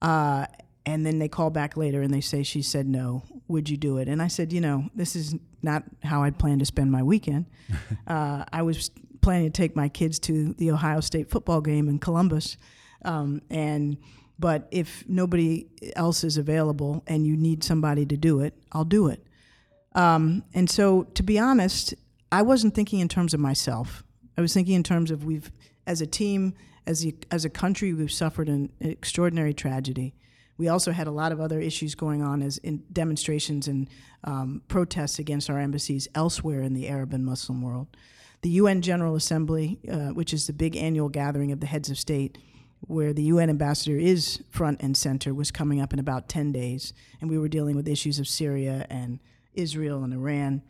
Uh, 0.00 0.46
and 0.86 1.04
then 1.04 1.18
they 1.18 1.26
call 1.26 1.50
back 1.50 1.76
later 1.76 2.02
and 2.02 2.14
they 2.14 2.20
say 2.20 2.44
she 2.44 2.62
said 2.62 2.86
no. 2.86 3.24
Would 3.48 3.68
you 3.68 3.76
do 3.76 3.98
it? 3.98 4.06
And 4.06 4.22
I 4.22 4.28
said, 4.28 4.52
you 4.52 4.60
know, 4.60 4.88
this 4.94 5.16
is 5.16 5.34
not 5.60 5.82
how 6.04 6.22
I'd 6.22 6.38
planned 6.38 6.60
to 6.60 6.66
spend 6.66 6.92
my 6.92 7.02
weekend. 7.02 7.46
uh, 8.06 8.44
I 8.52 8.62
was 8.62 8.92
planning 9.22 9.50
to 9.50 9.62
take 9.62 9.74
my 9.74 9.88
kids 9.88 10.20
to 10.20 10.54
the 10.54 10.70
Ohio 10.70 11.00
State 11.00 11.30
football 11.30 11.60
game 11.60 11.88
in 11.88 11.98
Columbus, 11.98 12.56
um, 13.04 13.42
and 13.50 13.98
but 14.38 14.68
if 14.70 15.04
nobody 15.08 15.66
else 15.96 16.22
is 16.22 16.38
available 16.38 17.02
and 17.08 17.26
you 17.26 17.36
need 17.36 17.64
somebody 17.64 18.06
to 18.06 18.16
do 18.16 18.38
it, 18.40 18.54
I'll 18.70 18.84
do 18.84 19.08
it. 19.08 19.26
Um, 19.94 20.44
and 20.54 20.70
so, 20.70 21.04
to 21.14 21.22
be 21.22 21.38
honest, 21.38 21.94
I 22.30 22.42
wasn't 22.42 22.74
thinking 22.74 23.00
in 23.00 23.08
terms 23.08 23.34
of 23.34 23.40
myself. 23.40 24.04
I 24.38 24.40
was 24.40 24.54
thinking 24.54 24.74
in 24.74 24.82
terms 24.82 25.10
of 25.10 25.24
we've, 25.24 25.50
as 25.86 26.00
a 26.00 26.06
team, 26.06 26.54
as 26.86 27.04
a, 27.04 27.14
as 27.30 27.44
a 27.44 27.50
country, 27.50 27.92
we've 27.92 28.12
suffered 28.12 28.48
an 28.48 28.70
extraordinary 28.80 29.52
tragedy. 29.52 30.14
We 30.56 30.68
also 30.68 30.92
had 30.92 31.06
a 31.06 31.10
lot 31.10 31.32
of 31.32 31.40
other 31.40 31.58
issues 31.58 31.94
going 31.94 32.22
on 32.22 32.42
as 32.42 32.58
in 32.58 32.84
demonstrations 32.92 33.66
and 33.66 33.88
um, 34.24 34.62
protests 34.68 35.18
against 35.18 35.48
our 35.48 35.58
embassies 35.58 36.06
elsewhere 36.14 36.62
in 36.62 36.74
the 36.74 36.88
Arab 36.88 37.14
and 37.14 37.24
Muslim 37.24 37.62
world. 37.62 37.88
The 38.42 38.50
UN 38.50 38.82
General 38.82 39.16
Assembly, 39.16 39.78
uh, 39.90 40.08
which 40.08 40.32
is 40.32 40.46
the 40.46 40.52
big 40.52 40.76
annual 40.76 41.08
gathering 41.08 41.50
of 41.52 41.60
the 41.60 41.66
heads 41.66 41.90
of 41.90 41.98
state, 41.98 42.38
where 42.80 43.12
the 43.12 43.22
UN 43.24 43.50
ambassador 43.50 43.96
is 43.98 44.42
front 44.50 44.80
and 44.82 44.96
center, 44.96 45.34
was 45.34 45.50
coming 45.50 45.80
up 45.80 45.92
in 45.92 45.98
about 45.98 46.28
10 46.28 46.52
days. 46.52 46.92
And 47.20 47.28
we 47.28 47.38
were 47.38 47.48
dealing 47.48 47.76
with 47.76 47.88
issues 47.88 48.18
of 48.18 48.28
Syria 48.28 48.86
and 48.88 49.18
Israel 49.54 50.04
and 50.04 50.12
Iran. 50.12 50.62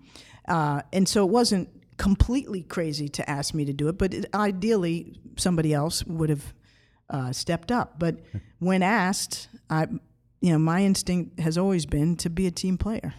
Uh, 0.48 0.82
and 0.92 1.08
so 1.08 1.24
it 1.24 1.30
wasn't 1.30 1.68
completely 1.96 2.62
crazy 2.62 3.08
to 3.08 3.28
ask 3.28 3.54
me 3.54 3.64
to 3.64 3.72
do 3.72 3.88
it, 3.88 3.98
but 3.98 4.14
it, 4.14 4.26
ideally 4.34 5.20
somebody 5.36 5.74
else 5.74 6.04
would 6.04 6.30
have 6.30 6.54
uh, 7.10 7.32
stepped 7.32 7.70
up. 7.70 7.98
But 7.98 8.20
when 8.58 8.82
asked, 8.82 9.48
I, 9.68 9.86
you 10.40 10.52
know, 10.52 10.58
my 10.58 10.82
instinct 10.82 11.38
has 11.40 11.58
always 11.58 11.86
been 11.86 12.16
to 12.16 12.30
be 12.30 12.46
a 12.46 12.50
team 12.50 12.78
player. 12.78 13.14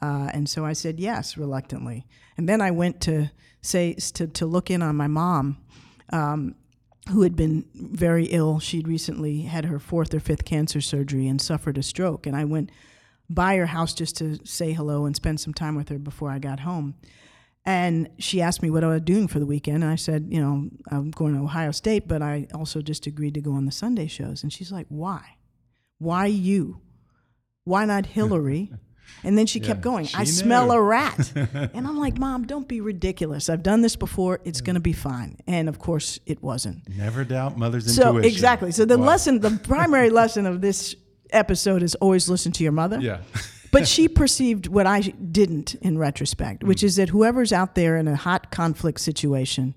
Uh, 0.00 0.30
and 0.32 0.48
so 0.48 0.64
I 0.64 0.72
said 0.72 0.98
yes 0.98 1.36
reluctantly. 1.36 2.06
And 2.36 2.48
then 2.48 2.60
I 2.60 2.70
went 2.70 3.00
to 3.02 3.30
say 3.62 3.94
to, 3.94 4.26
to 4.26 4.46
look 4.46 4.70
in 4.70 4.82
on 4.82 4.96
my 4.96 5.06
mom, 5.06 5.58
um, 6.12 6.54
who 7.10 7.22
had 7.22 7.36
been 7.36 7.64
very 7.74 8.26
ill. 8.26 8.60
She'd 8.60 8.86
recently 8.86 9.42
had 9.42 9.64
her 9.64 9.78
fourth 9.78 10.14
or 10.14 10.20
fifth 10.20 10.44
cancer 10.44 10.80
surgery 10.80 11.26
and 11.26 11.40
suffered 11.40 11.78
a 11.78 11.82
stroke. 11.82 12.26
And 12.26 12.36
I 12.36 12.44
went 12.44 12.70
by 13.30 13.56
her 13.56 13.66
house 13.66 13.92
just 13.94 14.16
to 14.18 14.38
say 14.46 14.72
hello 14.72 15.04
and 15.04 15.14
spend 15.14 15.40
some 15.40 15.52
time 15.54 15.74
with 15.76 15.88
her 15.90 15.98
before 15.98 16.30
I 16.30 16.38
got 16.38 16.60
home. 16.60 16.94
And 17.64 18.08
she 18.18 18.40
asked 18.40 18.62
me 18.62 18.70
what 18.70 18.82
I 18.82 18.88
was 18.88 19.02
doing 19.02 19.28
for 19.28 19.38
the 19.38 19.44
weekend. 19.46 19.82
And 19.82 19.92
I 19.92 19.96
said, 19.96 20.28
you 20.30 20.40
know, 20.40 20.70
I'm 20.90 21.10
going 21.10 21.34
to 21.34 21.42
Ohio 21.42 21.70
State, 21.70 22.08
but 22.08 22.22
I 22.22 22.46
also 22.54 22.80
just 22.80 23.06
agreed 23.06 23.34
to 23.34 23.42
go 23.42 23.52
on 23.52 23.66
the 23.66 23.72
Sunday 23.72 24.06
shows. 24.06 24.42
And 24.42 24.50
she's 24.52 24.72
like, 24.72 24.86
why? 24.88 25.36
Why 25.98 26.26
you? 26.26 26.80
Why 27.64 27.84
not 27.84 28.06
Hillary? 28.16 28.72
And 29.24 29.36
then 29.36 29.46
she 29.46 29.58
kept 29.60 29.80
going, 29.82 30.06
I 30.14 30.24
she 30.24 30.30
smell 30.32 30.70
a 30.70 30.80
rat. 30.80 31.32
and 31.34 31.86
I'm 31.86 31.98
like, 31.98 32.18
Mom, 32.18 32.46
don't 32.46 32.68
be 32.68 32.80
ridiculous. 32.80 33.48
I've 33.50 33.62
done 33.62 33.82
this 33.82 33.96
before. 33.96 34.40
It's 34.44 34.60
going 34.62 34.74
to 34.74 34.80
be 34.80 34.92
fine. 34.92 35.36
And 35.46 35.68
of 35.68 35.78
course, 35.78 36.18
it 36.24 36.42
wasn't. 36.42 36.88
Never 36.96 37.24
doubt 37.24 37.58
mother's 37.58 37.92
So, 37.94 38.08
intuition. 38.16 38.30
exactly. 38.30 38.70
So, 38.70 38.84
the 38.84 38.96
Wow. 38.98 39.06
lesson, 39.06 39.40
the 39.40 39.50
primary 39.64 40.08
lesson 40.20 40.46
of 40.46 40.60
this 40.60 40.94
episode 41.30 41.82
is 41.82 41.94
always 41.96 42.28
listen 42.28 42.52
to 42.52 42.62
your 42.62 42.72
mother. 42.72 43.00
Yeah. 43.00 43.20
but 43.70 43.86
she 43.86 44.08
perceived 44.08 44.66
what 44.66 44.86
I 44.86 45.00
didn't 45.00 45.74
in 45.76 45.98
retrospect, 45.98 46.64
which 46.64 46.82
is 46.82 46.96
that 46.96 47.10
whoever's 47.10 47.52
out 47.52 47.74
there 47.74 47.96
in 47.96 48.08
a 48.08 48.16
hot 48.16 48.50
conflict 48.50 49.00
situation, 49.00 49.74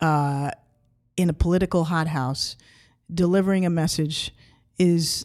uh, 0.00 0.50
in 1.16 1.30
a 1.30 1.32
political 1.32 1.84
hothouse, 1.84 2.56
delivering 3.12 3.64
a 3.64 3.70
message 3.70 4.34
is 4.78 5.24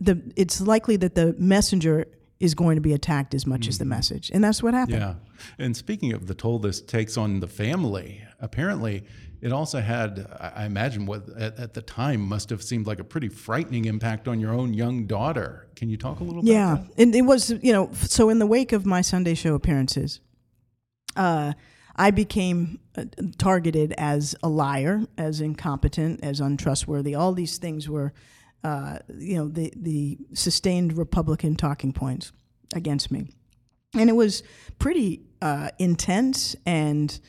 the. 0.00 0.20
It's 0.36 0.60
likely 0.60 0.96
that 0.96 1.14
the 1.14 1.34
messenger 1.38 2.06
is 2.40 2.54
going 2.54 2.76
to 2.76 2.80
be 2.80 2.92
attacked 2.92 3.34
as 3.34 3.46
much 3.46 3.66
as 3.66 3.78
the 3.78 3.84
message. 3.84 4.30
And 4.32 4.42
that's 4.44 4.62
what 4.62 4.74
happened. 4.74 5.00
Yeah. 5.00 5.14
And 5.58 5.76
speaking 5.76 6.12
of 6.12 6.26
the 6.26 6.34
toll 6.34 6.58
this 6.58 6.80
takes 6.80 7.16
on 7.16 7.40
the 7.40 7.48
family, 7.48 8.22
apparently 8.40 9.04
it 9.40 9.52
also 9.52 9.80
had, 9.80 10.26
I 10.40 10.64
imagine, 10.64 11.06
what 11.06 11.28
at, 11.36 11.58
at 11.58 11.74
the 11.74 11.82
time 11.82 12.20
must 12.20 12.50
have 12.50 12.62
seemed 12.62 12.86
like 12.86 12.98
a 12.98 13.04
pretty 13.04 13.28
frightening 13.28 13.84
impact 13.84 14.26
on 14.26 14.40
your 14.40 14.52
own 14.52 14.74
young 14.74 15.06
daughter. 15.06 15.68
Can 15.76 15.88
you 15.88 15.96
talk 15.96 16.20
a 16.20 16.24
little 16.24 16.42
bit? 16.42 16.50
Yeah, 16.50 16.78
and 16.96 17.14
it 17.14 17.22
was 17.22 17.50
you 17.50 17.72
know 17.72 17.90
so 17.92 18.30
in 18.30 18.38
the 18.38 18.46
wake 18.46 18.72
of 18.72 18.84
my 18.84 19.00
Sunday 19.00 19.34
show 19.34 19.54
appearances, 19.54 20.20
uh, 21.16 21.52
I 21.94 22.10
became 22.10 22.80
uh, 22.96 23.04
targeted 23.38 23.94
as 23.96 24.34
a 24.42 24.48
liar, 24.48 25.02
as 25.16 25.40
incompetent, 25.40 26.24
as 26.24 26.40
untrustworthy. 26.40 27.14
All 27.14 27.32
these 27.32 27.58
things 27.58 27.88
were, 27.88 28.12
uh, 28.64 28.98
you 29.16 29.36
know, 29.36 29.48
the 29.48 29.72
the 29.76 30.18
sustained 30.34 30.98
Republican 30.98 31.54
talking 31.54 31.92
points 31.92 32.32
against 32.74 33.12
me, 33.12 33.28
and 33.94 34.10
it 34.10 34.14
was 34.14 34.42
pretty 34.80 35.22
uh, 35.40 35.70
intense 35.78 36.56
and 36.66 37.20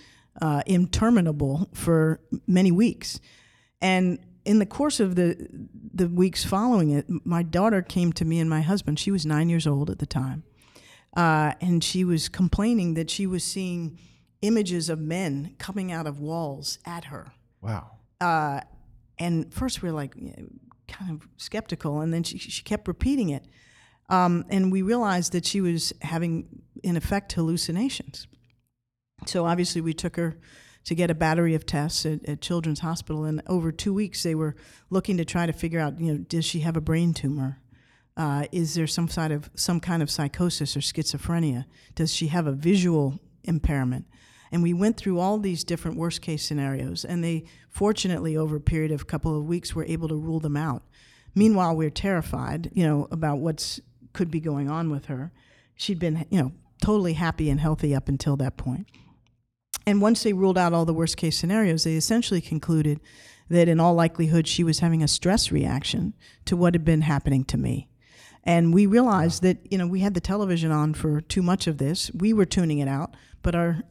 uh, 0.41 0.61
interminable 0.65 1.69
for 1.73 2.19
many 2.47 2.71
weeks, 2.71 3.19
and 3.81 4.19
in 4.45 4.59
the 4.59 4.65
course 4.65 4.99
of 4.99 5.15
the 5.15 5.47
the 5.93 6.07
weeks 6.07 6.43
following 6.43 6.91
it, 6.91 7.05
my 7.25 7.43
daughter 7.43 7.81
came 7.81 8.13
to 8.13 8.25
me 8.25 8.39
and 8.39 8.49
my 8.49 8.61
husband. 8.61 8.99
She 8.99 9.11
was 9.11 9.25
nine 9.25 9.49
years 9.49 9.67
old 9.67 9.89
at 9.89 9.99
the 9.99 10.05
time, 10.05 10.43
uh, 11.15 11.53
and 11.61 11.83
she 11.83 12.03
was 12.03 12.29
complaining 12.29 12.93
that 12.95 13.09
she 13.09 13.27
was 13.27 13.43
seeing 13.43 13.99
images 14.41 14.89
of 14.89 14.99
men 14.99 15.55
coming 15.57 15.91
out 15.91 16.07
of 16.07 16.19
walls 16.19 16.79
at 16.85 17.05
her. 17.05 17.33
Wow. 17.61 17.91
Uh, 18.21 18.61
and 19.17 19.53
first 19.53 19.81
we 19.81 19.89
were 19.89 19.95
like 19.95 20.15
you 20.15 20.33
know, 20.37 20.47
kind 20.87 21.11
of 21.11 21.27
skeptical, 21.37 22.01
and 22.01 22.13
then 22.13 22.23
she, 22.23 22.37
she 22.37 22.63
kept 22.63 22.87
repeating 22.87 23.29
it. 23.29 23.45
Um, 24.09 24.45
and 24.49 24.71
we 24.71 24.81
realized 24.81 25.33
that 25.33 25.45
she 25.45 25.61
was 25.61 25.93
having, 26.01 26.47
in 26.83 26.97
effect, 26.97 27.33
hallucinations. 27.33 28.27
So 29.25 29.45
obviously, 29.45 29.81
we 29.81 29.93
took 29.93 30.15
her 30.15 30.37
to 30.85 30.95
get 30.95 31.11
a 31.11 31.15
battery 31.15 31.55
of 31.55 31.65
tests 31.65 32.05
at, 32.05 32.25
at 32.27 32.41
Children's 32.41 32.79
Hospital, 32.79 33.25
and 33.25 33.41
over 33.47 33.71
two 33.71 33.93
weeks, 33.93 34.23
they 34.23 34.35
were 34.35 34.55
looking 34.89 35.17
to 35.17 35.25
try 35.25 35.45
to 35.45 35.53
figure 35.53 35.79
out, 35.79 35.99
you 35.99 36.13
know, 36.13 36.17
does 36.17 36.45
she 36.45 36.61
have 36.61 36.77
a 36.77 36.81
brain 36.81 37.13
tumor? 37.13 37.59
Uh, 38.17 38.45
is 38.51 38.73
there 38.73 38.87
some 38.87 39.07
sort 39.07 39.31
of 39.31 39.49
some 39.55 39.79
kind 39.79 40.01
of 40.01 40.09
psychosis 40.09 40.75
or 40.75 40.79
schizophrenia? 40.79 41.65
Does 41.95 42.13
she 42.13 42.27
have 42.27 42.47
a 42.47 42.51
visual 42.51 43.19
impairment? 43.43 44.05
And 44.51 44.63
we 44.63 44.73
went 44.73 44.97
through 44.97 45.19
all 45.19 45.37
these 45.37 45.63
different 45.63 45.97
worst 45.97 46.21
case 46.21 46.43
scenarios, 46.43 47.05
and 47.05 47.23
they 47.23 47.45
fortunately, 47.69 48.35
over 48.35 48.55
a 48.55 48.61
period 48.61 48.91
of 48.91 49.01
a 49.01 49.05
couple 49.05 49.37
of 49.37 49.45
weeks, 49.45 49.75
were 49.75 49.85
able 49.85 50.07
to 50.07 50.15
rule 50.15 50.39
them 50.39 50.57
out. 50.57 50.83
Meanwhile, 51.35 51.75
we're 51.75 51.91
terrified, 51.91 52.71
you 52.73 52.85
know, 52.85 53.07
about 53.11 53.37
what's 53.39 53.79
could 54.11 54.31
be 54.31 54.39
going 54.39 54.69
on 54.69 54.89
with 54.89 55.05
her. 55.05 55.31
She'd 55.75 55.99
been, 55.99 56.25
you 56.29 56.41
know, 56.41 56.51
totally 56.81 57.13
happy 57.13 57.49
and 57.49 57.59
healthy 57.59 57.93
up 57.93 58.09
until 58.09 58.35
that 58.37 58.57
point. 58.57 58.87
And 59.89 60.03
once 60.03 60.21
they 60.21 60.33
ruled 60.33 60.55
out 60.55 60.71
all 60.71 60.85
the 60.85 60.93
worst 60.93 61.17
case 61.17 61.35
scenarios, 61.35 61.83
they 61.83 61.95
essentially 61.95 62.41
concluded 62.41 62.99
that 63.49 63.67
in 63.67 63.79
all 63.79 63.95
likelihood 63.95 64.47
she 64.47 64.63
was 64.63 64.81
having 64.81 65.01
a 65.01 65.07
stress 65.07 65.51
reaction 65.51 66.13
to 66.45 66.55
what 66.55 66.75
had 66.75 66.85
been 66.85 67.01
happening 67.01 67.43
to 67.45 67.57
me. 67.57 67.89
And 68.43 68.71
we 68.71 68.85
realized 68.85 69.41
that, 69.41 69.57
you 69.71 69.79
know, 69.79 69.87
we 69.87 70.01
had 70.01 70.13
the 70.13 70.21
television 70.21 70.71
on 70.71 70.93
for 70.93 71.21
too 71.21 71.41
much 71.41 71.65
of 71.65 71.79
this. 71.79 72.11
We 72.13 72.33
were 72.33 72.45
tuning 72.45 72.77
it 72.77 72.87
out, 72.87 73.15
but 73.41 73.55
our 73.55 73.81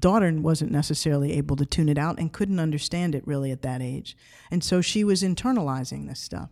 daughter 0.00 0.32
wasn't 0.40 0.72
necessarily 0.72 1.34
able 1.34 1.56
to 1.56 1.66
tune 1.66 1.90
it 1.90 1.98
out 1.98 2.18
and 2.18 2.32
couldn't 2.32 2.58
understand 2.58 3.14
it 3.14 3.26
really 3.26 3.50
at 3.50 3.60
that 3.60 3.82
age. 3.82 4.16
And 4.50 4.64
so 4.64 4.80
she 4.80 5.04
was 5.04 5.22
internalizing 5.22 6.08
this 6.08 6.18
stuff. 6.20 6.48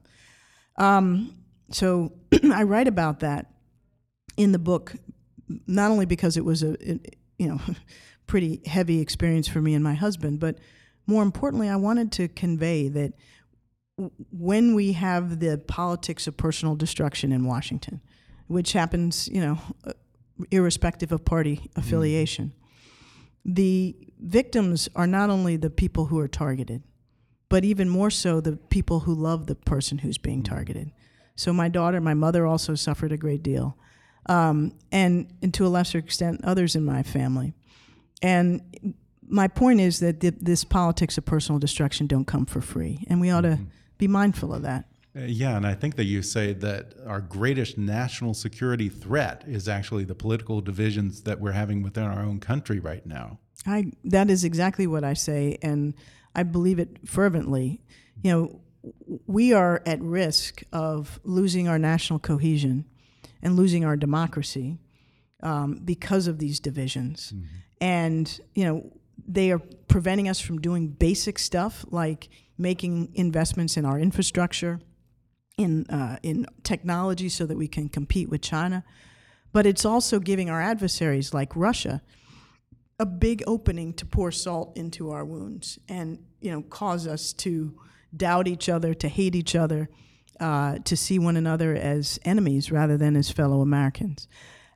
Um, 0.77 1.39
so 1.71 2.13
I 2.53 2.65
write 2.65 2.89
about 2.89 3.21
that 3.21 3.47
in 4.37 4.53
the 4.53 4.59
book, 4.59 4.95
not 5.67 5.91
only 5.91 6.05
because 6.05 6.37
it 6.37 6.45
was 6.45 6.63
a, 6.63 6.73
it- 6.93 7.17
you 7.39 7.49
know, 7.49 7.61
pretty 8.27 8.61
heavy 8.67 9.01
experience 9.01 9.49
for 9.49 9.61
me 9.61 9.75
and 9.75 9.85
my 9.85 9.95
husband, 9.95 10.41
but 10.41 10.59
more 11.07 11.23
importantly, 11.23 11.69
I 11.69 11.77
wanted 11.77 12.13
to 12.13 12.29
convey 12.29 12.89
that 12.89 13.13
w- 13.97 14.11
when 14.31 14.75
we 14.75 14.93
have 14.93 15.41
the 15.41 15.59
politics 15.59 16.27
of 16.27 16.37
personal 16.37 16.75
destruction 16.75 17.33
in 17.33 17.45
Washington, 17.45 18.01
which 18.47 18.73
happens, 18.73 19.29
you 19.29 19.41
know, 19.41 19.59
uh, 19.87 19.93
irrespective 20.51 21.13
of 21.13 21.25
party 21.25 21.71
affiliation, 21.77 22.53
the 23.45 23.97
victims 24.19 24.89
are 24.97 25.07
not 25.07 25.31
only 25.31 25.57
the 25.57 25.71
people 25.71 26.07
who 26.07 26.19
are 26.19 26.29
targeted, 26.29 26.83
but 27.49 27.65
even 27.65 27.89
more 27.89 28.11
so 28.11 28.41
the 28.41 28.57
people 28.57 29.01
who 29.01 29.15
love 29.15 29.47
the 29.47 29.55
person 29.55 29.99
who's 29.99 30.19
being 30.19 30.43
targeted. 30.43 30.91
So 31.37 31.53
my 31.53 31.69
daughter, 31.69 32.01
my 32.01 32.15
mother 32.15 32.47
also 32.47 32.75
suffered 32.75 33.13
a 33.13 33.17
great 33.17 33.43
deal, 33.43 33.77
um, 34.27 34.73
and, 34.91 35.33
and 35.43 35.53
to 35.55 35.67
a 35.67 35.69
lesser 35.69 35.99
extent, 35.99 36.41
others 36.43 36.75
in 36.75 36.85
my 36.85 37.03
family. 37.03 37.55
And 38.23 38.95
my 39.29 39.49
point 39.49 39.81
is 39.81 40.01
that 40.01 40.21
th- 40.21 40.35
this 40.41 40.65
politics 40.65 41.19
of 41.19 41.25
personal 41.25 41.59
destruction 41.59 42.07
don't 42.07 42.27
come 42.27 42.47
for 42.47 42.61
free, 42.61 43.05
and 43.09 43.21
we 43.21 43.31
ought 43.31 43.43
to 43.43 43.59
be 43.99 44.09
mindful 44.09 44.55
of 44.55 44.63
that. 44.63 44.87
Uh, 45.17 45.21
yeah, 45.21 45.57
and 45.57 45.67
I 45.67 45.75
think 45.75 45.95
that 45.97 46.05
you 46.05 46.23
say 46.23 46.53
that 46.55 46.95
our 47.07 47.21
greatest 47.21 47.79
national 47.79 48.35
security 48.35 48.89
threat 48.89 49.45
is 49.47 49.69
actually 49.69 50.05
the 50.05 50.15
political 50.15 50.61
divisions 50.61 51.23
that 51.23 51.41
we're 51.41 51.53
having 51.53 51.83
within 51.83 52.05
our 52.05 52.21
own 52.21 52.41
country 52.41 52.81
right 52.81 53.05
now. 53.07 53.39
I 53.67 53.93
that 54.05 54.29
is 54.29 54.45
exactly 54.45 54.87
what 54.87 55.05
I 55.05 55.15
say, 55.15 55.59
and 55.63 55.95
I 56.35 56.43
believe 56.43 56.79
it 56.79 57.09
fervently. 57.09 57.81
You 58.23 58.33
know, 58.33 58.61
we 59.27 59.53
are 59.53 59.83
at 59.87 60.01
risk 60.03 60.63
of 60.73 61.21
losing 61.25 61.69
our 61.69 61.79
national 61.79 62.19
cohesion 62.19 62.85
and 63.43 63.57
losing 63.57 63.85
our 63.85 63.97
democracy 63.97 64.79
um, 65.43 65.81
because 65.85 66.27
of 66.27 66.39
these 66.39 66.59
divisions, 66.59 67.33
and 67.81 68.41
you 68.55 68.65
know 68.65 68.93
they 69.27 69.51
are 69.51 69.61
preventing 69.89 70.29
us 70.29 70.41
from 70.41 70.61
doing 70.61 70.89
basic 70.89 71.39
stuff 71.39 71.85
like 71.91 72.29
making 72.59 73.11
investments 73.15 73.77
in 73.77 73.85
our 73.85 73.99
infrastructure, 73.99 74.81
in 75.59 75.87
uh, 75.87 76.19
in 76.23 76.47
technology, 76.63 77.29
so 77.29 77.47
that 77.47 77.57
we 77.57 77.69
can 77.69 77.89
compete 77.89 78.29
with 78.29 78.43
China. 78.43 78.85
But 79.53 79.67
it's 79.67 79.85
also 79.85 80.19
giving 80.19 80.51
our 80.51 80.61
adversaries 80.61 81.33
like 81.33 81.55
Russia 81.55 82.03
a 82.99 83.07
big 83.07 83.43
opening 83.47 83.93
to 83.95 84.07
pour 84.07 84.31
salt 84.31 84.77
into 84.77 85.11
our 85.11 85.25
wounds 85.25 85.79
and 85.89 86.19
you 86.41 86.51
know 86.51 86.63
cause 86.63 87.07
us 87.07 87.33
to 87.33 87.77
doubt 88.17 88.47
each 88.47 88.69
other 88.69 88.95
to 88.95 89.09
hate 89.09 89.35
each 89.35 89.57
other 89.57 89.89
uh, 90.41 90.79
to 90.85 90.97
see 90.97 91.19
one 91.19 91.37
another 91.37 91.75
as 91.75 92.19
enemies 92.25 92.71
rather 92.71 92.97
than 92.97 93.17
as 93.17 93.31
fellow 93.31 93.61
americans 93.61 94.29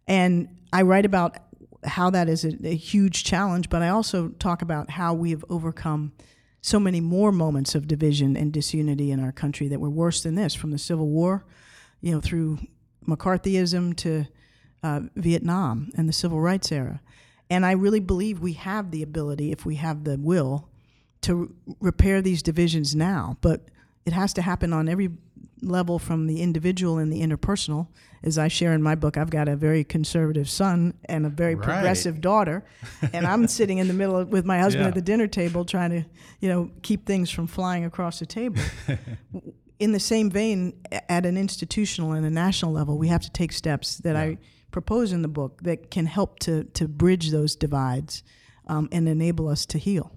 and 0.06 0.48
i 0.72 0.82
write 0.82 1.04
about 1.04 1.36
how 1.84 2.10
that 2.10 2.28
is 2.28 2.44
a, 2.44 2.52
a 2.66 2.74
huge 2.74 3.24
challenge 3.24 3.68
but 3.68 3.82
i 3.82 3.88
also 3.88 4.28
talk 4.38 4.62
about 4.62 4.90
how 4.90 5.14
we 5.14 5.30
have 5.30 5.44
overcome 5.48 6.12
so 6.60 6.80
many 6.80 7.00
more 7.00 7.30
moments 7.30 7.74
of 7.74 7.86
division 7.86 8.36
and 8.36 8.52
disunity 8.52 9.10
in 9.10 9.20
our 9.20 9.32
country 9.32 9.68
that 9.68 9.80
were 9.80 9.90
worse 9.90 10.22
than 10.22 10.34
this 10.34 10.54
from 10.54 10.70
the 10.70 10.78
civil 10.78 11.08
war 11.08 11.44
you 12.00 12.12
know 12.12 12.20
through 12.20 12.58
mccarthyism 13.06 13.96
to 13.96 14.26
uh, 14.82 15.00
vietnam 15.14 15.90
and 15.96 16.08
the 16.08 16.12
civil 16.12 16.40
rights 16.40 16.72
era 16.72 17.00
and 17.50 17.64
I 17.64 17.72
really 17.72 18.00
believe 18.00 18.40
we 18.40 18.52
have 18.54 18.90
the 18.90 19.02
ability, 19.02 19.52
if 19.52 19.64
we 19.64 19.76
have 19.76 20.04
the 20.04 20.18
will, 20.18 20.68
to 21.22 21.54
r- 21.66 21.74
repair 21.80 22.20
these 22.20 22.42
divisions 22.42 22.94
now. 22.94 23.36
But 23.40 23.62
it 24.04 24.12
has 24.12 24.32
to 24.34 24.42
happen 24.42 24.72
on 24.72 24.88
every 24.88 25.08
level 25.62 25.98
from 25.98 26.26
the 26.26 26.40
individual 26.42 26.98
and 26.98 27.12
the 27.12 27.20
interpersonal. 27.20 27.88
As 28.22 28.36
I 28.38 28.48
share 28.48 28.72
in 28.72 28.82
my 28.82 28.94
book, 28.94 29.16
I've 29.16 29.30
got 29.30 29.48
a 29.48 29.54
very 29.56 29.84
conservative 29.84 30.48
son 30.50 30.94
and 31.04 31.24
a 31.24 31.28
very 31.28 31.54
Right. 31.54 31.64
progressive 31.64 32.20
daughter. 32.20 32.64
and 33.12 33.26
I'm 33.26 33.46
sitting 33.58 33.78
in 33.78 33.86
the 33.88 33.94
middle 33.94 34.16
of, 34.16 34.28
with 34.28 34.44
my 34.44 34.58
husband 34.58 34.84
Yeah. 34.84 34.88
at 34.88 34.94
the 34.94 35.02
dinner 35.02 35.26
table 35.28 35.64
trying 35.64 35.90
to, 35.90 36.04
you 36.40 36.48
know, 36.48 36.70
keep 36.82 37.06
things 37.06 37.30
from 37.30 37.46
flying 37.46 37.84
across 37.84 38.18
the 38.18 38.26
table. 38.26 38.60
in 39.78 39.92
the 39.92 40.00
same 40.00 40.30
vein, 40.30 40.72
at 41.08 41.24
an 41.24 41.36
institutional 41.36 42.12
and 42.12 42.26
a 42.26 42.30
national 42.30 42.72
level, 42.72 42.98
we 42.98 43.08
have 43.08 43.22
to 43.22 43.30
take 43.30 43.52
steps 43.52 43.98
that 43.98 44.16
I 44.16 44.38
propose 44.70 45.12
in 45.12 45.22
the 45.22 45.28
book 45.28 45.62
that 45.62 45.90
can 45.90 46.06
help 46.06 46.38
to, 46.40 46.64
to 46.64 46.88
bridge 46.88 47.30
those 47.30 47.54
divides 47.56 48.22
um, 48.66 48.88
and 48.92 49.08
enable 49.08 49.48
us 49.48 49.64
to 49.66 49.78
heal. 49.78 50.12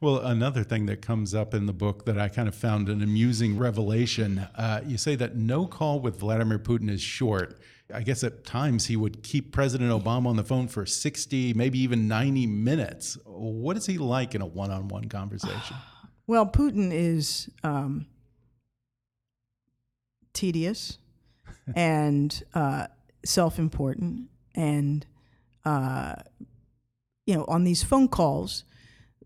Well, 0.00 0.18
another 0.18 0.64
thing 0.64 0.86
that 0.86 1.02
comes 1.02 1.34
up 1.34 1.54
in 1.54 1.66
the 1.66 1.72
book 1.72 2.04
that 2.04 2.18
I 2.18 2.28
kind 2.28 2.48
of 2.48 2.54
found 2.54 2.88
an 2.88 3.02
amusing 3.02 3.58
revelation 3.58 4.38
uh, 4.56 4.80
you 4.86 4.98
say 4.98 5.14
that 5.16 5.36
no 5.36 5.66
call 5.66 6.00
with 6.00 6.18
Vladimir 6.18 6.58
Putin 6.58 6.90
is 6.90 7.00
short. 7.00 7.60
I 7.92 8.02
guess 8.02 8.24
at 8.24 8.44
times 8.44 8.86
he 8.86 8.96
would 8.96 9.22
keep 9.22 9.52
President 9.52 9.90
Obama 9.90 10.26
on 10.26 10.36
the 10.36 10.44
phone 10.44 10.68
for 10.68 10.86
60, 10.86 11.54
maybe 11.54 11.78
even 11.80 12.08
90 12.08 12.46
minutes. 12.46 13.18
What 13.24 13.76
is 13.76 13.86
he 13.86 13.98
like 13.98 14.34
in 14.34 14.40
a 14.40 14.46
one 14.46 14.70
on 14.70 14.88
one 14.88 15.08
conversation? 15.08 15.76
Well, 16.28 16.46
Putin 16.46 16.92
is 16.92 17.50
um, 17.64 18.06
tedious 20.32 20.98
and 21.76 22.42
uh, 22.54 22.86
self 23.24 23.58
important. 23.58 24.28
And, 24.54 25.04
uh, 25.64 26.14
you 27.26 27.34
know, 27.34 27.44
on 27.48 27.64
these 27.64 27.82
phone 27.82 28.06
calls, 28.06 28.62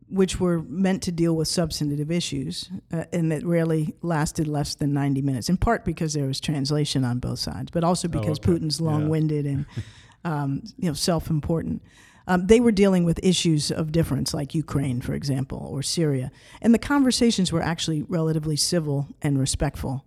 which 0.09 0.39
were 0.39 0.63
meant 0.63 1.03
to 1.03 1.13
deal 1.13 1.35
with 1.35 1.49
substantive 1.49 2.11
issues, 2.11 2.71
uh, 2.93 3.05
and 3.13 3.33
that 3.33 3.45
rarely 3.45 3.95
lasted 4.03 4.47
less 4.47 4.75
than 4.75 4.93
90 4.93 5.23
minutes, 5.23 5.49
in 5.49 5.57
part 5.57 5.85
because 5.85 6.15
there 6.15 6.27
was 6.27 6.41
translation 6.41 7.05
on 7.05 7.19
both 7.19 7.39
sides, 7.39 7.71
but 7.71 7.83
also 7.83 8.07
because 8.07 8.39
okay. 8.39 8.53
Putin's 8.53 8.81
long 8.81 9.09
winded 9.09 9.47
and 9.47 9.67
um, 10.25 10.63
you 10.79 10.89
know, 10.89 10.95
self 10.95 11.31
important. 11.31 11.83
Um, 12.29 12.47
they 12.49 12.59
were 12.59 12.73
dealing 12.73 13.05
with 13.05 13.21
issues 13.23 13.71
of 13.71 13.93
difference, 13.93 14.35
like 14.35 14.55
Ukraine, 14.55 15.01
for 15.01 15.15
example, 15.15 15.69
or 15.71 15.83
Syria. 15.83 16.33
And 16.61 16.75
the 16.75 16.79
conversations 16.79 17.53
were 17.53 17.63
actually 17.63 18.03
relatively 18.03 18.57
civil 18.57 19.07
and 19.23 19.39
respectful, 19.39 20.05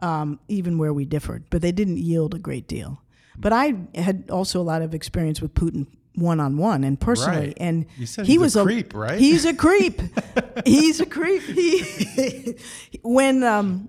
um, 0.00 0.40
even 0.48 0.78
where 0.78 0.92
we 0.92 1.04
differed, 1.04 1.44
but 1.48 1.62
they 1.62 1.70
didn't 1.70 1.98
yield 1.98 2.34
a 2.34 2.40
great 2.40 2.66
deal. 2.66 3.02
But 3.38 3.52
I 3.52 3.74
had 3.94 4.28
also 4.30 4.60
a 4.60 4.62
lot 4.62 4.82
of 4.82 4.94
experience 4.94 5.40
with 5.40 5.54
Putin 5.54 5.86
one 6.14 6.40
on 6.40 6.56
one 6.56 6.84
and 6.84 6.98
personally, 7.00 7.46
Right. 7.48 7.56
and 7.60 7.86
You 7.96 8.06
said 8.06 8.26
he 8.26 8.36
was 8.38 8.56
a 8.56 8.62
creep, 8.64 8.94
right? 8.94 9.18
He's 9.18 9.44
a 9.44 9.54
creep. 9.54 10.00
he's 10.64 11.00
a 11.00 11.06
creep. 11.06 11.42
He 11.42 12.56
when 13.02 13.42
um, 13.42 13.88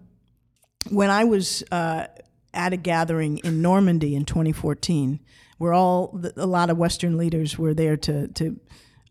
when 0.90 1.10
I 1.10 1.24
was 1.24 1.64
uh, 1.72 2.08
at 2.54 2.74
a 2.74 2.78
gathering 2.78 3.40
in 3.40 3.62
Normandy 3.62 4.16
in 4.16 4.26
2014, 4.26 5.20
where 5.58 5.74
all 5.74 6.08
the, 6.14 6.34
a 6.38 6.46
lot 6.48 6.70
of 6.70 6.78
Western 6.78 7.18
leaders 7.18 7.58
were 7.58 7.74
there 7.74 7.98
to 7.98 8.28
to 8.30 8.60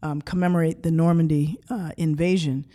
um, 0.03 0.23
commemorate 0.23 0.83
the 0.83 0.91
Normandy 0.91 1.59
uh, 1.69 1.91
invasion. 1.97 2.67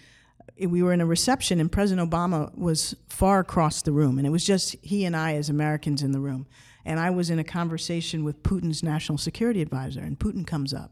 We 0.60 0.82
were 0.84 0.94
in 0.94 1.02
a 1.02 1.06
reception, 1.06 1.60
and 1.60 1.70
President 1.72 2.10
Obama 2.10 2.56
was 2.58 2.96
far 3.10 3.40
across 3.40 3.82
the 3.82 3.92
room, 3.92 4.18
and 4.18 4.26
it 4.28 4.30
was 4.30 4.46
just 4.46 4.76
he 4.82 5.04
and 5.06 5.16
I 5.16 5.36
as 5.36 5.50
Americans 5.50 6.02
in 6.02 6.12
the 6.12 6.20
room. 6.20 6.46
And 6.86 7.00
I 7.00 7.10
was 7.10 7.30
in 7.30 7.40
a 7.40 7.44
conversation 7.44 8.24
with 8.24 8.44
Putin's 8.44 8.84
national 8.84 9.18
security 9.18 9.62
advisor, 9.62 10.02
and 10.02 10.20
Putin 10.20 10.46
comes 10.46 10.74
up, 10.74 10.92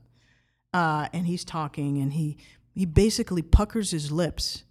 uh, 0.73 1.07
and 1.13 1.27
he's 1.27 1.45
talking, 1.45 1.99
and 1.99 2.13
he 2.13 2.37
he 2.73 2.85
basically 2.85 3.41
puckers 3.41 3.91
his 3.91 4.11
lips 4.11 4.63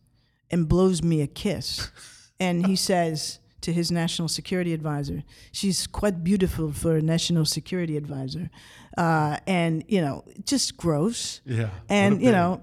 and 0.51 0.69
blows 0.69 1.03
me 1.03 1.23
a 1.23 1.27
kiss. 1.27 1.91
and 2.41 2.67
he 2.67 2.77
says 2.77 3.39
to 3.63 3.73
his 3.73 3.91
national 3.91 4.29
security 4.29 4.75
advisor, 4.75 5.23
She's 5.53 5.87
quite 5.87 6.23
beautiful 6.23 6.73
for 6.73 6.97
a 6.97 7.03
national 7.03 7.45
security 7.47 7.97
advisor. 7.97 8.51
Uh, 8.99 9.39
and, 9.47 9.85
you 9.89 10.01
know, 10.01 10.25
just 10.45 10.77
gross. 10.77 11.41
Yeah, 11.45 11.71
And, 11.89 12.21
you 12.21 12.33
know, 12.33 12.61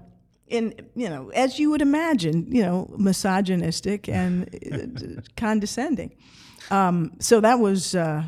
and, 0.50 0.74
you 0.94 1.08
know, 1.08 1.30
as 1.30 1.58
you 1.58 1.70
would 1.70 1.82
imagine, 1.82 2.52
you 2.52 2.62
know, 2.62 2.94
misogynistic 2.98 4.08
and 4.08 4.48
uh, 4.72 5.20
condescending. 5.36 6.14
Um, 6.70 7.12
so 7.18 7.40
that 7.40 7.58
was. 7.58 7.94
Uh, 7.94 8.24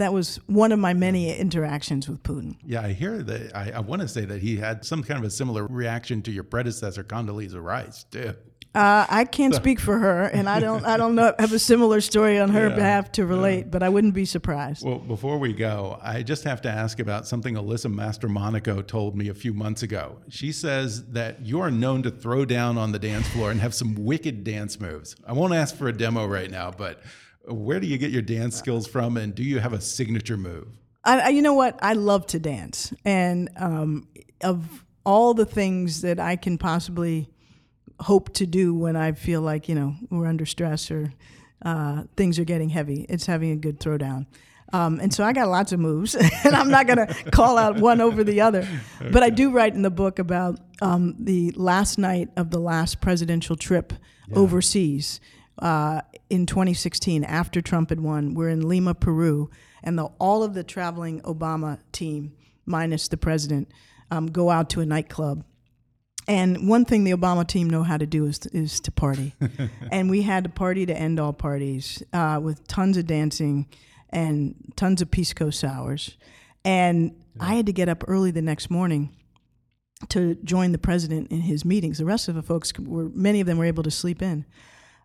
that 0.00 0.12
was 0.12 0.36
one 0.46 0.72
of 0.72 0.78
my 0.78 0.94
many 0.94 1.34
interactions 1.36 2.08
with 2.08 2.22
Putin. 2.22 2.56
Yeah, 2.64 2.82
I 2.82 2.92
hear 2.92 3.22
that. 3.22 3.56
I, 3.56 3.72
I 3.72 3.80
want 3.80 4.02
to 4.02 4.08
say 4.08 4.24
that 4.24 4.40
he 4.40 4.56
had 4.56 4.84
some 4.84 5.02
kind 5.02 5.18
of 5.18 5.24
a 5.24 5.30
similar 5.30 5.66
reaction 5.66 6.22
to 6.22 6.30
your 6.30 6.44
predecessor, 6.44 7.04
Condoleezza 7.04 7.62
Rice, 7.62 8.04
too. 8.04 8.34
Uh, 8.74 9.06
I 9.08 9.24
can't 9.24 9.54
speak 9.54 9.80
for 9.80 9.98
her, 9.98 10.24
and 10.24 10.48
I 10.48 10.60
don't. 10.60 10.84
I 10.84 10.98
don't 10.98 11.14
know. 11.14 11.34
Have 11.38 11.52
a 11.52 11.58
similar 11.58 12.00
story 12.00 12.38
on 12.38 12.50
her 12.50 12.68
Yeah, 12.68 12.76
behalf 12.76 13.12
to 13.12 13.24
relate, 13.24 13.70
but 13.70 13.82
I 13.82 13.88
wouldn't 13.88 14.12
be 14.12 14.26
surprised. 14.26 14.84
Well, 14.84 14.98
before 14.98 15.38
we 15.38 15.54
go, 15.54 15.98
I 16.02 16.22
just 16.22 16.44
have 16.44 16.60
to 16.62 16.70
ask 16.70 17.00
about 17.00 17.26
something 17.26 17.54
Alyssa 17.54 17.92
Mastromonaco 17.92 18.86
told 18.86 19.16
me 19.16 19.28
a 19.28 19.34
few 19.34 19.54
months 19.54 19.82
ago. 19.82 20.18
She 20.28 20.52
says 20.52 21.06
that 21.06 21.44
you 21.44 21.60
are 21.60 21.70
known 21.70 22.02
to 22.02 22.10
throw 22.10 22.44
down 22.44 22.76
on 22.76 22.92
the 22.92 22.98
dance 22.98 23.26
floor 23.28 23.50
and 23.50 23.58
have 23.60 23.74
some 23.74 23.94
wicked 23.94 24.44
dance 24.44 24.78
moves. 24.78 25.16
I 25.26 25.32
won't 25.32 25.54
ask 25.54 25.74
for 25.74 25.88
a 25.88 25.92
demo 25.92 26.26
right 26.26 26.50
now, 26.50 26.70
but 26.70 27.00
where 27.48 27.80
do 27.80 27.86
you 27.86 27.98
get 27.98 28.10
your 28.10 28.22
dance 28.22 28.56
skills 28.56 28.86
from, 28.86 29.16
and 29.16 29.34
do 29.34 29.42
you 29.42 29.58
have 29.58 29.72
a 29.72 29.80
signature 29.80 30.36
move? 30.36 30.68
I, 31.04 31.20
I, 31.20 31.28
you 31.28 31.42
know 31.42 31.54
what? 31.54 31.78
I 31.82 31.94
love 31.94 32.26
to 32.28 32.38
dance, 32.38 32.92
and 33.04 33.50
um, 33.56 34.08
of 34.42 34.84
all 35.04 35.34
the 35.34 35.46
things 35.46 36.02
that 36.02 36.20
I 36.20 36.36
can 36.36 36.58
possibly 36.58 37.28
hope 38.00 38.32
to 38.34 38.46
do 38.46 38.74
when 38.74 38.94
I 38.94 39.12
feel 39.12 39.40
like 39.40 39.68
you 39.68 39.74
know 39.74 39.94
we're 40.10 40.26
under 40.26 40.46
stress 40.46 40.90
or 40.90 41.12
uh, 41.64 42.04
things 42.16 42.38
are 42.38 42.44
getting 42.44 42.68
heavy, 42.68 43.06
it's 43.08 43.26
having 43.26 43.52
a 43.52 43.56
good 43.56 43.80
throwdown. 43.80 44.26
Um, 44.70 45.00
and 45.00 45.12
so 45.14 45.24
I 45.24 45.32
got 45.32 45.48
lots 45.48 45.72
of 45.72 45.80
moves, 45.80 46.14
and 46.44 46.54
I'm 46.54 46.70
not 46.70 46.86
going 46.86 47.06
to 47.06 47.30
call 47.30 47.56
out 47.56 47.78
one 47.78 48.00
over 48.00 48.22
the 48.22 48.42
other. 48.42 48.68
But 49.00 49.22
I 49.22 49.30
do 49.30 49.50
write 49.50 49.74
in 49.74 49.82
the 49.82 49.90
book 49.90 50.18
about 50.18 50.60
um, 50.82 51.16
the 51.18 51.52
last 51.52 51.98
night 51.98 52.28
of 52.36 52.50
the 52.50 52.60
last 52.60 53.00
presidential 53.00 53.56
trip 53.56 53.92
overseas 54.34 55.20
uh, 55.60 56.02
in 56.30 56.46
2016 56.46 57.24
after 57.24 57.60
Trump 57.60 57.90
had 57.90 58.00
won. 58.00 58.34
We're 58.34 58.48
in 58.48 58.68
Lima, 58.68 58.94
Peru, 58.94 59.50
and 59.82 59.98
the, 59.98 60.04
all 60.18 60.42
of 60.42 60.54
the 60.54 60.62
traveling 60.62 61.20
Obama 61.22 61.78
team, 61.92 62.32
minus 62.66 63.08
the 63.08 63.16
president, 63.16 63.70
um, 64.10 64.26
go 64.26 64.50
out 64.50 64.70
to 64.70 64.80
a 64.80 64.86
nightclub. 64.86 65.44
And 66.26 66.68
one 66.68 66.84
thing 66.84 67.04
the 67.04 67.12
Obama 67.12 67.46
team 67.46 67.70
know 67.70 67.82
how 67.82 67.96
to 67.96 68.04
do 68.04 68.26
is 68.26 68.40
is 68.52 68.80
to 68.80 68.92
party, 68.92 69.34
and 69.90 70.10
we 70.10 70.20
had 70.20 70.44
a 70.44 70.50
party 70.50 70.84
to 70.84 70.94
end 70.94 71.18
all 71.18 71.32
parties 71.32 72.02
uh, 72.12 72.38
with 72.42 72.66
tons 72.68 72.98
of 72.98 73.06
dancing 73.06 73.66
and 74.10 74.54
tons 74.76 75.00
of 75.00 75.10
pisco 75.10 75.48
sours. 75.48 76.18
And 76.66 77.14
I 77.40 77.54
had 77.54 77.64
to 77.66 77.72
get 77.72 77.88
up 77.88 78.04
early 78.06 78.30
the 78.30 78.42
next 78.42 78.68
morning 78.68 79.16
to 80.10 80.34
join 80.44 80.72
the 80.72 80.78
president 80.78 81.32
in 81.32 81.40
his 81.40 81.64
meetings. 81.64 81.96
The 81.96 82.04
rest 82.04 82.28
of 82.28 82.34
the 82.34 82.42
folks 82.42 82.72
were 82.78 83.08
many 83.08 83.40
of 83.40 83.46
them 83.46 83.56
were 83.56 83.64
able 83.64 83.82
to 83.82 83.90
sleep 83.90 84.20
in. 84.20 84.44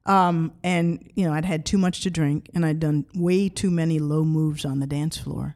Um, 0.06 0.52
and 0.64 1.10
you 1.16 1.26
know, 1.26 1.34
I'd 1.34 1.46
had 1.46 1.66
too 1.66 1.78
much 1.78 2.02
to 2.02 2.10
drink, 2.10 2.50
and 2.54 2.66
I'd 2.66 2.80
done 2.80 3.06
way 3.16 3.48
too 3.50 3.72
many 3.72 4.00
low 4.00 4.24
moves 4.26 4.66
on 4.66 4.80
the 4.80 4.88
dance 4.88 5.18
floor. 5.18 5.56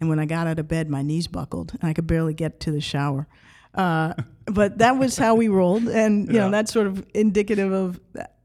And 0.00 0.08
when 0.08 0.18
I 0.18 0.24
got 0.26 0.46
out 0.46 0.58
of 0.58 0.66
bed, 0.68 0.90
my 0.90 1.02
knees 1.02 1.28
buckled, 1.28 1.72
and 1.80 1.88
I 1.88 1.92
could 1.94 2.06
barely 2.06 2.34
get 2.34 2.58
to 2.60 2.72
the 2.72 2.80
shower. 2.80 3.28
Uh, 3.74 4.14
but 4.46 4.78
that 4.78 4.98
was 4.98 5.16
how 5.16 5.34
we 5.36 5.48
rolled, 5.48 5.88
and 5.88 6.26
you 6.26 6.34
know, 6.34 6.50
that's 6.50 6.72
sort 6.72 6.86
of 6.88 7.06
indicative 7.14 7.72
of 7.72 8.00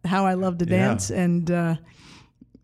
how 0.05 0.25
I 0.25 0.35
love 0.35 0.59
to 0.59 0.65
Yeah. 0.65 0.87
dance 0.87 1.09
and 1.09 1.49
uh, 1.49 1.75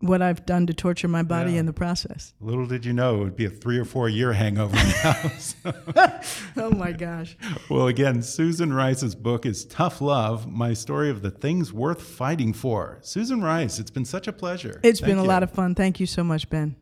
what 0.06 0.22
I've 0.22 0.46
done 0.46 0.66
to 0.66 0.74
torture 0.74 1.08
my 1.08 1.22
body 1.22 1.52
Yeah. 1.52 1.60
in 1.60 1.66
the 1.66 1.72
process. 1.72 2.32
Little 2.40 2.66
did 2.66 2.84
you 2.84 2.92
know 2.92 3.16
it 3.16 3.24
would 3.24 3.36
be 3.36 3.44
a 3.44 3.50
three 3.50 3.78
or 3.78 3.84
four 3.84 4.08
year 4.08 4.32
hangover 4.32 4.74
now. 4.76 5.12
So- 5.38 5.72
Oh 6.56 6.70
my 6.70 6.92
gosh! 6.92 7.36
well, 7.68 7.86
again, 7.88 8.22
Susan 8.22 8.72
Rice's 8.72 9.14
book 9.14 9.44
is 9.46 9.64
Tough 9.66 10.00
Love 10.00 10.46
My 10.50 10.72
Story 10.72 11.10
of 11.10 11.22
the 11.22 11.30
Things 11.30 11.72
Worth 11.72 12.00
Fighting 12.02 12.52
For. 12.52 12.98
Susan 13.02 13.42
Rice, 13.42 13.78
it's 13.78 13.90
been 13.90 14.04
such 14.04 14.26
a 14.26 14.32
pleasure. 14.32 14.80
It's 14.82 15.00
Thank 15.00 15.10
been 15.10 15.18
a 15.18 15.22
you. 15.22 15.28
lot 15.28 15.42
of 15.42 15.50
fun. 15.50 15.74
Thank 15.74 16.00
you 16.00 16.06
so 16.06 16.24
much, 16.24 16.48
Ben. 16.48 16.76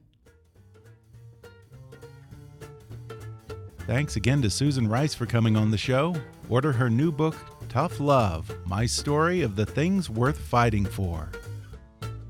Thanks 3.87 4.17
again 4.17 4.41
to 4.43 4.51
Susan 4.51 4.89
Rice 4.89 5.15
for 5.15 5.27
coming 5.27 5.57
on 5.57 5.71
the 5.71 5.77
show. 5.79 6.15
Order 6.49 6.73
her 6.73 6.89
new 6.89 7.13
book, 7.13 7.37
Tough 7.69 8.01
Love 8.01 8.51
My 8.67 8.87
Story 8.87 9.43
of 9.43 9.57
the 9.57 9.67
Things 9.67 10.09
Worth 10.09 10.39
Fighting 10.39 10.87
For. 10.87 11.31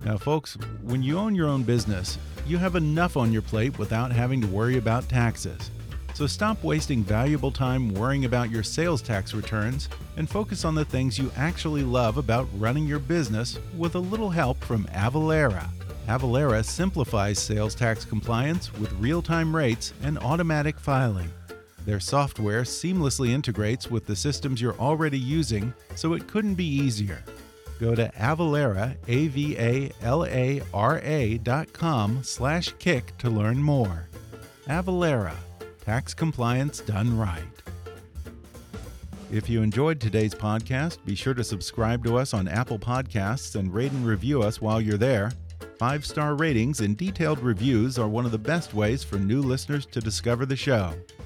Now, 0.05 0.19
folks, 0.19 0.59
when 0.83 1.03
you 1.03 1.19
own 1.19 1.35
your 1.35 1.49
own 1.49 1.63
business, 1.63 2.19
you 2.47 2.59
have 2.59 2.77
enough 2.77 3.17
on 3.17 3.33
your 3.33 3.41
plate 3.41 3.79
without 3.79 4.13
having 4.13 4.41
to 4.43 4.47
worry 4.47 4.77
about 4.77 5.09
taxes. 5.09 5.71
So 6.13 6.27
stop 6.27 6.63
wasting 6.63 7.03
valuable 7.03 7.51
time 7.51 7.93
worrying 7.95 8.27
about 8.27 8.51
your 8.51 8.63
sales 8.63 9.01
tax 9.01 9.33
returns 9.33 9.89
and 10.17 10.29
focus 10.29 10.65
on 10.65 10.75
the 10.75 10.85
things 10.85 11.19
you 11.19 11.33
actually 11.37 11.83
love 11.83 12.19
about 12.19 12.47
running 12.59 12.87
your 12.87 12.99
business 12.99 13.59
with 13.79 13.95
a 13.95 13.99
little 13.99 14.29
help 14.29 14.63
from 14.63 14.85
Avalara. 14.89 15.67
Avalara 16.07 16.63
simplifies 16.63 17.39
sales 17.39 17.75
tax 17.75 18.05
compliance 18.05 18.73
with 18.75 18.93
real 19.01 19.23
time 19.23 19.57
rates 19.57 19.95
and 20.03 20.19
automatic 20.19 20.79
filing. 20.79 21.31
Their 21.87 21.99
software 21.99 22.63
seamlessly 22.63 23.31
integrates 23.31 23.91
with 23.91 24.07
the 24.07 24.17
systems 24.17 24.61
you're 24.61 24.79
already 24.79 25.19
using, 25.19 25.73
so 25.97 26.13
it 26.13 26.29
couldn't 26.29 26.55
be 26.55 26.67
easier. 26.67 27.25
Go 27.81 27.95
to 27.95 28.09
Avalara, 28.17 28.97
A-V-A-L-A-R-A 29.09 29.89
dot 31.39 31.73
com 31.73 32.23
slash 32.23 32.75
kick 32.79 33.17
to 33.19 33.29
learn 33.29 33.63
more. 33.63 34.09
Avalara, 34.69 35.35
tax 35.85 36.15
compliance 36.15 36.81
done 36.81 37.17
right. 37.19 37.43
If 39.33 39.49
you 39.49 39.63
enjoyed 39.63 40.01
today's 40.01 40.35
podcast, 40.35 40.99
be 41.05 41.17
sure 41.17 41.35
to 41.35 41.43
subscribe 41.43 42.05
to 42.05 42.17
us 42.17 42.33
on 42.33 42.47
Apple 42.47 42.79
Podcasts 42.79 43.57
and 43.57 43.75
rate 43.75 43.91
and 43.91 44.07
review 44.07 44.43
us 44.43 44.61
while 44.61 44.81
you're 44.81 44.97
there. 44.97 45.33
Five 45.79 46.07
star 46.07 46.37
ratings 46.37 46.81
and 46.81 46.97
detailed 46.97 47.41
reviews 47.41 47.99
are 47.99 48.07
one 48.07 48.25
of 48.25 48.31
the 48.31 48.39
best 48.39 48.75
ways 48.75 49.03
for 49.03 49.17
new 49.17 49.43
listeners 49.43 49.87
to 49.87 50.01
discover 50.01 50.47
the 50.47 50.55
show. 50.55 50.95